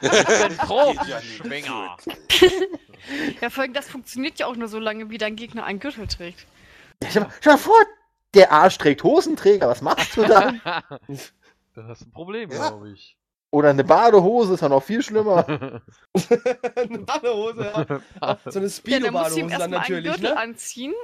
[0.00, 1.96] ich bin Profi-Schwinger.
[3.40, 6.06] Ja, vor allem, das funktioniert ja auch nur so lange, wie dein Gegner einen Gürtel
[6.06, 6.46] trägt.
[7.08, 7.78] Stell mal, stell mal vor,
[8.32, 10.60] der Arsch trägt Hosenträger, was machst du dann?
[11.74, 12.68] Das ist ein Problem, Ja.
[12.68, 13.16] glaube ich.
[13.52, 15.46] Oder eine Badehose ist ja noch viel schlimmer.
[16.76, 18.38] eine Badehose, ja.
[18.48, 20.36] So eine Ja, dann musst du ihm Speedo-Badehose dann erstmal einen natürlich, Gürtel ne?
[20.36, 20.94] anziehen,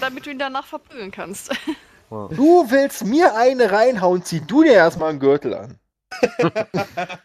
[0.00, 1.50] damit du ihn danach verprügeln kannst.
[2.10, 5.78] Du willst mir eine reinhauen, zieh du dir erstmal einen Gürtel an.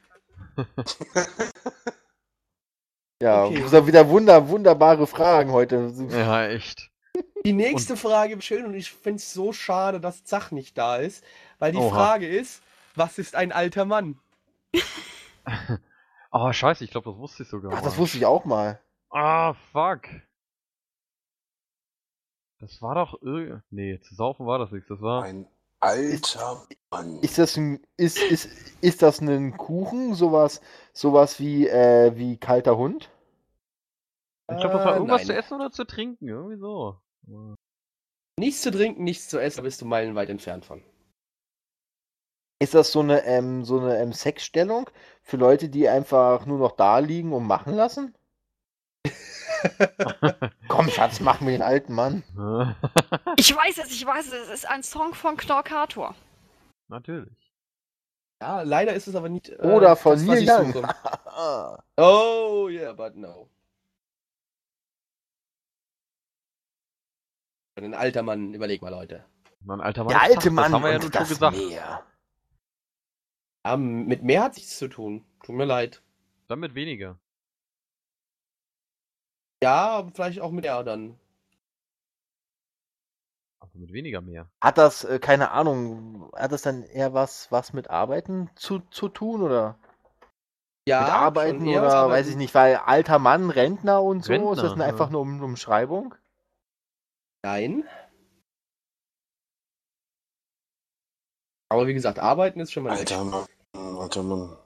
[3.22, 3.64] ja, Okay.
[3.68, 5.94] so wieder wunder, wunderbare Fragen heute.
[6.10, 6.90] ja, echt.
[7.46, 10.98] Die nächste Frage ist schön und ich finde es so schade, dass Zach nicht da
[10.98, 11.24] ist,
[11.60, 11.90] weil die Oha.
[11.90, 12.62] Frage ist,
[12.96, 14.20] was ist ein alter Mann?
[16.32, 17.74] Oh, scheiße, ich glaube, das wusste ich sogar.
[17.74, 18.00] Ach, das mal.
[18.00, 18.80] wusste ich auch mal.
[19.10, 20.02] Ah, fuck.
[22.60, 23.62] Das war doch irg...
[23.70, 24.88] Nee, zu saufen war das nichts.
[24.88, 25.24] Das war...
[25.24, 25.48] Ein
[25.80, 27.20] alter Mann.
[27.20, 28.50] Ist das ein, ist, ist,
[28.82, 30.14] ist das ein Kuchen?
[30.16, 30.62] Sowas,
[30.94, 33.12] sowas wie, äh, wie kalter Hund?
[34.50, 35.28] Ich glaube, das war Äh, irgendwas nein.
[35.28, 36.28] zu essen oder zu trinken.
[36.28, 36.98] Irgendwie so.
[38.40, 40.82] Nichts zu trinken, nichts zu essen, da bist du meilenweit entfernt von.
[42.64, 44.90] Ist das so eine, ähm, so eine ähm, Sexstellung
[45.22, 48.16] für Leute, die einfach nur noch da liegen und machen lassen?
[50.70, 52.24] Komm, Schatz, mach mir den alten Mann.
[53.36, 54.34] Ich weiß es, ich weiß es.
[54.48, 56.16] Es ist ein Song von Knorkator.
[56.88, 57.54] Natürlich.
[58.42, 59.50] Ja, leider ist es aber nicht.
[59.50, 60.88] äh, Oder von das, was Neil ich Young.
[61.98, 63.50] Oh, yeah, but no.
[67.76, 69.26] Ein alter Mann, überleg mal, Leute.
[69.68, 70.14] Ein alter Mann.
[70.14, 71.58] Der alte Mann Das haben wir ja und nun schon gesagt.
[71.58, 72.06] Meer.
[73.66, 75.24] Ja, mit mehr hat nichts zu tun.
[75.44, 76.02] Tut mir leid.
[76.48, 77.18] Damit weniger.
[79.64, 81.18] Ja, aber vielleicht auch mit er dann.
[83.62, 84.50] Also mit weniger mehr.
[84.62, 89.08] Hat das, äh, keine Ahnung, hat das dann eher was, was mit Arbeiten zu, zu
[89.08, 89.80] tun oder
[90.86, 92.30] Ja, mit Arbeiten oder was weiß Arbeiten.
[92.32, 95.12] ich nicht, weil alter Mann, Rentner und so, ist das Rentner, denn einfach ja.
[95.14, 96.14] nur um Umschreibung?
[97.46, 97.88] Nein.
[101.70, 102.92] Aber wie gesagt, arbeiten ist schon mal.
[102.92, 103.46] Alter Mann.
[103.74, 104.58] Alter Mann.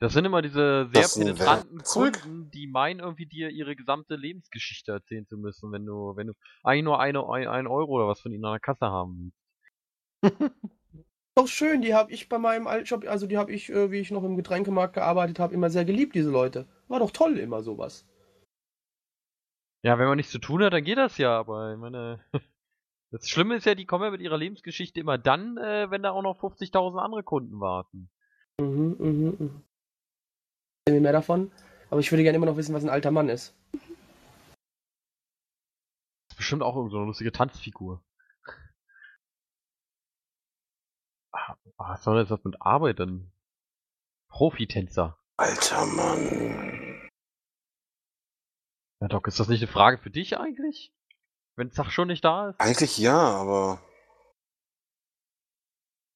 [0.00, 1.82] Das sind immer diese sehr Das penetranten.
[1.82, 6.34] Kunden, die meinen irgendwie dir ihre gesamte Lebensgeschichte erzählen zu müssen, wenn du, wenn du
[6.62, 9.32] eigentlich nur eine, ein, ein Euro oder was von ihnen an der Kasse haben
[10.22, 10.52] willst.
[11.34, 14.10] Doch schön, die habe ich bei meinem Altjob, also die habe ich, äh, wie ich
[14.10, 16.68] noch im Getränkemarkt gearbeitet habe, immer sehr geliebt, diese Leute.
[16.88, 18.06] War doch toll immer sowas.
[19.82, 22.20] Ja, wenn man nichts zu tun hat, dann geht das ja, aber ich meine,
[23.10, 26.10] das Schlimme ist ja, die kommen ja mit ihrer Lebensgeschichte immer dann, äh, wenn da
[26.10, 28.10] auch noch 50.000 andere Kunden warten.
[28.60, 29.64] Mhm, mhm, mhm.
[30.84, 31.52] Erzähl mir mehr davon.
[31.90, 33.54] Aber ich würde gerne immer noch wissen, was ein alter Mann ist.
[33.72, 33.82] Das
[36.32, 38.02] ist bestimmt auch irgend so eine lustige Tanzfigur.
[41.76, 43.30] Was soll jetzt das mit Arbeit denn?
[44.28, 45.18] Profitänzer.
[45.36, 47.08] Alter Mann.
[49.00, 50.92] Ja, Doc, ist das nicht eine Frage für dich eigentlich?
[51.56, 52.60] Wenn Zach schon nicht da ist?
[52.60, 53.80] Eigentlich ja, aber.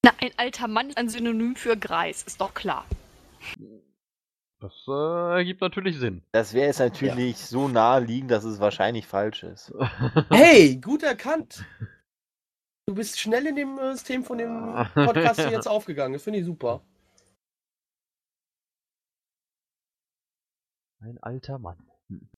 [0.05, 2.85] Na, ein alter Mann ist ein Synonym für Greis, ist doch klar.
[4.61, 6.23] Das äh, ergibt natürlich Sinn.
[6.33, 9.73] Das wäre jetzt natürlich so naheliegend, dass es wahrscheinlich falsch ist.
[10.31, 11.65] Hey, gut erkannt.
[12.87, 16.13] Du bist schnell in dem äh, System von dem Podcast hier jetzt aufgegangen.
[16.15, 16.85] Das finde ich super.
[21.01, 21.91] Ein alter Mann.
[22.09, 22.29] Hm.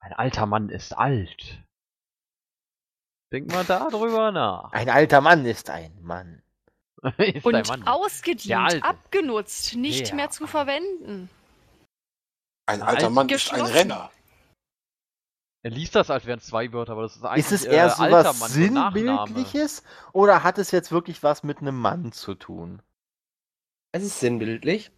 [0.00, 1.64] Ein alter Mann ist alt.
[3.32, 4.70] Denk mal da drüber nach.
[4.72, 6.42] Ein alter Mann ist ein Mann.
[7.16, 7.86] ist Und ein Mann.
[7.88, 10.14] Ausgedient, abgenutzt, nicht Der.
[10.14, 11.30] mehr zu verwenden.
[12.66, 13.62] Ein alter alt Mann ist ein.
[13.62, 14.10] Renner.
[15.64, 17.74] Er liest das, als wären es zwei Wörter, aber das ist eigentlich Ist es äh,
[17.74, 19.26] eher so was Mann, so ein Nachname.
[19.26, 22.82] Sinnbildliches oder hat es jetzt wirklich was mit einem Mann zu tun?
[23.92, 24.90] Es ist sinnbildlich.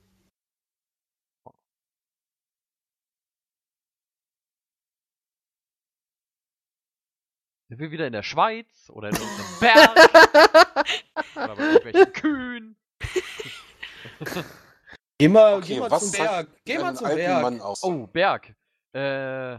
[7.74, 9.90] Sind wir wieder in der Schweiz oder in irgendeinem Berg
[11.34, 12.76] oder bei irgendwelchen Kühen?
[15.18, 16.48] Geh mal, Okay, geh mal zum Berg.
[16.64, 17.60] Geh mal zum Berg.
[17.82, 18.54] Oh, Berg.
[18.92, 19.58] Äh,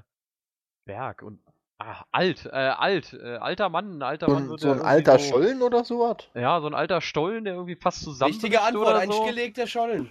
[0.85, 1.41] Berg und
[1.79, 4.81] ah, alt, äh, alt, äh, alter Mann, ein alter So Mann ein, so ja ein
[4.81, 6.29] alter so, Schollen oder sowas?
[6.35, 9.23] Ja, so ein alter Stollen, der irgendwie fast zusammen Richtige Antwort, oder ein so.
[9.23, 10.09] stillgelegter Stollen.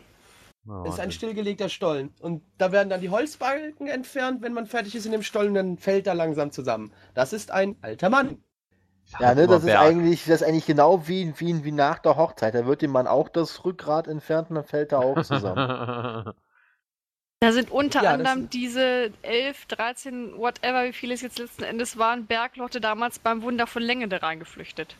[0.66, 2.14] Oh, Es ist ein stillgelegter Stollen.
[2.20, 5.78] Und da werden dann die Holzbalken entfernt, wenn man fertig ist in dem Stollen, dann
[5.78, 6.92] fällt er langsam zusammen.
[7.14, 8.42] Das ist ein alter Mann.
[9.18, 12.54] Ja, ne, das ist eigentlich, das ist eigentlich genau wie, wie, wie nach der Hochzeit.
[12.54, 15.66] Da wird dem Mann auch das Rückgrat entfernt und dann fällt er auch zusammen.
[17.40, 21.96] Da sind unter Ja, anderem diese 11, 13, whatever, wie viele es jetzt letzten Endes
[21.98, 24.96] waren, Bergleute damals beim Wunder von Längede reingeflüchtet.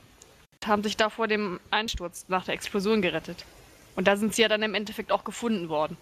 [0.65, 3.47] Haben sich da vor dem Einsturz nach der Explosion gerettet.
[3.97, 5.97] Und da sind sie ja dann im Endeffekt auch gefunden worden.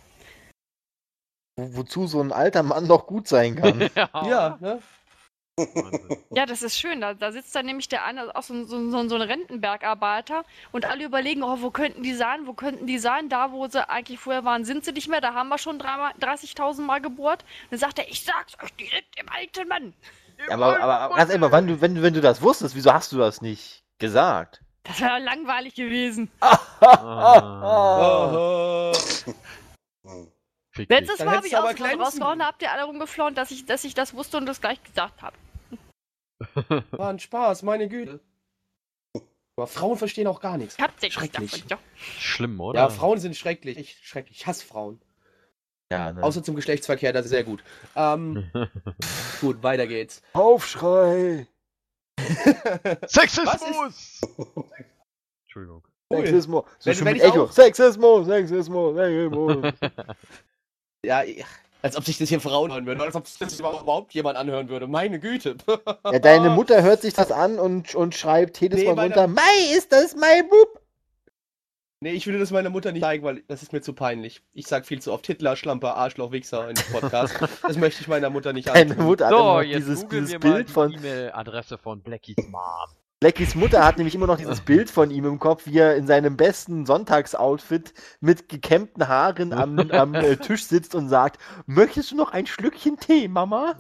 [1.57, 3.81] Wo, wozu so ein alter Mann doch gut sein kann.
[3.97, 4.81] Ja, ne?
[5.59, 6.19] Wahnsinn.
[6.31, 7.03] Ja, das ist schön.
[7.03, 10.45] Da, da sitzt dann nämlich der eine, auch so, ein- so, so, so ein Rentenbergarbeiter
[10.73, 13.29] und alle überlegen, oh, wo könnten die sein, wo könnten die sein?
[13.29, 15.21] Da, wo sie eigentlich vorher waren, sind sie nicht mehr.
[15.21, 17.43] Da haben wir schon dreimal- 30.000 Mal gebohrt.
[17.65, 19.93] Und dann sagt er, ich sag's euch, die sind im alten Mann.
[20.39, 23.13] Ja, aber, aber, aber ganz ehrlich, wenn du, wenn, wenn du das wusstest, wieso hast
[23.13, 24.62] du das nicht gesagt?
[24.85, 26.31] Das wäre langweilig gewesen.
[26.85, 28.91] Ah.
[30.77, 34.15] Letztes Mal habe ich aber rausgehauen, habt ihr alle rumgeflohen, dass ich, dass ich das
[34.15, 35.37] wusste und das gleich gesagt habe.
[36.91, 38.19] War ein Spaß, meine Güte.
[39.57, 40.77] Aber Frauen verstehen auch gar nichts.
[41.03, 41.51] Ich Schrecklich.
[41.51, 41.69] davon.
[41.69, 41.79] Ja.
[42.19, 42.81] Schlimm, oder?
[42.81, 43.77] Ja, Frauen sind schrecklich.
[43.79, 44.41] Ich schrecklich.
[44.41, 45.01] Ich hasse Frauen.
[45.91, 46.23] Ja, ne?
[46.23, 47.63] Außer zum Geschlechtsverkehr, das ist sehr gut.
[47.95, 48.51] Ähm,
[49.43, 50.23] gut, weiter geht's.
[50.33, 51.47] Aufschrei!
[53.07, 54.21] Sexismus!
[55.45, 55.83] Entschuldigung.
[56.13, 56.65] Sexismus.
[56.79, 57.45] So Wenn- wenn Echo.
[57.45, 59.73] auch- Sexismus, Sexismus, Sexismus.
[61.05, 61.25] Ja,
[61.83, 63.01] als ob sich das hier Frauen hören würden.
[63.01, 64.87] Als ob sich das überhaupt jemand anhören würde.
[64.87, 65.57] Meine Güte.
[66.05, 69.75] ja, deine Mutter hört sich das an und, und schreibt jedes Nee, Mal runter, Mai,
[69.77, 70.81] ist das mein Bub?
[72.03, 74.43] Nee, ich würde das meiner Mutter nicht zeigen, weil das ist mir zu peinlich.
[74.55, 77.33] Ich sag viel zu oft Hitler, Schlampe, Arschloch, Wichser in dem Podcast.
[77.63, 79.07] das möchte ich meiner Mutter nicht Deine antun.
[79.07, 80.93] Mutter hat immer So, noch jetzt dieses, dieses Bild die von.
[80.95, 82.91] E-Mail-Adresse von Blackies Mom.
[83.21, 86.09] Blackies Mutter hat nämlich immer noch dieses Bild von ihm im Kopf, wie er in
[86.09, 92.17] seinem besten Sonntagsoutfit mit gekämmten Haaren am, am äh, Tisch sitzt und sagt: Möchtest du
[92.17, 93.77] noch ein Schlückchen Tee, Mama?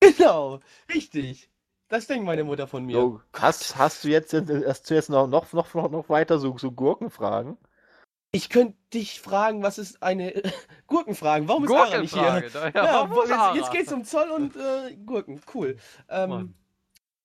[0.00, 0.58] Genau,
[0.92, 1.50] richtig.
[1.88, 2.94] Das denkt meine Mutter von mir.
[2.96, 6.56] So, hast, hast du jetzt, äh, hast du jetzt noch, noch, noch, noch, weiter so,
[6.58, 7.56] so Gurkenfragen?
[8.32, 10.32] Ich könnte dich fragen, was ist eine
[10.88, 11.48] Gurkenfragen?
[11.48, 12.22] Warum ist Ara nicht hier?
[12.22, 12.72] Gurkenfrage.
[12.72, 15.40] da- Ja, warum wo, jetzt, jetzt geht's um Zoll und äh, Gurken.
[15.54, 15.76] Cool.
[16.08, 16.54] Ähm,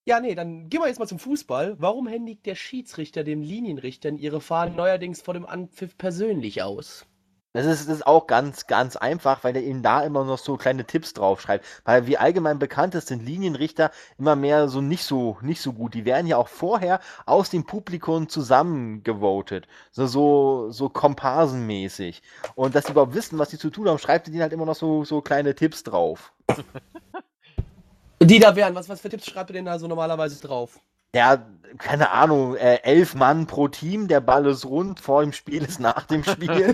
[0.06, 1.76] ja, nee, dann gehen wir jetzt mal zum Fußball.
[1.80, 7.06] Warum händigt der Schiedsrichter den Linienrichtern ihre Fahnen neuerdings vor dem Anpfiff persönlich aus?
[7.54, 10.56] Das ist, das ist auch ganz, ganz einfach, weil er ihnen da immer noch so
[10.56, 11.66] kleine Tipps draufschreibt.
[11.84, 15.94] Weil wie allgemein bekannt ist, sind Linienrichter immer mehr so nicht so, nicht so gut.
[15.94, 19.68] Die werden ja auch vorher aus dem Publikum zusammengevotet.
[19.92, 22.22] So, so, so komparsenmäßig.
[22.56, 24.66] Und dass sie überhaupt wissen, was sie zu tun haben, schreibt er ihnen halt immer
[24.66, 26.32] noch so, so kleine Tipps drauf.
[28.24, 30.80] Die da wären, was, was für Tipps schreibt ihr denn da so normalerweise drauf?
[31.14, 31.46] Ja,
[31.78, 35.80] keine Ahnung, äh, elf Mann pro Team, der Ball ist rund, vor dem Spiel ist
[35.80, 36.74] nach dem Spiel.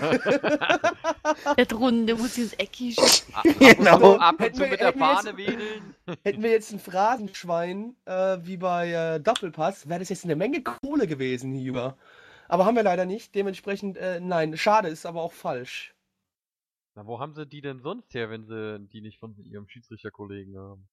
[1.56, 3.02] Der Runde muss ins Eckige.
[3.58, 4.16] genau.
[4.16, 5.94] Ab Hätten wir- mit der hätten wir jetzt- Fahne wedeln.
[6.24, 10.62] Hätten wir jetzt ein Phrasenschwein äh, wie bei äh, Doppelpass, wäre das jetzt eine Menge
[10.62, 11.96] Kohle gewesen hierüber.
[12.48, 13.34] Aber haben wir leider nicht.
[13.34, 15.94] Dementsprechend, äh, nein, schade, ist aber auch falsch.
[16.94, 20.56] Na, wo haben sie die denn sonst her, wenn sie die nicht von ihrem Schiedsrichterkollegen
[20.58, 20.88] haben?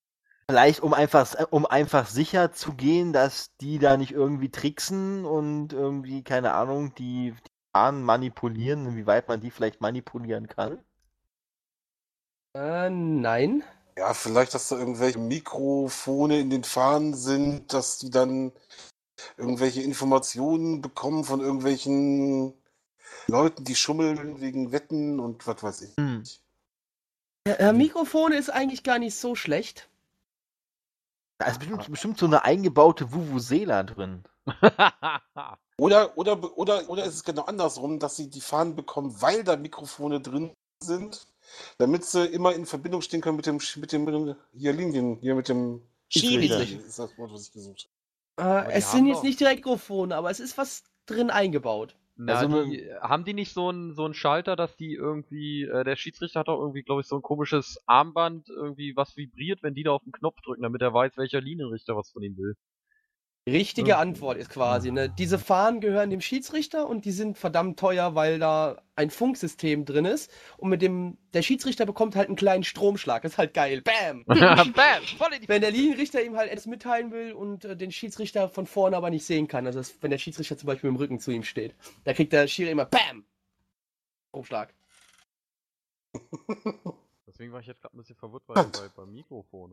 [0.48, 5.72] Vielleicht, um einfach, um einfach sicher zu gehen, dass die da nicht irgendwie tricksen und
[5.72, 10.78] irgendwie, keine Ahnung, die, die Fahnen manipulieren, inwieweit man die vielleicht manipulieren kann.
[12.56, 13.64] Äh, nein.
[13.98, 18.52] Ja, vielleicht, dass da irgendwelche Mikrofone in den Fahnen sind, dass die dann
[19.36, 22.54] irgendwelche Informationen bekommen von irgendwelchen
[23.26, 25.96] Leuten, die schummeln wegen Wetten und was weiß ich.
[25.98, 26.22] Hm.
[27.46, 29.88] Äh, Mikrofone ist eigentlich gar nicht so schlecht.
[31.38, 34.24] Da ist bestimmt, bestimmt so eine eingebaute Vuvuzela drin.
[35.78, 39.56] Oder, oder, oder, oder ist es genau andersrum, dass sie die Fahnen bekommen, weil da
[39.56, 40.50] Mikrofone drin
[40.82, 41.26] sind,
[41.76, 44.72] damit sie immer in Verbindung stehen können mit dem, Sch- mit dem, mit dem hier
[44.72, 46.46] Linien, hier mit dem Schiri.
[46.46, 47.90] Ist das Wort, was ich gesucht
[48.40, 51.94] Äh, die es sind jetzt doch- nicht direkt Mikrofone, aber es ist was drin eingebaut.
[52.18, 55.84] Na, Also, die, haben die nicht so einen so einen Schalter, dass die irgendwie, äh,
[55.84, 59.74] der Schiedsrichter hat doch irgendwie, glaube ich, so ein komisches Armband, irgendwie was vibriert, wenn
[59.74, 62.56] die da auf den Knopf drücken, damit er weiß, welcher Linienrichter was von ihm will.
[63.48, 63.98] Richtige Ja.
[63.98, 65.08] Antwort ist quasi, ne?
[65.08, 70.04] Diese Fahnen gehören dem Schiedsrichter und die sind verdammt teuer, weil da ein Funksystem drin
[70.04, 70.32] ist.
[70.56, 73.22] Und mit dem, der Schiedsrichter bekommt halt einen kleinen Stromschlag.
[73.22, 73.82] Das ist halt geil.
[73.82, 74.24] Bam!
[74.26, 75.02] Bam!
[75.46, 79.10] Wenn der Linienrichter ihm halt etwas mitteilen will und äh, den Schiedsrichter von vorne aber
[79.10, 79.64] nicht sehen kann.
[79.64, 81.76] Also das, wenn der Schiedsrichter zum Beispiel im Rücken zu ihm steht.
[82.02, 83.24] Da kriegt der Schiri immer BAM!
[84.30, 84.74] Stromschlag.
[87.28, 89.72] Deswegen war ich jetzt gerade ein bisschen verwirrt bei, bei, beim Mikrofon.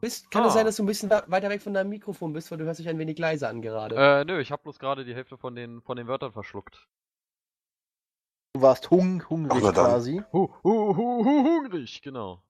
[0.00, 0.46] Bist, kann Ah.
[0.48, 2.80] es sein, dass du ein bisschen weiter weg von deinem Mikrofon bist, weil du hörst
[2.80, 3.94] dich ein wenig leiser an gerade.
[3.96, 6.88] Äh, nö, ich habe bloß gerade die Hälfte von den, von den Wörtern verschluckt.
[8.54, 10.22] Du warst hung, hungrig Ach, quasi.
[10.32, 12.42] Hu, hu, hu, hu, hungrig, genau.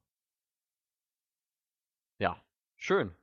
[2.19, 2.41] Ja,
[2.77, 3.15] schön.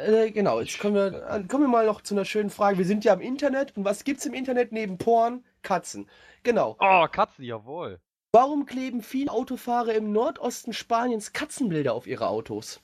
[0.00, 2.78] Äh, genau, jetzt kommen wir, äh, kommen wir mal noch zu einer schönen Frage.
[2.78, 5.44] Wir sind ja im Internet und was gibt's im Internet neben Porn?
[5.62, 6.08] Katzen.
[6.44, 6.76] Genau.
[6.78, 8.00] Oh, Katzen, jawohl.
[8.32, 12.80] Warum kleben viele Autofahrer im Nordosten Spaniens Katzenbilder auf ihre Autos?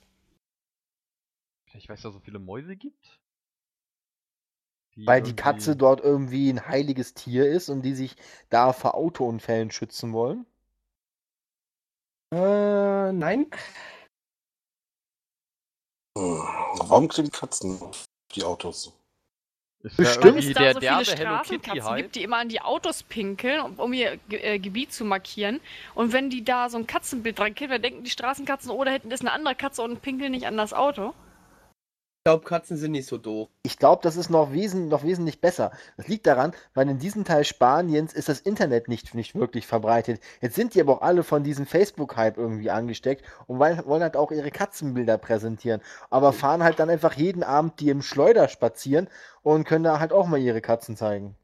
[1.73, 3.19] Ich weiß, dass es so viele Mäuse gibt.
[4.95, 8.15] Weil die Katze dort irgendwie ein heiliges Tier ist und die sich
[8.49, 10.45] da vor Autounfällen schützen wollen?
[12.31, 13.51] Äh, nein.
[16.17, 16.39] Hm.
[16.77, 18.93] Warum kleben Katzen auf die Autos?
[19.85, 20.25] Ist Bestimmt.
[20.25, 21.97] Ja Weil es irgendwie da der so viele Hello Kitty Straßenkatzen Hype.
[21.97, 25.59] gibt, die immer an die Autos pinkeln, um, um ihr Ge äh, Gebiet zu markieren.
[25.93, 28.91] Und wenn die da so ein Katzenbild dran kleben, dann denken die Straßenkatzen, oh, da
[28.91, 31.13] hinten ist eine andere Katze und pinkeln nicht an das Auto.
[32.25, 33.49] Ich glaube, Katzen sind nicht so doof.
[33.61, 35.69] Ich glaube, das ist noch, wesen, noch wesentlich besser.
[35.95, 40.19] Das liegt daran, weil in diesem Teil Spaniens ist das Internet nicht, nicht wirklich verbreitet.
[40.41, 44.17] Jetzt sind die aber auch alle von diesem Facebook-Hype irgendwie angesteckt und wollen, wollen halt
[44.17, 45.81] auch ihre Katzenbilder präsentieren.
[46.09, 49.07] Aber fahren halt dann einfach jeden Abend die im Schleuder spazieren
[49.43, 51.35] und können da halt auch mal ihre Katzen zeigen.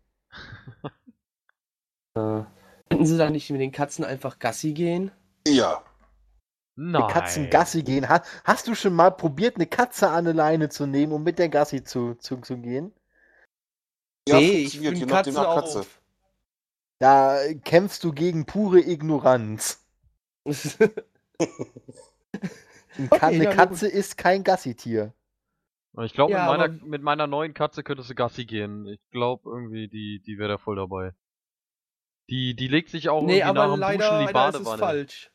[2.16, 2.42] Äh,
[2.90, 5.12] könnten sie da nicht mit den Katzen einfach Gassi gehen?
[5.48, 5.84] Ja.
[6.84, 7.02] Nein.
[7.04, 8.10] Mit Katzen Gassi gehen.
[8.10, 11.38] Ha, hast du schon mal probiert, eine Katze an eine Leine zu nehmen, um mit
[11.38, 12.92] der Gassi zu, zu, zu gehen?
[14.28, 15.80] Ja, nee, ich je bin nachdem Katzen nach Katze.
[15.82, 16.02] auf.
[17.00, 19.86] Da kämpfst du gegen pure Ignoranz.
[22.98, 25.14] Okay, eine ja, Katze ist kein Gassitier.
[26.04, 28.88] Ich glaube, Ja, mit, mit meiner neuen Katze könntest du Gassi gehen.
[28.88, 31.14] Ich glaube irgendwie, die, die wäre da voll dabei.
[32.30, 34.50] Die, die legt sich auch nee, irgendwie nach aber dem leider, Duschen in die leider
[34.50, 34.80] ist es Badewanne.
[34.80, 35.32] falsch.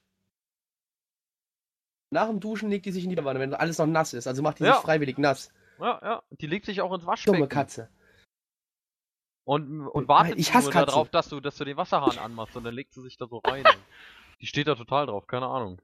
[2.10, 4.26] Nach dem Duschen legt die sich in die Wanne, wenn alles noch nass ist.
[4.26, 4.74] Also macht die Ja.
[4.74, 5.52] sich freiwillig nass.
[5.78, 6.22] Ja, ja.
[6.30, 7.38] Die legt sich auch ins Waschbecken.
[7.38, 7.88] Dumme Katze.
[9.44, 12.64] Und, und wartet Ich hasse nur darauf, dass du, dass du den Wasserhahn anmachst und
[12.64, 13.64] dann legt sie sich da so rein.
[14.40, 15.80] die steht da total drauf, keine Ahnung.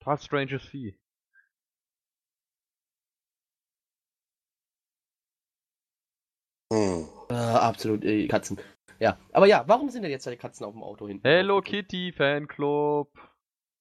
[0.00, 0.96] Total stranges Vieh.
[6.72, 7.08] Hm.
[7.30, 8.58] Äh, absolut, äh, Katzen.
[8.98, 11.26] Ja, aber ja, warum sind denn jetzt die Katzen auf dem Auto hinten?
[11.26, 13.10] Hello Kitty Fanclub.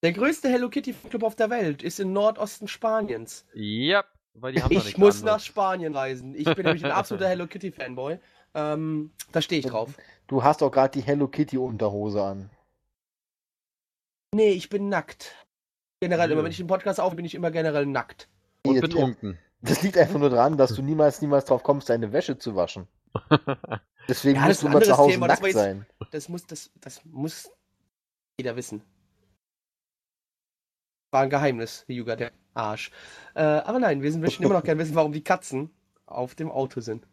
[0.06, 3.44] Der größte Hello Kitty Club auf der Welt ist im Nordosten Spaniens.
[3.56, 5.40] Yep, weil die haben da Ich muss nach.
[5.40, 6.36] Spanien reisen.
[6.36, 8.20] Ich bin nämlich ein absoluter Hello Kitty Fanboy.
[8.54, 9.96] Ähm, da stehe ich drauf.
[10.28, 12.52] Du hast auch gerade die Hello Kitty Unterhose an.
[14.36, 15.34] Nee, ich bin nackt.
[16.02, 18.30] Generell, immer wenn ich einen Podcast auf, bin ich immer generell nackt.
[18.64, 19.40] Und Das- betrunken.
[19.62, 22.88] Das liegt einfach nur daran, dass du niemals, niemals drauf kommst, deine Wäsche zu waschen.
[24.08, 25.86] Deswegen Ja, das musst ist du immer zu Hause Thema, das nackt war jetzt- sein.
[26.12, 27.50] Das muss, das, das muss
[28.38, 28.84] jeder wissen.
[31.16, 32.92] War ein Geheimnis, Juga, der Arsch.
[33.36, 35.70] Äh, aber nein, wir sind- möchten immer noch gerne wissen, warum die Katzen
[36.06, 37.08] auf dem Auto sind.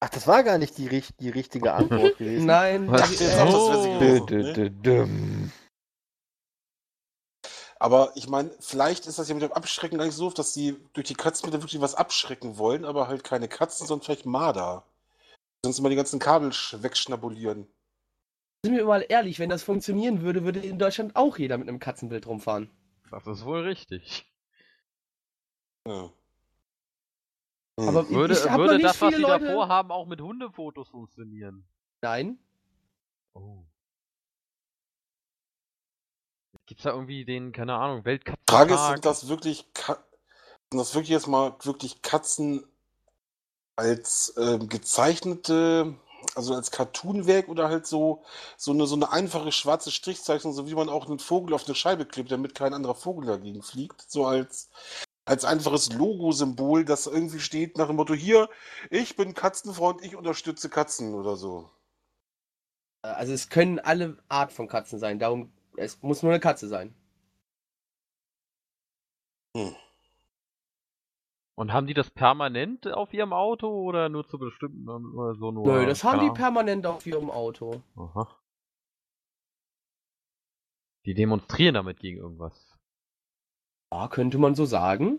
[0.00, 0.88] Ach, das war gar nicht die,
[1.20, 2.46] die richtige Antwort gewesen.
[2.46, 4.68] Nein, das, wer sie Oh.
[4.82, 5.52] düm.
[7.78, 10.76] Aber ich meine, vielleicht ist das ja mit dem Abschrecken gar nicht so, dass sie
[10.94, 14.82] durch die Katzenbilder wirklich was abschrecken wollen, aber halt keine Katzen, sondern vielleicht Marder.
[15.64, 17.68] Sonst immer die ganzen Kabel sch- wegschnabulieren.
[18.66, 21.78] sind wir mal ehrlich, wenn das funktionieren würde, würde in Deutschland auch jeder mit einem
[21.78, 22.68] Katzenbild rumfahren.
[23.10, 24.26] Das ist wohl richtig.
[25.86, 26.10] Ja.
[27.78, 27.88] Hm.
[27.88, 29.46] Aber Würde, noch würde nicht das, was viele sie Leute...
[29.46, 31.64] davor haben, auch mit Hundefotos funktionieren?
[32.00, 32.38] Nein.
[33.34, 33.62] Oh.
[36.66, 38.44] Gibt's da irgendwie den, keine Ahnung, Weltkatzentag?
[38.50, 39.94] Frage ist, sind das wirklich, Ka
[40.70, 42.66] sind das wirklich jetzt mal wirklich Katzen
[43.76, 45.94] als ähm, gezeichnete,
[46.34, 48.22] also als Cartoonwerk oder halt so,
[48.56, 51.74] so eine, so eine einfache schwarze Strichzeichnung, so wie man auch einen Vogel auf eine
[51.74, 54.70] Scheibe klebt, damit kein anderer Vogel dagegen fliegt, so als,
[55.24, 58.48] als einfaches Logo-Symbol, das irgendwie steht nach dem Motto, hier,
[58.90, 61.70] ich bin Katzenfreund, ich unterstütze Katzen oder so.
[63.02, 66.94] Also es können alle Art von Katzen sein, darum, es muss nur eine Katze sein.
[71.58, 75.66] Und haben die das permanent auf ihrem Auto oder nur zu bestimmten oder so nur?
[75.66, 77.82] Nö, das haben die permanent auf ihrem Auto.
[77.96, 78.28] Aha.
[81.04, 82.78] Die demonstrieren damit gegen irgendwas.
[83.92, 85.18] Ja, könnte man so sagen.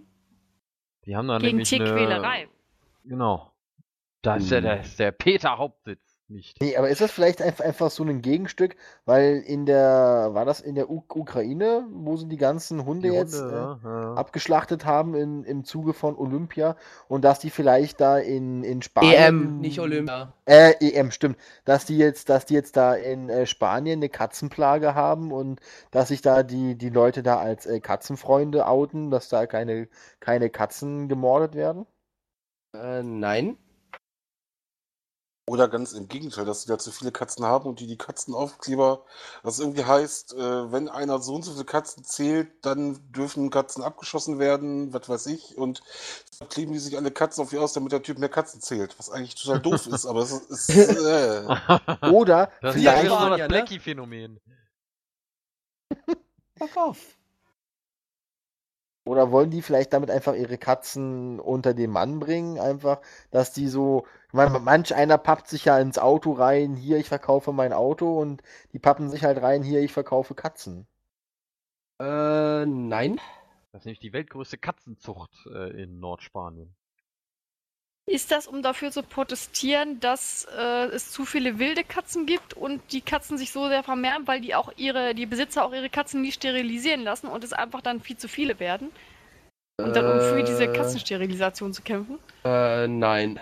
[1.06, 2.44] Die haben da Gegen nämlich Tierquälerei.
[2.44, 2.52] Eine...
[3.04, 3.52] Genau.
[4.22, 4.64] Da ist ja Hm.
[4.64, 6.62] der, ist der Peter Hauptsitz nicht.
[6.62, 8.76] Nee, aber ist das vielleicht einfach, so ein Gegenstück,
[9.06, 13.16] weil in der, war das in der U Ukraine, wo sie die ganzen Hunde Die
[13.16, 14.14] jetzt Hunde, äh, ja, ja.
[14.14, 16.76] abgeschlachtet haben in, im Zuge von Olympia
[17.08, 19.14] und dass die vielleicht da in, in Spanien.
[19.14, 20.34] EM, nicht Olympia.
[20.46, 21.38] Äh, EM, stimmt.
[21.66, 25.60] Dass die jetzt, dass die jetzt da in äh, Spanien eine Katzenplage haben und
[25.92, 29.88] dass sich da die, die Leute da als äh, Katzenfreunde outen, dass da keine,
[30.20, 31.86] keine Katzen gemordet werden.
[32.76, 33.58] Äh, nein.
[35.50, 39.04] Oder ganz im Gegenteil, dass die da zu viele Katzen haben und die die Katzenaufkleber,
[39.42, 43.84] was irgendwie heißt, äh, wenn einer so und so viele Katzen zählt, dann dürfen Katzen
[43.84, 45.58] abgeschossen werden, was weiß ich.
[45.58, 45.82] Und
[46.38, 48.94] dann kleben die sich alle Katzen auf die aus, damit der Typ mehr Katzen zählt.
[49.00, 50.70] Was eigentlich total doof ist, aber es ist.
[50.70, 51.46] Äh,
[52.12, 53.48] Oder das ist ja vielleicht, so Spanier, das ne?
[53.48, 54.40] Blackie-Phänomen.
[56.60, 57.18] Fuck off.
[59.06, 62.60] oder wollen die vielleicht damit einfach ihre Katzen unter den Mann bringen?
[62.60, 64.06] Einfach, dass die so.
[64.32, 68.44] Meine, manch einer pappt sich ja ins Auto rein, hier, ich verkaufe mein Auto und
[68.74, 70.88] die pappen sich halt rein, hier, ich verkaufe Katzen.
[72.00, 73.20] Äh, nein.
[73.72, 76.76] Das ist nämlich die weltgrößte Katzenzucht äh, in Nordspanien.
[78.06, 82.82] Ist das, um dafür zu protestieren, dass äh, es zu viele wilde Katzen gibt und
[82.92, 86.22] die Katzen sich so sehr vermehren, weil die auch ihre, die Besitzer auch ihre Katzen
[86.22, 88.92] nie sterilisieren lassen und es einfach dann viel zu viele werden?
[89.78, 92.20] Und dann um für diese Äh, Katzensterilisation zu kämpfen?
[92.44, 93.40] Äh, nein.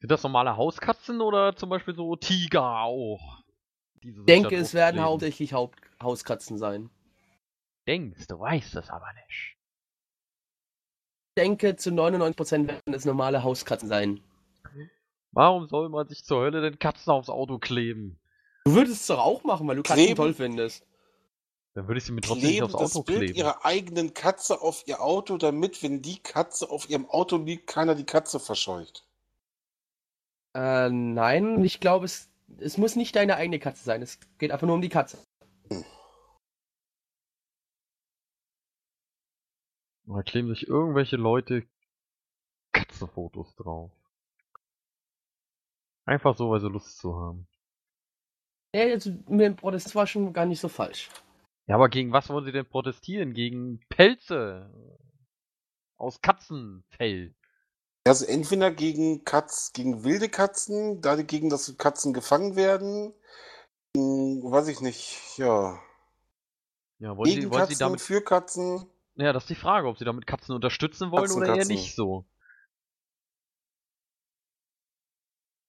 [0.00, 3.42] Sind das normale Hauskatzen oder zum Beispiel so Tiger auch?
[4.00, 6.90] Ich denke, es werden hauptsächlich Haupt Hauskatzen sein.
[7.86, 9.56] Denkst, du weißt es aber nicht.
[11.28, 14.20] Ich denke, zu 99% werden es normale Hauskatzen sein.
[15.32, 18.18] Warum soll man sich zur Hölle denn Katzen aufs Auto kleben?
[18.64, 20.16] Du würdest es doch auch machen, weil du Katzen Kleben?
[20.16, 20.86] toll findest.
[21.74, 23.34] Dann würde ich sie mir trotzdem nicht aufs das Auto Bild kleben.
[23.34, 27.94] ihrer eigenen Katze auf ihr Auto, damit, wenn die Katze auf ihrem Auto liegt, keiner
[27.94, 29.06] die Katze verscheucht.
[30.56, 34.00] Äh, nein, ich glaube, es, es muss nicht deine eigene Katze sein.
[34.00, 35.18] Es geht einfach nur um die Katze.
[40.06, 41.66] Da kleben sich irgendwelche Leute
[42.72, 43.92] Katzenfotos drauf.
[46.06, 47.46] Einfach so, weil sie Lust zu haben.
[48.74, 51.10] Ja, also, mit dem Protest war schon gar nicht so falsch.
[51.66, 53.34] Ja, aber gegen was wollen sie denn protestieren?
[53.34, 54.70] Gegen Pelze
[55.98, 57.34] aus Katzenfell.
[58.06, 63.12] Also entweder gegen Katz, gegen wilde Katzen, dagegen, dass Katzen gefangen werden,
[63.92, 65.80] gegen, weiß ich nicht, ja,
[66.98, 68.00] Ja, wollen sie, gegen wollen sie Katzen, damit.
[68.00, 68.86] für Katzen.
[69.16, 71.72] Ja, das ist die Frage, ob sie damit Katzen unterstützen wollen Katzen, oder eher Katzen.
[71.74, 72.24] nicht so.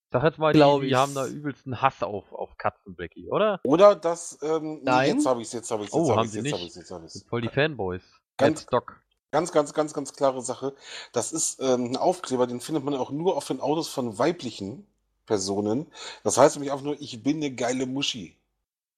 [0.09, 2.95] Ich sag jetzt mal, die, Glaub die ich- haben da übelsten Hass auf, auf Katzen,
[2.95, 3.59] Blackie, oder?
[3.65, 5.15] Oder das, ähm, nee, Nein.
[5.15, 6.39] jetzt habe ich es, jetzt habe ich es, Oh, jetzt habe haben ich es, sie
[6.39, 6.63] jetzt habe nicht.
[6.63, 7.23] ich es, jetzt habe ich es.
[7.27, 8.03] voll die Fanboys.
[8.37, 9.01] Ganz- Headstock.
[9.31, 10.73] Ganz, ganz, ganz, ganz klare Sache.
[11.11, 14.87] Das ist ähm, ein Aufkleber, den findet man auch nur auf den Autos von weiblichen
[15.25, 15.87] Personen.
[16.23, 18.35] Das heißt nämlich einfach nur, ich bin eine geile Muschi.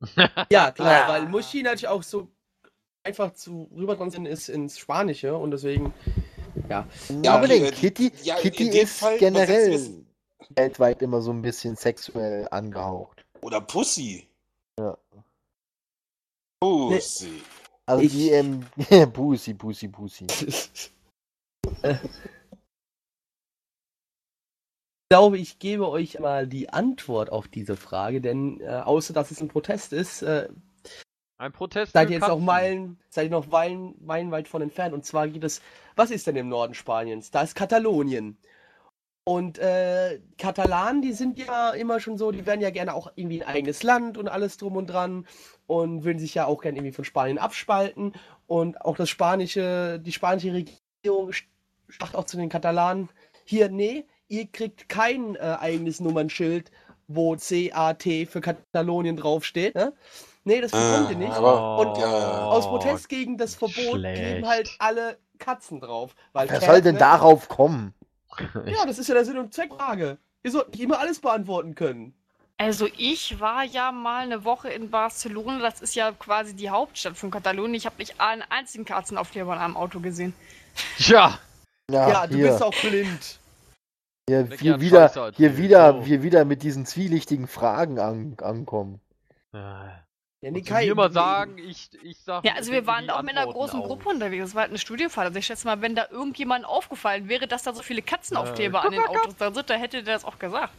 [0.50, 2.30] Ja, klar, weil Muschi natürlich auch so
[3.04, 5.94] einfach zu rübertransferieren ist ins Spanische und deswegen,
[6.70, 6.88] ja.
[7.24, 10.06] Ja, aber die, denn äh, Kitty, ja, Kitty in dem ist Fall, generell
[10.56, 13.26] weltweit immer so ein bisschen sexuell angehaucht.
[13.42, 14.28] Oder Pussy.
[14.80, 14.98] Ja.
[16.60, 17.42] Pussy.
[17.90, 18.64] Also Ich- die, ähm,
[19.14, 20.28] Pussy, Pussy, Pussy.
[20.30, 20.92] Ich
[25.10, 29.42] glaube, ich gebe euch mal die Antwort auf diese Frage, denn äh, außer dass es
[29.42, 30.50] ein Protest ist, äh,
[31.40, 32.46] Ein Protest seid ihr jetzt noch Katzen.
[32.46, 34.94] Meilen, seid ihr noch Meilen, meilenweit von entfernt.
[34.94, 35.62] Und zwar geht es,
[35.96, 37.32] was ist denn im Norden Spaniens?
[37.32, 38.38] Da ist Katalonien.
[39.24, 43.42] Und äh, Katalanen, die sind ja immer schon so, die werden ja gerne auch irgendwie
[43.44, 45.26] ein eigenes Land und alles drum und dran
[45.70, 48.14] und würden sich ja auch gerne irgendwie von Spanien abspalten.
[48.48, 51.32] Und auch das spanische, die spanische Regierung
[51.88, 53.10] sagt auch zu den Katalanen,
[53.44, 56.72] hier, nee, ihr kriegt kein äh, eigenes Nummernschild,
[57.08, 59.76] wo CAT für Katalonien draufsteht.
[59.76, 59.94] Ne?
[60.44, 61.32] Nee, das bekommt ihr nicht.
[61.34, 62.46] aber- Und ja.
[62.48, 64.20] aus Protest gegen das Verbot schlecht.
[64.22, 66.16] kleben halt alle Katzen drauf.
[66.34, 67.00] Weil Wer Cat, soll denn ne?
[67.00, 67.94] darauf kommen?
[68.66, 70.18] Ja, das ist ja der Sinn und Zweckfrage.
[70.42, 72.16] Ihr sollt nicht immer alles beantworten können.
[72.62, 77.16] Also ich war ja mal eine Woche in Barcelona, das ist ja quasi die Hauptstadt
[77.18, 77.76] von Katalonien.
[77.76, 80.34] Ich habe nicht einen einzigen Katzenaufkleber in einem Auto gesehen.
[80.98, 81.40] Tja,
[81.90, 83.40] Ja, du hier, bist auch blind.
[84.30, 86.06] hier, Lecker hier wieder, hier wieder, so.
[86.06, 89.00] wir wieder mit diesen zwielichtigen Fragen an, ankommen.
[89.54, 90.02] Ja,
[90.42, 92.44] nee, Kai, mal du- sagen, ich, ich sag.
[92.44, 93.88] Ja, also wir waren auch mit einer großen auf.
[93.88, 94.44] Gruppe unterwegs.
[94.44, 95.28] Das war halt eine Studienfahrt.
[95.28, 98.86] Also ich schätze mal, wenn da irgendjemand aufgefallen wäre, dass da so viele Katzenaufkleber Äh,
[98.88, 100.74] an den Autos da sind, da hätte der das auch gesagt.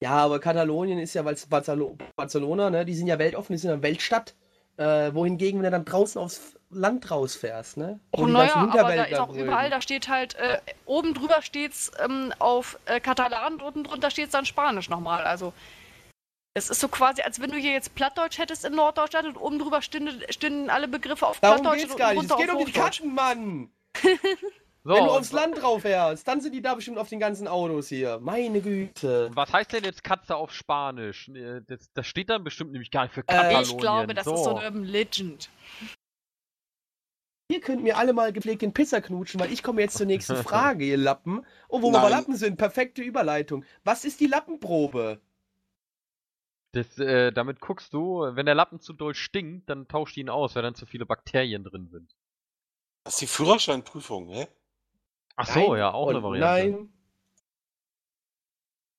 [0.00, 3.58] Ja, aber Katalonien ist ja, weil es Barcelo Barcelona, ne, die sind ja weltoffen, die
[3.58, 4.34] sind eine Weltstadt.
[4.78, 7.98] Äh, wohingegen, wenn du dann draußen aufs Land rausfährst, ne?
[8.12, 9.70] Oh naja, aber da ist auch überall, brüllen.
[9.70, 14.32] da steht halt, äh, oben drüber steht's ähm, auf äh, Katalan und unten drunter steht's
[14.32, 15.24] dann Spanisch nochmal.
[15.24, 15.54] Also
[16.52, 19.58] es ist so quasi, als wenn du hier jetzt Plattdeutsch hättest in Norddeutschland und oben
[19.58, 22.30] drüber stünden, stünden alle Begriffe auf Darum Plattdeutsch geht's und gar nicht.
[22.30, 22.72] Es geht um die.
[22.72, 23.70] Katzen, Mann!
[24.86, 27.48] So, Wenn du aufs Land drauf fährst, dann sind die da bestimmt auf den ganzen
[27.48, 28.20] Autos hier.
[28.20, 29.32] Meine Güte.
[29.34, 31.28] Was heißt denn jetzt Katze auf Spanisch?
[31.66, 33.62] Das, das steht dann bestimmt nämlich gar nicht für Äh, Katalonien.
[33.64, 34.34] Ich glaube, das so.
[34.34, 35.50] ist so eine Urban Legend.
[37.48, 40.36] ihr könnt mir alle mal gepflegt den Pisser knutschen, weil ich komme jetzt zur nächsten
[40.44, 41.44] Frage, ihr Lappen.
[41.68, 42.18] Oh, wo wir bei Nein.
[42.20, 43.64] Lappen sind, perfekte Überleitung.
[43.82, 45.20] Was ist die Lappenprobe?
[46.74, 50.54] Das, äh, damit guckst du, wenn der Lappen zu doll stinkt, dann tauscht ihn aus,
[50.54, 52.14] weil dann zu viele Bakterien drin sind.
[53.04, 54.46] Das ist die Führerscheinprüfung, hä?
[55.36, 56.70] Ach so, Nein ja, auch eine Variante.
[56.70, 56.92] Nein.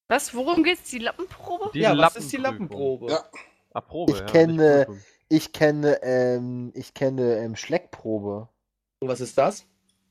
[0.08, 0.34] Was?
[0.34, 0.90] Worum geht's?
[0.90, 1.72] Die Lappenprobe?
[1.74, 2.38] Die ja, was ist die.
[2.38, 3.12] Lappenprobe?
[3.12, 3.26] Ja.
[3.74, 4.88] Ah, Probe, Ich ja, kenne-.
[5.30, 8.48] Ich kenne, ähm, ich kenne ähm, Schleckprobe.
[9.00, 9.66] Und was ist das?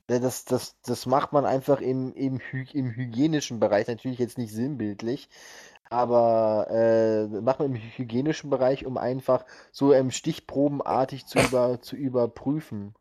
[0.05, 4.53] Das, das, das macht man einfach im, im, Hy im hygienischen Bereich, natürlich jetzt nicht
[4.53, 5.27] sinnbildlich,
[5.89, 11.97] aber äh, macht man im hygienischen Bereich, um einfach so ähm, stichprobenartig zu, über, zu
[11.97, 12.93] überprüfen.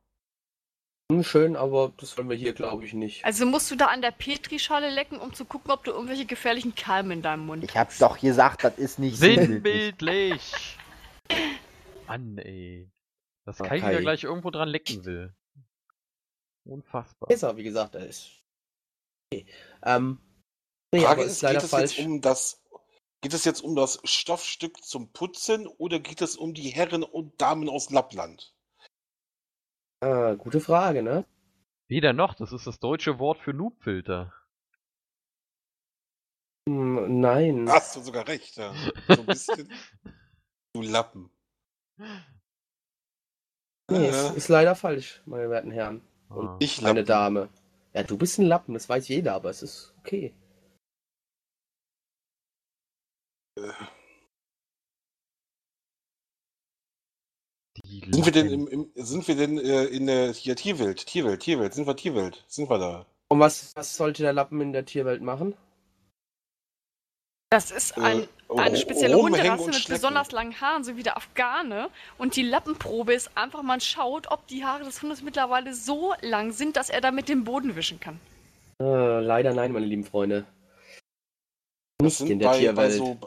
[1.12, 3.24] Hm, schön, aber das wollen wir hier, glaube ich, nicht.
[3.24, 6.74] Also musst du da an der Petrischale lecken, um zu gucken, ob du irgendwelche gefährlichen
[6.74, 8.02] Keime in deinem Mund Ich hab hast.
[8.02, 10.76] doch gesagt, das ist nicht sinnbildlich.
[12.08, 12.90] Mann, ey.
[13.44, 13.88] Das Kai Okay.
[13.88, 15.32] wieder gleich irgendwo dran lecken will.
[16.64, 17.28] Unfassbar.
[17.28, 18.42] Besser, wie gesagt, er ist.
[19.32, 19.46] Okay.
[19.84, 20.18] Ähm.
[20.92, 21.98] Nee, Frage ist, ist leider geht es falsch.
[21.98, 22.62] jetzt um das,
[23.20, 27.40] geht es jetzt um das Stoffstück zum Putzen oder geht es um die Herren und
[27.40, 28.55] Damen aus Lappland?
[30.06, 31.24] Ah, gute Frage, ne?
[31.88, 34.32] Weder noch, das ist das deutsche Wort für Noobfilter.
[36.68, 37.68] Hm, nein.
[37.68, 38.72] Hast du sogar recht, ja.
[39.08, 39.68] So ein bisschen.
[40.74, 41.28] du Lappen.
[43.90, 46.02] Nee, Äh, es ist leider falsch, meine werten Herren.
[46.28, 46.56] Und Ah.
[46.60, 47.02] ich Meine.
[47.02, 47.48] Dame.
[47.94, 50.34] Ja, du bist ein Lappen, das weiß jeder, aber es ist okay.
[53.58, 54.05] Die
[57.88, 61.06] Sind wir denn im, im sind wir denn äh, in der hier, Tierwelt?
[61.06, 62.44] Tierwelt, Tierwelt, sind wir Tierwelt?
[62.48, 63.06] Sind wir da?
[63.28, 65.54] Und was, was sollte der Lappen in der Tierwelt machen?
[67.50, 71.16] Das ist ein, Äh, eine spezielle Hunderasse und mit besonders langen Haaren, so wie der
[71.16, 71.90] Afghane.
[72.18, 76.52] Und die Lappenprobe ist einfach, man schaut, ob die Haare des Hundes mittlerweile so lang
[76.52, 78.20] sind, dass er damit den Boden wischen kann.
[78.80, 80.44] Äh, leider nein, meine lieben Freunde.
[81.98, 82.92] Das Nicht in der bei, bei Tierwelt.
[82.92, 83.18] so.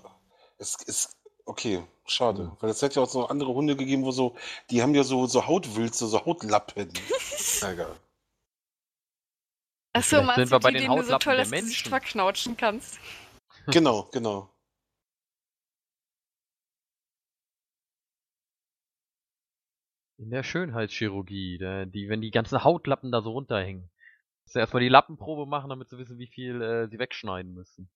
[0.58, 1.18] Es ist.
[1.46, 2.56] Okay, schade.
[2.60, 4.36] Weil es hätte ja auch so andere Hunde gegeben, wo so.
[4.70, 6.92] Die haben ja so, so Hautwülste, so Hautlappen.
[7.62, 8.00] Ärger.
[9.94, 11.52] Achso, meinst sind du wir bei die, den denen du so Hautlappen toll der das
[11.54, 11.90] Gesicht Menschen.
[11.90, 13.00] verknautschen kannst?
[13.68, 14.52] Genau, genau.
[20.18, 23.90] In der Schönheitschirurgie, der, die, wenn die ganzen Hautlappen da so runterhängen.
[24.44, 27.90] Musst du erstmal die Lappenprobe machen, damit sie wissen, wie viel äh, sie wegschneiden müssen.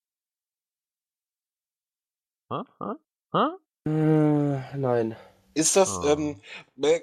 [2.49, 2.66] Ha?
[2.80, 2.95] Ha?
[3.34, 3.57] Ha?
[3.86, 5.16] Äh, nein.
[5.54, 6.14] Ist das, Ah.
[6.14, 6.42] ähm,
[6.82, 7.02] äh,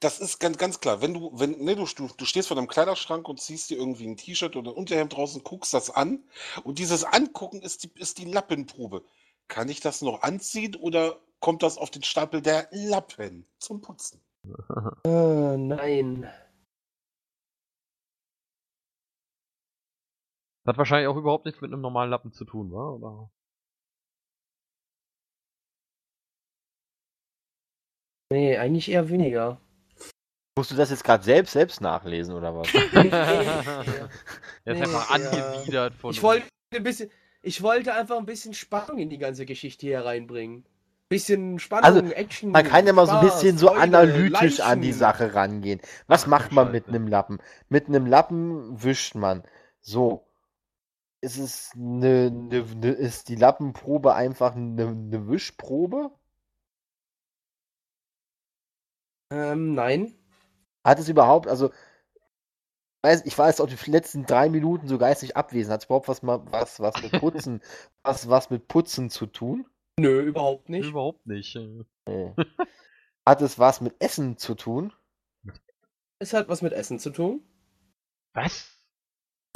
[0.00, 1.00] das ist ganz, ganz klar.
[1.00, 4.06] Wenn du, wenn, ne, du, du, du stehst vor deinem Kleiderschrank und ziehst dir irgendwie
[4.06, 6.24] ein T-Shirt oder ein Unterhemd draußen, guckst das an
[6.64, 9.04] und dieses Angucken ist die, ist die Lappenprobe.
[9.48, 14.20] Kann ich das noch anziehen oder kommt das auf den Stapel der Lappen zum Putzen?
[15.06, 16.28] Äh, nein.
[20.66, 22.90] Hat wahrscheinlich auch überhaupt nichts mit einem normalen Lappen zu tun, wa?
[22.90, 23.30] Oder?
[28.30, 29.60] Nee, eigentlich eher weniger.
[30.56, 32.68] Musst du das jetzt gerade selbst, selbst nachlesen oder was?
[34.64, 36.10] Er ist Nee, einfach angewidert von.
[36.10, 37.10] Ich wollte ein bisschen,
[37.42, 40.66] ich wollte einfach ein bisschen Spannung in die ganze Geschichte hier reinbringen.
[41.08, 42.50] Bisschen Spannung, Also, Action.
[42.50, 44.98] Man kann ja mal so ein bisschen so Freude, analytisch an die Leichen.
[44.98, 45.80] Sache rangehen.
[46.06, 47.38] Was macht man mit einem Lappen?
[47.70, 49.42] Mit einem Lappen wischt man.
[49.80, 50.26] So.
[51.22, 56.10] Ist es eine, eine, eine, ist die Lappenprobe einfach eine, eine Wischprobe?
[59.30, 60.14] Ähm, nein.
[60.84, 61.70] Hat es überhaupt, also
[63.02, 65.72] weiß, ich war jetzt auch die letzten drei Minuten so geistig abwesend.
[65.72, 67.60] Hat es überhaupt was, mal- was, was mit Putzen,
[68.02, 69.66] was, was mit Putzen zu tun?
[70.00, 70.88] Nö, überhaupt nicht.
[70.90, 71.56] Überhaupt nicht.
[71.56, 71.84] äh.
[72.08, 72.34] Nee.
[73.26, 74.92] Hat es was mit Essen zu tun?
[76.20, 77.42] Es hat was mit Essen zu tun.
[78.32, 78.77] Was?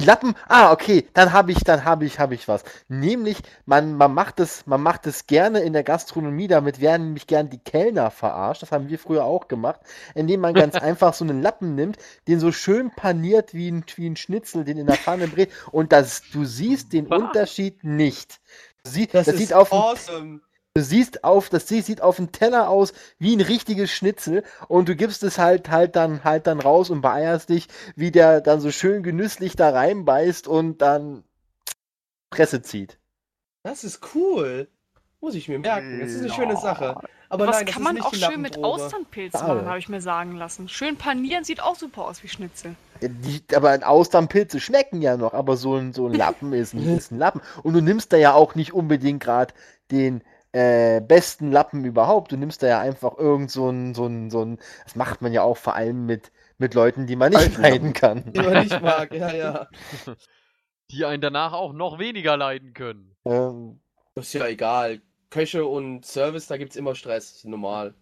[0.01, 0.35] Die Lappen?
[0.47, 2.63] Ah, okay, dann habe ich, dann habe ich, habe ich was.
[2.87, 7.27] Nämlich, man, man macht es, man macht es gerne in der Gastronomie, damit werden nämlich
[7.27, 8.63] gern die Kellner verarscht.
[8.63, 9.79] Das haben wir früher auch gemacht,
[10.15, 11.97] indem man ganz einfach so einen Lappen nimmt,
[12.27, 15.91] den so schön paniert wie ein, wie ein Schnitzel, den in der Pfanne brät, und
[15.91, 17.07] das, du siehst den?
[17.07, 18.41] Unterschied nicht.
[18.83, 20.41] Sie, Das, das, ist sieht auf, awesome.
[20.75, 24.89] Du siehst auf, das sieht sieht auf dem Teller aus wie ein richtiges Schnitzel und
[24.89, 28.59] du gibst es halt halt dann halt dann raus und beeierst dich, wie der dann
[28.59, 31.23] so schön genüsslich da reinbeißt und dann
[32.31, 32.97] Presse zieht.
[33.61, 34.67] Das ist cool.
[35.21, 35.99] Muss ich mir merken.
[36.01, 36.95] Das ist eine schöne Sache.
[37.29, 38.61] Aber Was kann man auch schön mit.
[38.63, 40.67] Austernpilz machen, habe ich mir sagen lassen.
[40.67, 42.75] Schön panieren sieht auch super aus wie Schnitzel.
[42.99, 46.73] Ja, Die, aber ein Austernpilze schmecken ja noch, aber so ein, so ein Lappen ist
[46.73, 47.41] ein, ist ein Lappen.
[47.63, 49.53] Und du nimmst da ja auch nicht unbedingt gerade
[49.91, 50.23] den
[50.53, 52.31] äh, besten Lappen überhaupt.
[52.31, 55.33] Du nimmst da ja einfach irgend so ein, so ein, so ein, das macht man
[55.33, 58.33] ja auch vor allem mit, mit Leuten, die man nicht leiden kann.
[58.33, 59.67] Den man nicht mag, ja, ja.
[60.91, 63.17] Die einen danach auch noch weniger leiden können.
[63.25, 63.81] Ähm,
[64.15, 65.01] Das ist ja egal.
[65.29, 67.95] Köche und Service, da gibt's immer Stress, normal.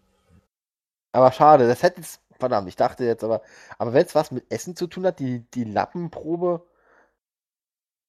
[1.14, 3.42] aber schade, das hätte jetzt, verdammt, ich dachte jetzt aber,
[3.78, 6.66] aber wenn es was mit Essen zu tun hat, die, die Lappenprobe,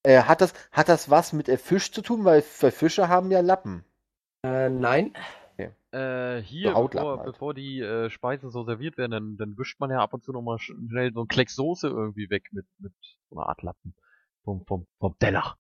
[0.05, 2.25] äh, hat das, hat das was mit äh, Fisch zu tun?
[2.25, 3.85] Weil, weil Fische haben ja Lappen.
[4.45, 5.15] Äh, nein.
[5.93, 7.33] Äh, hier, Hautlappen bevor, halt.
[7.33, 10.33] bevor die äh, Speisen so serviert werden, dann, dann wischt man ja ab und zu
[10.33, 12.95] nochmal schnell so einen Kleck Soße irgendwie weg mit, mit
[13.29, 13.95] so einer Art Lappen
[14.43, 15.59] vom, vom, vom Teller.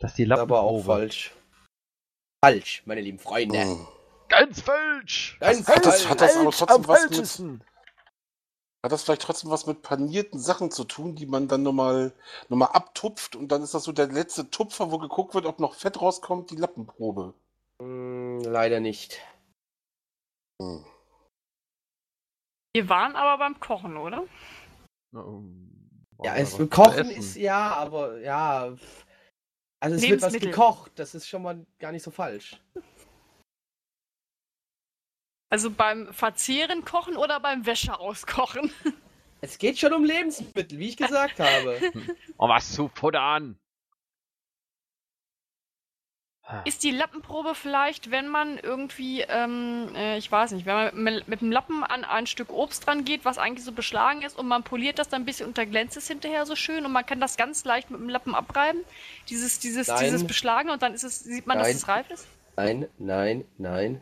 [0.00, 1.32] Das ist die Das ist aber auch falsch.
[2.44, 3.56] Falsch, meine lieben Freunde.
[3.62, 3.86] Hm.
[4.28, 5.38] Ganz falsch!
[5.40, 6.10] Ganz Hat das- falsch.
[6.10, 7.60] hat das aber Falsch, trotzdem was mit-.
[8.82, 12.12] Hat das vielleicht trotzdem was mit panierten Sachen zu tun, die man dann nochmal
[12.48, 15.60] noch mal abtupft und dann ist das so der letzte Tupfer, wo geguckt wird, ob
[15.60, 17.34] noch Fett rauskommt, die Lappenprobe.
[17.80, 18.07] Hm,
[18.44, 19.20] leider nicht.
[20.60, 20.84] Hm.
[22.74, 24.24] Wir waren aber beim Kochen, oder?
[25.12, 28.76] Na, ähm, Ja, es Kochen ist ja, aber ja.
[29.80, 32.60] Also es wird was gekocht, das ist schon mal gar nicht so falsch.
[35.50, 38.70] Also beim Verzehren kochen oder beim Wäsche auskochen?
[39.40, 41.80] Es geht schon um Lebensmittel, wie ich gesagt habe.
[42.38, 43.58] Oh, was zu futtern!
[46.64, 51.28] Ist die Lappenprobe vielleicht, wenn man irgendwie, ähm, äh, ich weiß nicht, wenn man mit,
[51.28, 54.48] mit dem Lappen an ein Stück Obst dran geht, was eigentlich so beschlagen ist und
[54.48, 57.04] man poliert das dann ein bisschen und dann glänzt es hinterher so schön und man
[57.04, 58.80] kann das ganz leicht mit dem Lappen abreiben,
[59.28, 60.04] dieses, dieses, Nein.
[60.04, 61.66] dieses Beschlagen und dann ist es, sieht man, Nein.
[61.66, 62.26] dass es reif ist?
[62.56, 64.00] Nein, nein, nein.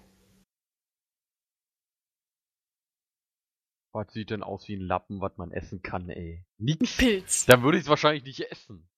[3.93, 6.45] Was sieht denn aus wie ein Lappen, was man essen kann, ey?
[6.59, 6.97] Nix.
[6.97, 7.47] Pilz.
[7.47, 8.89] Dann würde ich es wahrscheinlich nicht essen.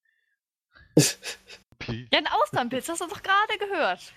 [1.89, 2.09] Pilz.
[2.13, 4.13] Ja, ein Austernpilz, hast du doch gerade gehört.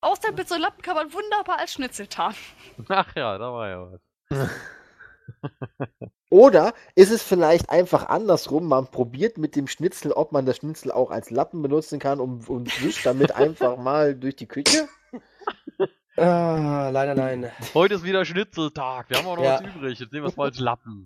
[0.00, 2.36] Austernpilz und Lappen kann man wunderbar als Schnitzel tarnen.
[2.88, 4.00] Ach ja, da war ja was.
[6.30, 8.68] Oder ist es vielleicht einfach andersrum?
[8.68, 12.48] Man probiert mit dem Schnitzel, ob man das Schnitzel auch als Lappen benutzen kann und,
[12.48, 14.88] und wischt damit einfach mal durch die Küche?
[16.16, 17.50] Ah, leider nein.
[17.74, 19.10] Heute ist wieder Schnitzeltag.
[19.10, 19.60] Wir haben auch noch Ja.
[19.60, 19.98] was übrig.
[19.98, 21.02] Jetzt nehmen wir es mal als Lappen.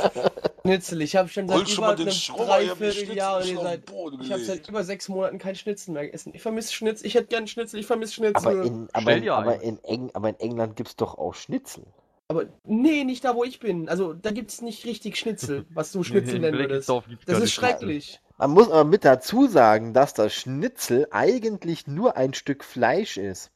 [0.62, 3.82] Schnitzel, ich habe schon seit Hol schon über mal den einem ich Dreivierteljahr schon seit,
[4.20, 6.32] ich habe seit über sechs Monaten kein Schnitzel mehr gegessen.
[6.34, 8.46] Ich vermisse Schnitzel, ich hätte gern Schnitzel, ich vermisse Schnitzel.
[8.46, 11.84] Aber in, aber in, aber in, Eng, aber in England gibt es doch auch Schnitzel.
[12.28, 13.88] Aber nee, nicht da, wo ich bin.
[13.88, 16.88] Also da gibt's nicht richtig Schnitzel, was du Schnitzel nennen würdest.
[17.08, 18.20] Gibt's Das ist schrecklich.
[18.36, 23.50] Man muss aber mit dazu sagen, dass das Schnitzel eigentlich nur ein Stück Fleisch ist.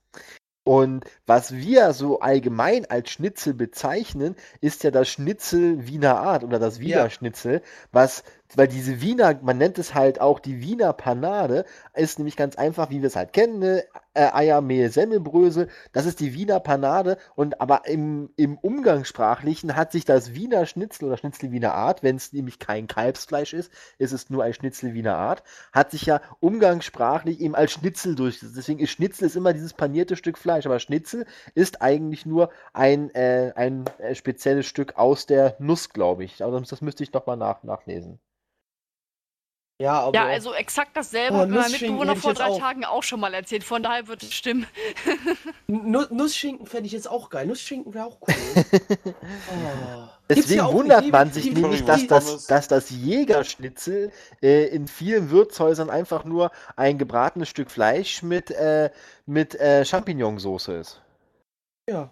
[0.64, 6.58] Und was wir so allgemein als Schnitzel bezeichnen, ist ja das Schnitzel Wiener Art oder
[6.58, 7.10] das Wiener Ja.
[7.10, 7.60] Schnitzel,
[7.92, 8.24] was,
[8.54, 12.88] weil diese Wiener, man nennt es halt auch die Wiener Panade, ist nämlich ganz einfach,
[12.90, 13.84] wie wir es halt kennen, ne?
[14.14, 19.92] Äh, Eier, Mehl, Semmelbrösel, das ist die Wiener Panade und aber im, im Umgangssprachlichen hat
[19.92, 24.12] sich das Wiener Schnitzel oder Schnitzel Wiener Art, wenn es nämlich kein Kalbsfleisch ist, ist
[24.12, 25.42] es nur ein Schnitzel Wiener Art,
[25.72, 28.56] hat sich ja umgangssprachlich eben als Schnitzel durchgesetzt.
[28.56, 33.14] Deswegen ist Schnitzel ist immer dieses panierte Stück Fleisch, aber Schnitzel ist eigentlich nur ein,
[33.14, 36.42] äh, ein äh, spezielles Stück aus der Nuss, glaube ich.
[36.42, 38.18] Aber das, das müsste ich nochmal nach, nachlesen.
[39.80, 42.58] Ja, aber Ja, also exakt dasselbe Oh, hat mir mein Mitbewohner vor drei auch.
[42.60, 43.64] Tagen auch schon mal erzählt.
[43.64, 44.66] Von daher wird es stimmen.
[45.66, 47.46] Nu Nussschinken fände ich jetzt auch geil.
[47.46, 48.34] Nussschinken wäre auch cool.
[49.14, 50.08] oh.
[50.28, 55.30] Deswegen ja wundert man sich die- nämlich, dass das, dass das Jägerschnitzel äh, in vielen
[55.30, 58.90] Wirtshäusern einfach nur ein gebratenes Stück Fleisch mit, äh,
[59.26, 61.02] mit äh, Champignonsauce ist.
[61.90, 62.10] Ja.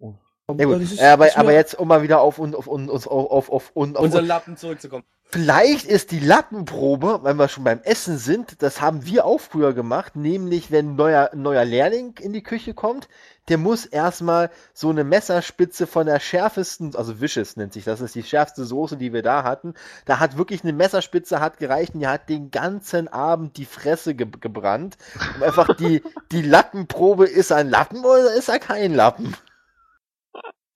[0.00, 0.14] Oh.
[0.58, 0.80] Ja, gut.
[0.82, 3.50] ist- äh, aber, aber jetzt, um mal wieder auf, uns- auf, uns- auf, auf, auf,
[3.50, 5.04] auf, auf, unseren Lappen zurückzukommen.
[5.30, 9.74] Vielleicht ist die Lappenprobe, wenn wir schon beim Essen sind, das haben wir auch früher
[9.74, 13.10] gemacht, nämlich wenn ein neuer, neuer Lehrling in die Küche kommt,
[13.48, 18.06] der muss erstmal so eine Messerspitze von der schärfesten, also Wishes nennt sich das, das
[18.06, 19.74] ist die schärfste Soße, die wir da hatten.
[20.06, 24.14] Da hat wirklich eine Messerspitze hat gereicht und die hat den ganzen Abend die Fresse
[24.14, 24.96] ge gebrannt.
[25.36, 26.02] Und einfach die,
[26.32, 29.36] die Lappenprobe, ist er ein Lappen oder ist er kein Lappen?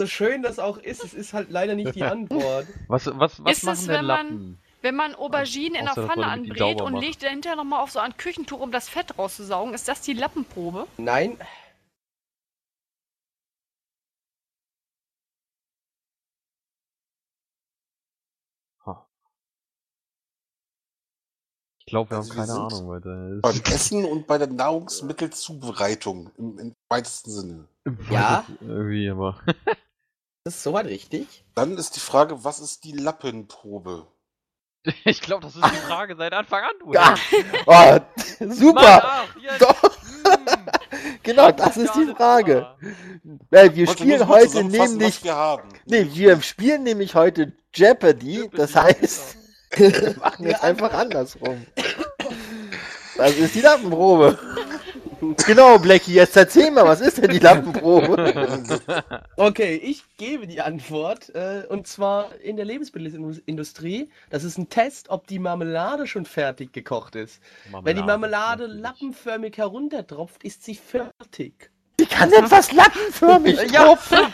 [0.02, 2.66] So schön das auch ist, es ist halt leider nicht die Antwort.
[2.88, 4.58] Was, was, was Ist machen es, denn wenn man- Lappen?
[4.80, 7.04] Wenn man Auberginen in der Pfanne man anbrät und macht.
[7.04, 10.88] legt dahinter nochmal auf so ein Küchentuch, um das Fett rauszusaugen, ist das die Lappenprobe?
[10.98, 11.38] Nein,
[21.78, 23.40] Ich glaube, wir Also haben wir keine sind Ahnung, weiter.
[23.42, 27.68] Beim Essen und bei der Nahrungsmittelzubereitung im, im weitesten Sinne.
[28.10, 28.44] Ja.
[28.60, 29.40] Irgendwie, aber.
[30.44, 31.44] das ist soweit richtig.
[31.54, 34.06] Dann ist die Frage, was ist die Lappenprobe?
[35.04, 36.72] ich glaube, das ist die Frage seit Anfang an.
[36.80, 37.14] du Ja.
[37.66, 39.24] Oh, Mann, super!
[39.58, 39.82] Doch.
[39.82, 40.68] Mm.
[41.22, 42.66] Genau, das ist die Frage.
[43.50, 45.16] Weil wir Warte, spielen heute nämlich.
[45.16, 45.68] was wir haben.
[45.86, 49.36] Nee, wir spielen nämlich heute Jeopardy, das heißt,
[49.76, 51.64] wir machen jetzt einfach andersrum.
[53.16, 54.38] Das ist die Lappenprobe.
[55.46, 58.72] Genau, Blackie, jetzt erzähl mal, was ist denn die Lappenprobe?
[59.36, 61.34] Okay, ich gebe die Antwort.
[61.34, 64.10] Äh, und zwar in der Lebensmittelindustrie.
[64.30, 67.40] Das ist ein Test, ob die Marmelade schon fertig gekocht ist.
[67.82, 71.71] Wenn die Marmelade lappenförmig herunterdropft, ist sie fertig.
[72.12, 73.98] Kann denn was lappenförmig Ja.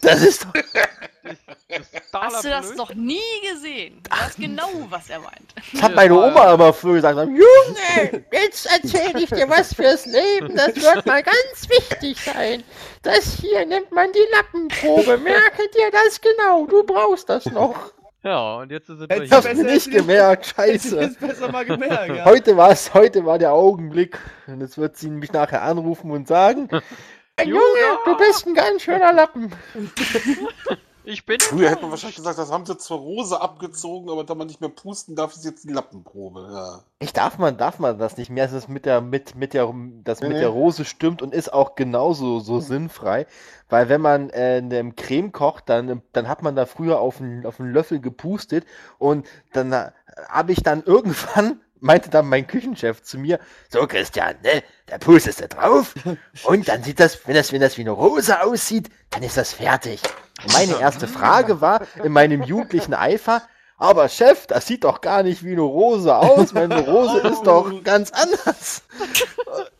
[0.00, 0.52] Das ist doch.
[2.12, 3.20] Hast du das noch nie
[3.50, 4.00] gesehen?
[4.02, 5.54] Du weißt genau, was er meint.
[5.72, 7.16] Das hat meine Oma aber früher gesagt.
[7.28, 10.54] Junge, jetzt erzähl ich dir was fürs Leben.
[10.56, 12.62] Das wird mal ganz wichtig sein.
[13.02, 15.18] Das hier nennt man die Lappenprobe.
[15.18, 16.66] Merke dir das genau.
[16.66, 17.92] Du brauchst das noch.
[18.24, 19.54] Ja, und jetzt sind wir Hättest Ich du hab's hier.
[19.54, 20.46] besser- mir nicht gemerkt.
[20.56, 20.96] Scheiße.
[20.96, 22.24] das besser mal gemerkt, ja.
[22.24, 24.18] Heute war es, heute war der Augenblick.
[24.48, 26.68] Und jetzt wird sie mich nachher anrufen und sagen:
[27.38, 27.62] "Hey, Junge,
[28.04, 29.52] du bist ein ganz schöner Lappen.
[31.10, 31.40] Ich bin.
[31.40, 34.60] Früher hätte man wahrscheinlich gesagt, das haben sie zur Rose abgezogen, aber da man nicht
[34.60, 36.50] mehr pusten darf, ist jetzt die Lappenprobe.
[36.52, 36.82] Ja.
[36.98, 38.44] Ich darf man, darf man das nicht mehr.
[38.44, 39.72] Es ist mit der, mit, mit der,
[40.04, 40.40] das Nee, mit nee.
[40.42, 43.26] der Rose stimmt und ist auch genauso so sinnfrei.
[43.70, 47.22] Weil wenn man äh, in dem Creme kocht, dann, dann hat man da früher auf
[47.22, 48.66] einen, auf einen Löffel gepustet
[48.98, 49.90] und dann äh,
[50.28, 53.38] habe ich dann irgendwann, meinte dann mein Küchenchef zu mir,
[53.68, 55.94] so Christian, ne, da pustest du drauf
[56.44, 59.52] und dann sieht das, wenn das, wenn das wie eine Rose aussieht, dann ist das
[59.52, 60.02] fertig.
[60.42, 63.42] Und meine erste Frage war in meinem jugendlichen Eifer,
[63.80, 66.52] aber Chef, das sieht doch gar nicht wie eine Rose aus.
[66.52, 68.82] Meine Rose ist doch ganz anders.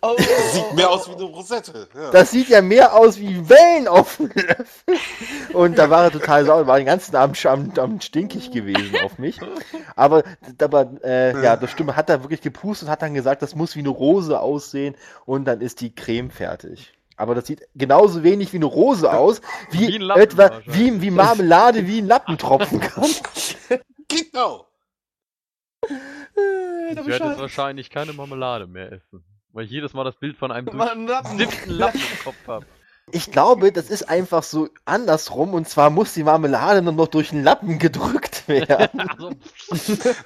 [0.01, 0.15] Oh,
[0.53, 1.89] Sieht mehr aus wie eine Rosette.
[1.93, 2.11] Ja.
[2.13, 4.97] Das sieht ja mehr aus wie Wellen auf dem Löffel.
[5.53, 8.97] Und da war er total sauer, war den ganzen Abend schon am, am stinkig gewesen
[9.05, 9.41] auf mich.
[9.97, 10.23] Aber,
[10.63, 13.75] aber äh, ja, das stimmt, hat er wirklich gepustet und hat dann gesagt, das muss
[13.75, 14.95] wie eine Rose aussehen
[15.27, 16.98] und dann ist die Creme fertig.
[17.19, 19.41] Aber das sieht genauso wenig wie eine Rose aus,
[19.71, 23.11] wie, Wie Lappen etwa wie, wie Marmelade wie ein Lappen tropfen kann.
[24.11, 24.67] Genau.
[25.87, 29.23] äh, Ich werde jetzt wahrscheinlich keine Marmelade mehr essen.
[29.53, 32.65] Weil ich jedes Mal das Bild von einem durchsiebten Lappen im Kopf habe.
[33.13, 37.31] Ich glaube, das ist einfach so andersrum und zwar muss die Marmelade nur noch durch
[37.31, 39.01] den Lappen gedrückt werden.
[39.09, 39.31] Also,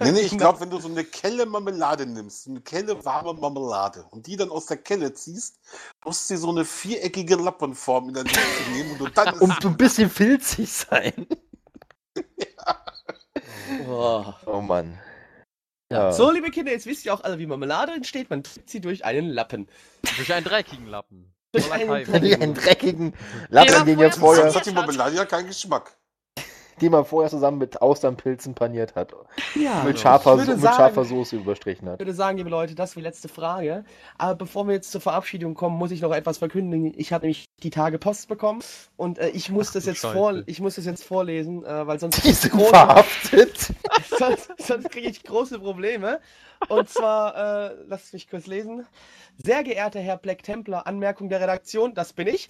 [0.01, 4.05] Nee, nee, ich glaube, wenn du so eine Kelle Marmelade nimmst, eine Kelle warme Marmelade
[4.11, 5.59] und die dann aus der Kelle ziehst,
[6.05, 8.41] musst du so eine viereckige Lappenform in der Mitte
[8.73, 11.27] nehmen und dann Um ein bisschen filzig sein.
[13.89, 14.35] Oh.
[14.47, 14.99] Oh Mann.
[15.91, 16.11] Ja.
[16.11, 16.13] Ja.
[16.13, 18.31] So, liebe Kinder, jetzt wisst ihr auch alle, wie Marmelade entsteht.
[18.31, 19.69] Man trinkt sie durch einen Lappen.
[20.17, 21.32] durch einen dreckigen Lappen.
[21.53, 22.23] Durch einen.
[22.23, 23.15] Wie einen dreckigen
[23.51, 25.95] Lappen, den, ihr vorher vorher, sonst hat die Marmelade ja keinen Geschmack.
[26.83, 29.15] Den man vorher zusammen mit Austernpilzen paniert hat.
[29.55, 31.99] Ja, Mit scharfer, ich mit sagen- scharfer Soße überstrichen Ich hat.
[32.01, 33.85] würde sagen, liebe Leute, das war die letzte Frage.
[34.19, 36.93] Aber bevor wir jetzt zur Verabschiedung kommen, muss ich noch etwas verkündigen.
[36.97, 38.61] Ich habe nämlich die Tage Post bekommen
[38.97, 40.15] und äh, ich muss Ach das jetzt Scheiße.
[40.15, 43.73] vor, ich muss das jetzt vorlesen, äh, weil sonst Die sind große- verhaftet.
[44.19, 46.21] sonst, sonst kriege ich große Probleme.
[46.69, 48.87] Und zwar, äh, lasst mich kurz lesen.
[49.43, 52.49] Sehr geehrter Herr Black Templar, Anmerkung der Redaktion, das bin ich.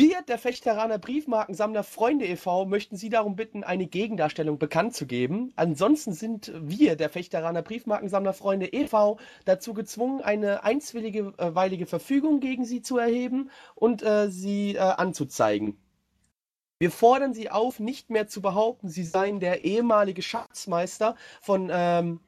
[0.00, 5.52] Wir, der Fechteraner Briefmarkensammler Freunde e.V., möchten Sie darum bitten, eine Gegendarstellung bekannt zu geben.
[5.56, 12.64] Ansonsten sind wir, der Fechteraner Briefmarkensammler Freunde e.V., dazu gezwungen, eine einstweilige äh, Verfügung gegen
[12.64, 15.76] Sie zu erheben und äh, Sie äh, anzuzeigen.
[16.78, 22.20] Wir fordern Sie auf, nicht mehr zu behaupten, Sie seien der ehemalige Schatzmeister von ähm,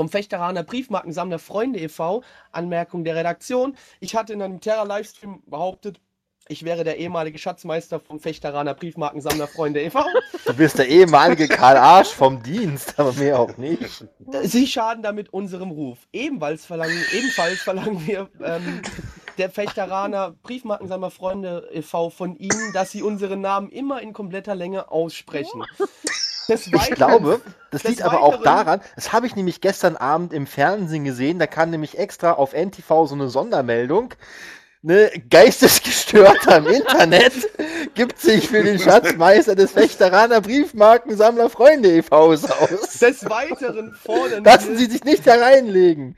[0.00, 2.22] vom Fechteraner Briefmarkensammler Freunde e.V.
[2.50, 3.76] Anmerkung der Redaktion.
[4.00, 6.00] Ich hatte in einem Terra-Livestream behauptet,
[6.48, 10.04] ich wäre der ehemalige Schatzmeister vom Fechteraner Briefmarkensammler Freunde e.V.
[10.44, 14.04] Du bist der ehemalige Karl Arsch vom Dienst, aber mehr auch nicht.
[14.42, 15.98] Sie schaden damit unserem Ruf.
[16.12, 18.82] Ebenfalls verlangen, ebenfalls verlangen wir ähm,
[19.38, 22.10] der Fechteraner Briefmarkensammler Freunde e.V.
[22.10, 25.62] von Ihnen, dass Sie unseren Namen immer in kompletter Länge aussprechen.
[26.48, 27.40] Des Ich Weiteren- glaube,
[27.70, 31.38] das liegt aber auch Weiteren- daran, das habe ich nämlich gestern Abend im Fernsehen gesehen,
[31.38, 34.12] da kam nämlich extra auf NTV so eine Sondermeldung.
[34.84, 37.32] Ne, Geistesgestörter im Internet
[37.94, 42.98] gibt sich für den Schatzmeister des Fechteraner Briefmarkensammler Freunde e.V.s aus.
[42.98, 46.16] Des Weiteren fordern Lassen Sie sich nicht hereinlegen.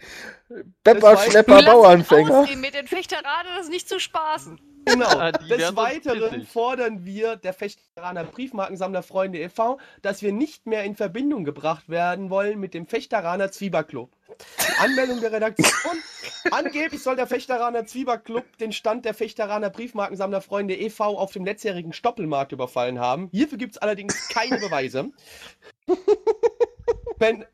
[0.83, 2.41] Weiteren- Schlepper, Bauernfänger.
[2.41, 4.59] ausgehen, mit den Fechteraden das ist nicht zu spaßen.
[4.85, 5.31] Genau.
[5.45, 10.97] Die Des Weiteren fordern wir, der Fechteraner Briefmarkensammler Freunde e.V., dass wir nicht mehr in
[10.97, 14.11] Verbindung gebracht werden wollen mit dem Fechteraner Zwieberclub.
[14.79, 15.97] Anmeldung der Redaktion.
[16.51, 21.19] Angeblich soll der Fechteraner Zwieberclub den Stand der Fechteraner Briefmarkensammler Freunde e.V.
[21.19, 23.29] auf dem letztjährigen Stoppelmarkt überfallen haben.
[23.33, 25.11] Hierfür gibt es allerdings keine Beweise.
[27.19, 27.45] Wenn,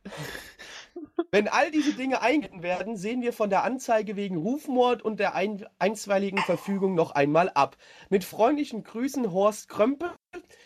[1.30, 5.34] Wenn all diese Dinge eingehalten werden, sehen wir von der Anzeige wegen Rufmord und der
[5.34, 7.76] ein einstweiligen Verfügung noch einmal ab.
[8.08, 10.10] Mit freundlichen Grüßen Horst Krömpel,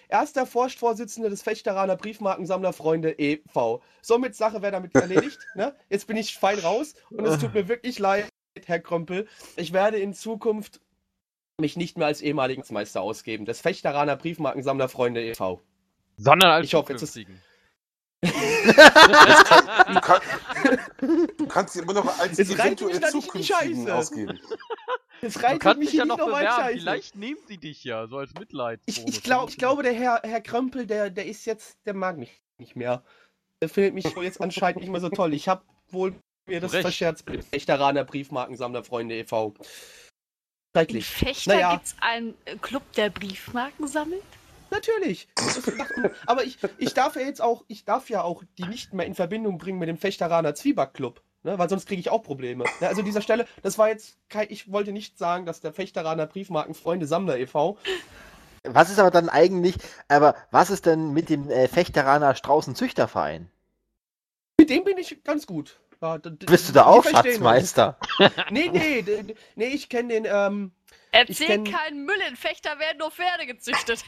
[0.09, 3.83] erster Vorstandsvorsitzender des Fechteraner Briefmarkensammler Freunde e.V.
[4.01, 5.39] Somit Sache wäre damit erledigt.
[5.55, 5.75] ne?
[5.91, 8.29] Jetzt bin ich fein raus und es tut mir wirklich leid,
[8.65, 9.27] Herr Krömpel.
[9.57, 10.81] Ich werde in Zukunft
[11.61, 15.61] mich nicht mehr als ehemaligen Meister ausgeben, des Fechteraner Briefmarkensammler Freunde e.V.
[16.17, 17.19] Sondern als Ich hoffe, jetzt ist-
[18.25, 20.21] Du, kann,
[21.37, 23.95] du kannst sie immer noch als mich eventuell in zukünftigen Scheiße.
[23.95, 24.41] ausgeben.
[25.21, 26.47] Das Du reitet kannst mich dich ja noch bewerben.
[26.47, 26.79] scheiße.
[26.81, 28.81] Vielleicht nehmen sie dich ja, so als Mitleid.
[28.87, 32.19] Ich, ich, glaub, ich glaube, der Herr, Herr Krömpel, der, der ist jetzt, der mag
[32.19, 33.03] mich nicht mehr.
[33.63, 35.33] Der findet mich wohl jetzt anscheinend nicht mehr so toll.
[35.35, 36.15] Ich habe wohl
[36.47, 36.83] mir das Recht.
[36.83, 39.55] verscherzt Echteraner Briefmarkensammler Freunde e.V.
[39.59, 39.65] In
[40.77, 41.07] Schrecklich.
[41.07, 41.75] Fechter Naja.
[41.75, 44.23] gibt's einen Club, der Briefmarken sammelt?
[44.75, 45.29] Natürlich.
[46.27, 49.15] Aber ich, ich darf ja jetzt auch, ich darf ja auch die nicht mehr in
[49.15, 51.23] Verbindung bringen mit dem Fechteraner Zwiebackclub.
[51.45, 52.65] Ne, weil sonst kriege ich auch Probleme.
[52.81, 56.27] Ne, also dieser Stelle, das war jetzt kein, ich wollte nicht sagen, dass der Fechteraner
[56.27, 57.77] Briefmarkenfreunde Sammler e.V.
[58.65, 59.75] Was ist aber dann eigentlich,
[60.09, 63.51] aber was ist denn mit dem äh, Fechteraner Straußenzüchterverein?
[64.59, 65.79] Mit dem bin ich ganz gut.
[66.01, 67.05] Ja, d- Bist du da auch.
[67.05, 67.99] Schatzmeister?
[68.51, 69.05] Nee, nee,
[69.55, 70.73] nee, ich kenne den, ähm,
[71.13, 74.03] Erzähl kenn- keinen Müll, in Fechter werden nur Pferde gezüchtet.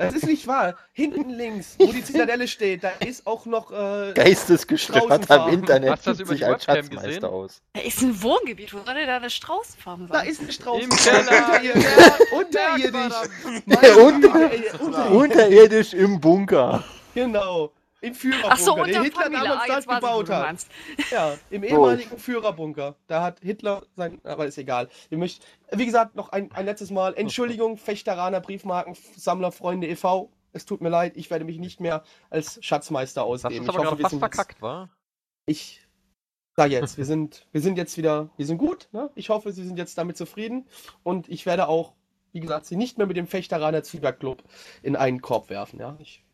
[0.00, 0.76] Das ist nicht wahr.
[0.92, 6.06] Hinten links, wo die Zitadelle steht, da ist auch noch, äh, Geistesgestört am Internet Hast
[6.06, 7.24] du das über sich die als Schatzmeister gesehen?
[7.24, 7.62] aus.
[7.72, 10.28] Da ist ein Wohngebiet, wo soll denn da eine Straußfarm da sein?
[10.28, 10.82] ist ein Strauß.
[10.82, 11.60] Im Keller.
[12.32, 13.14] Unterirdisch.
[15.10, 16.84] Unterirdisch im Bunker.
[17.14, 17.72] Genau.
[18.02, 19.42] Im Ach so, Führerbunker, den Hitler Pamela.
[19.42, 20.66] damals Ah, ich, wo gebaut hat.
[21.10, 22.96] Ja, im ehemaligen Führerbunker.
[23.06, 24.20] Da hat Hitler sein.
[24.24, 24.88] Aber ist egal.
[25.10, 27.14] Wir möchten, wie gesagt, noch ein, ein letztes Mal.
[27.14, 30.30] Entschuldigung, Fechteraner Briefmarken, Sammler, Freunde e.V.
[30.52, 33.54] Es tut mir leid, ich werde mich nicht mehr als Schatzmeister ausgeben.
[33.56, 34.88] es Ich aber gerade hoffe, fast verkackt, wa?
[35.46, 35.86] Ich
[36.56, 38.88] sage jetzt, wir sind, wir sind jetzt wieder, wir sind gut.
[38.92, 39.10] Ne?
[39.14, 40.66] Ich hoffe, Sie sind jetzt damit zufrieden.
[41.02, 41.92] Und ich werde auch,
[42.32, 44.42] wie gesagt, Sie nicht mehr mit dem Fechteraner Zwiebackclub
[44.82, 45.78] in einen Korb werfen.
[45.78, 45.96] Ja?
[46.00, 46.24] Ich,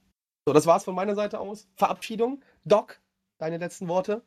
[0.46, 1.66] so, das war's von meiner Seite aus.
[1.76, 2.40] Verabschiedung.
[2.64, 3.00] Doc,
[3.38, 4.22] deine letzten Worte.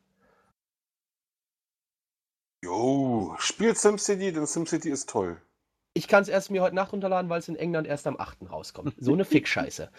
[2.64, 5.42] Jo, spielt SimCity, denn SimCity ist toll.
[5.94, 8.50] Ich kann es erst mir heute Nacht runterladen, weil es in England erst am 8.
[8.52, 8.96] rauskommt.
[9.00, 9.90] So eine Fickscheiße.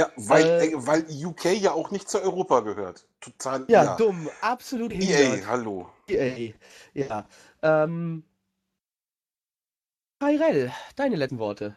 [0.00, 3.06] Ja, weil, Äh, äh, weil UK ja auch nicht zu Europa gehört.
[3.20, 3.64] Total.
[3.68, 4.28] Ja, dumm.
[4.42, 5.46] Absolut EA, hingehört.
[5.48, 5.90] hallo.
[6.08, 6.52] EA.
[6.94, 7.26] Ja.
[7.62, 8.24] Ähm.
[10.20, 11.76] Tyrell, deine letzten Worte.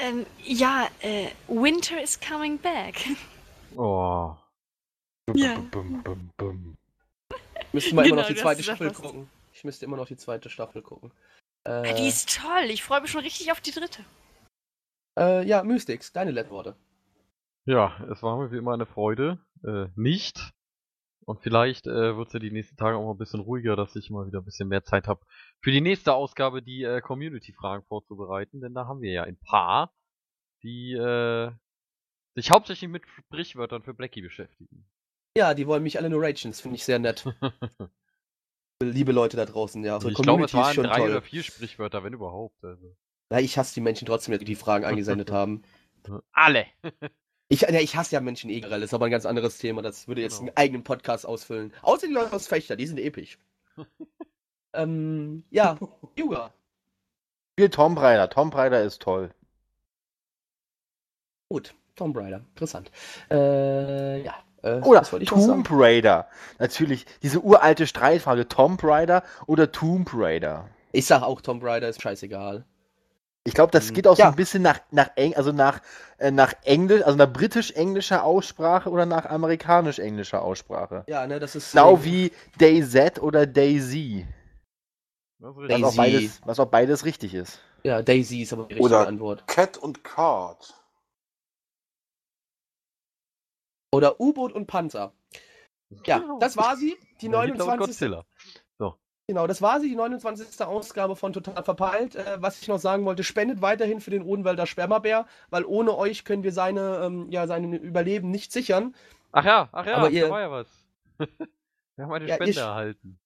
[0.00, 3.04] Ähm, ja, äh, Winter is coming back.
[3.76, 4.34] Oh.
[5.34, 5.58] Ja.
[5.70, 6.76] Bum, bum, bum.
[7.72, 9.28] Müsste mal immer Genau, noch die zweite Staffel gucken.
[9.52, 11.10] Ich müsste immer noch die zweite Staffel gucken.
[11.64, 12.64] Ah, Äh, Die ist toll.
[12.70, 14.04] Ich freue mich schon richtig auf die dritte.
[15.18, 16.76] äh, ja, Mystics, deine letzten Worte.
[17.66, 19.38] Ja, es war mir wie immer eine Freude.
[19.64, 20.50] Äh, nicht.
[21.28, 23.94] Und vielleicht äh, wird es ja die nächsten Tage auch mal ein bisschen ruhiger, dass
[23.96, 25.20] ich mal wieder ein bisschen mehr Zeit habe,
[25.60, 28.62] für die nächste Ausgabe die äh, Community-Fragen vorzubereiten.
[28.62, 29.92] Denn da haben wir ja ein paar,
[30.62, 31.50] die äh,
[32.34, 34.88] sich hauptsächlich mit Sprichwörtern für Blackie beschäftigen.
[35.36, 37.26] Ja, die wollen mich alle nur ragen, das finde ich sehr nett.
[38.82, 39.96] Liebe Leute da draußen, ja.
[39.96, 41.10] Unsere ich glaube, es Community waren schon drei toll.
[41.10, 42.64] oder vier Sprichwörter, wenn überhaupt.
[42.64, 42.96] Also.
[43.28, 45.60] Na, ich hasse die Menschen trotzdem, die die Fragen eingesendet haben.
[46.32, 46.64] Alle!
[47.50, 49.80] Ich, ja, ich hasse ja Menschen eh generell, das ist aber ein ganz anderes Thema.
[49.82, 50.50] Das würde jetzt Genau.
[50.50, 51.72] einen eigenen Podcast ausfüllen.
[51.82, 53.38] Außer die Leute aus Fechter, die sind episch.
[54.74, 55.78] ähm, ja,
[56.16, 56.52] Yuga.
[57.52, 58.28] Spiel Tomb Raider.
[58.28, 59.30] Tomb Raider ist toll.
[61.48, 62.90] Gut, Tomb Raider, interessant.
[63.30, 64.34] Äh, ja.
[64.62, 65.64] Äh, Oder was wollte ich noch sagen?
[65.64, 66.28] Tomb Raider.
[66.58, 70.68] Natürlich, diese uralte Streitfrage, Tomb Raider oder Tomb Raider.
[70.92, 72.64] Ich sag auch, Tomb Raider ist scheißegal.
[73.48, 74.28] Ich glaube, das Hm, geht auch so ja.
[74.28, 75.80] ein bisschen nach, nach, Eng, also nach,
[76.18, 81.04] äh, nach Englisch, also nach britisch-englischer Aussprache oder nach amerikanisch-englischer Aussprache.
[81.08, 81.72] Ja, ne, das ist.
[81.72, 84.26] Genau äh, wie DayZ oder Daisy.
[85.38, 85.96] Was auch, Daisy.
[85.96, 87.58] beides, was auch beides richtig ist.
[87.84, 89.46] Ja, Daisy ist aber die richtige Oder- Antwort.
[89.46, 90.74] Cat und Card.
[93.94, 95.12] Oder U-Boot und Panzer.
[96.04, 96.38] Ja, Genau.
[96.38, 96.98] das war sie.
[97.22, 98.24] Die Ja, Hitler und 29.
[99.28, 100.58] Genau, das war sie, die 29.
[100.66, 102.16] Ausgabe von Total Verpeilt.
[102.16, 106.24] Äh, was ich noch sagen wollte, spendet weiterhin für den Odenwälder Spermabär, weil ohne euch
[106.24, 108.94] können wir seine, ähm, ja, sein Überleben nicht sichern.
[109.32, 110.68] Ach ja, ach ja, Aber da ihr- war ja was.
[111.18, 113.18] wir haben eine Ja, Spende ich- erhalten.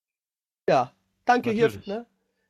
[0.67, 0.91] Ja,
[1.23, 1.67] danke hier.
[1.67, 1.87] Natürlich.
[1.87, 2.05] Ne?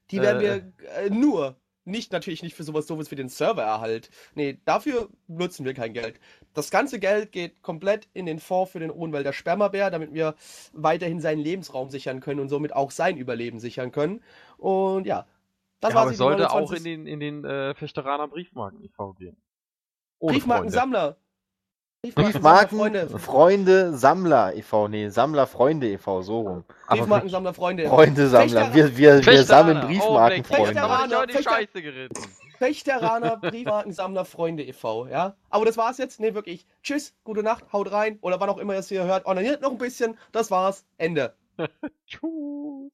[0.09, 1.55] Die werden Äh, wir äh, nur,
[1.85, 4.09] nicht natürlich nicht für sowas doofes wie den Servererhalt.
[4.33, 6.19] Nee, dafür nutzen wir kein Geld.
[6.53, 10.35] Das ganze Geld geht komplett in den Fonds für den Odenwälder Spermabär, damit wir
[10.73, 14.21] weiterhin seinen Lebensraum sichern können und somit auch sein Überleben sichern können.
[14.57, 15.25] Und ja,
[15.79, 16.53] das ja, war aber sollte 29.
[16.53, 19.13] auch in den, in den äh, Fichteraner Briefmarken e.V.
[19.13, 19.35] gehen.
[20.19, 21.17] Ohne Briefmarkensammler.
[22.15, 23.07] Briefmarken, Freunde.
[23.17, 24.89] Freunde Sammler e.V.
[24.89, 26.21] Nee, Sammler Freunde e.V.
[26.21, 26.63] so rum.
[26.89, 27.87] Briefmarken Sammler Freunde.
[27.87, 28.73] Freunde Sammler.
[28.73, 30.81] Wir, wir, wir sammeln oh, Briefmarken Freunde.
[30.83, 32.23] Oh, ich die Scheiße geritten.
[32.59, 35.35] Pechteraner Briefmarkensammler Freunde e.V., ja?
[35.49, 36.19] Aber das war's jetzt.
[36.19, 36.65] Nee, wirklich.
[36.81, 39.25] Tschüss, gute Nacht, haut rein oder wann auch immer ihr es hier hört.
[39.25, 40.17] Ordiniert noch ein bisschen.
[40.31, 40.85] Das war's.
[40.97, 41.35] Ende.
[42.07, 42.91] Tschüss.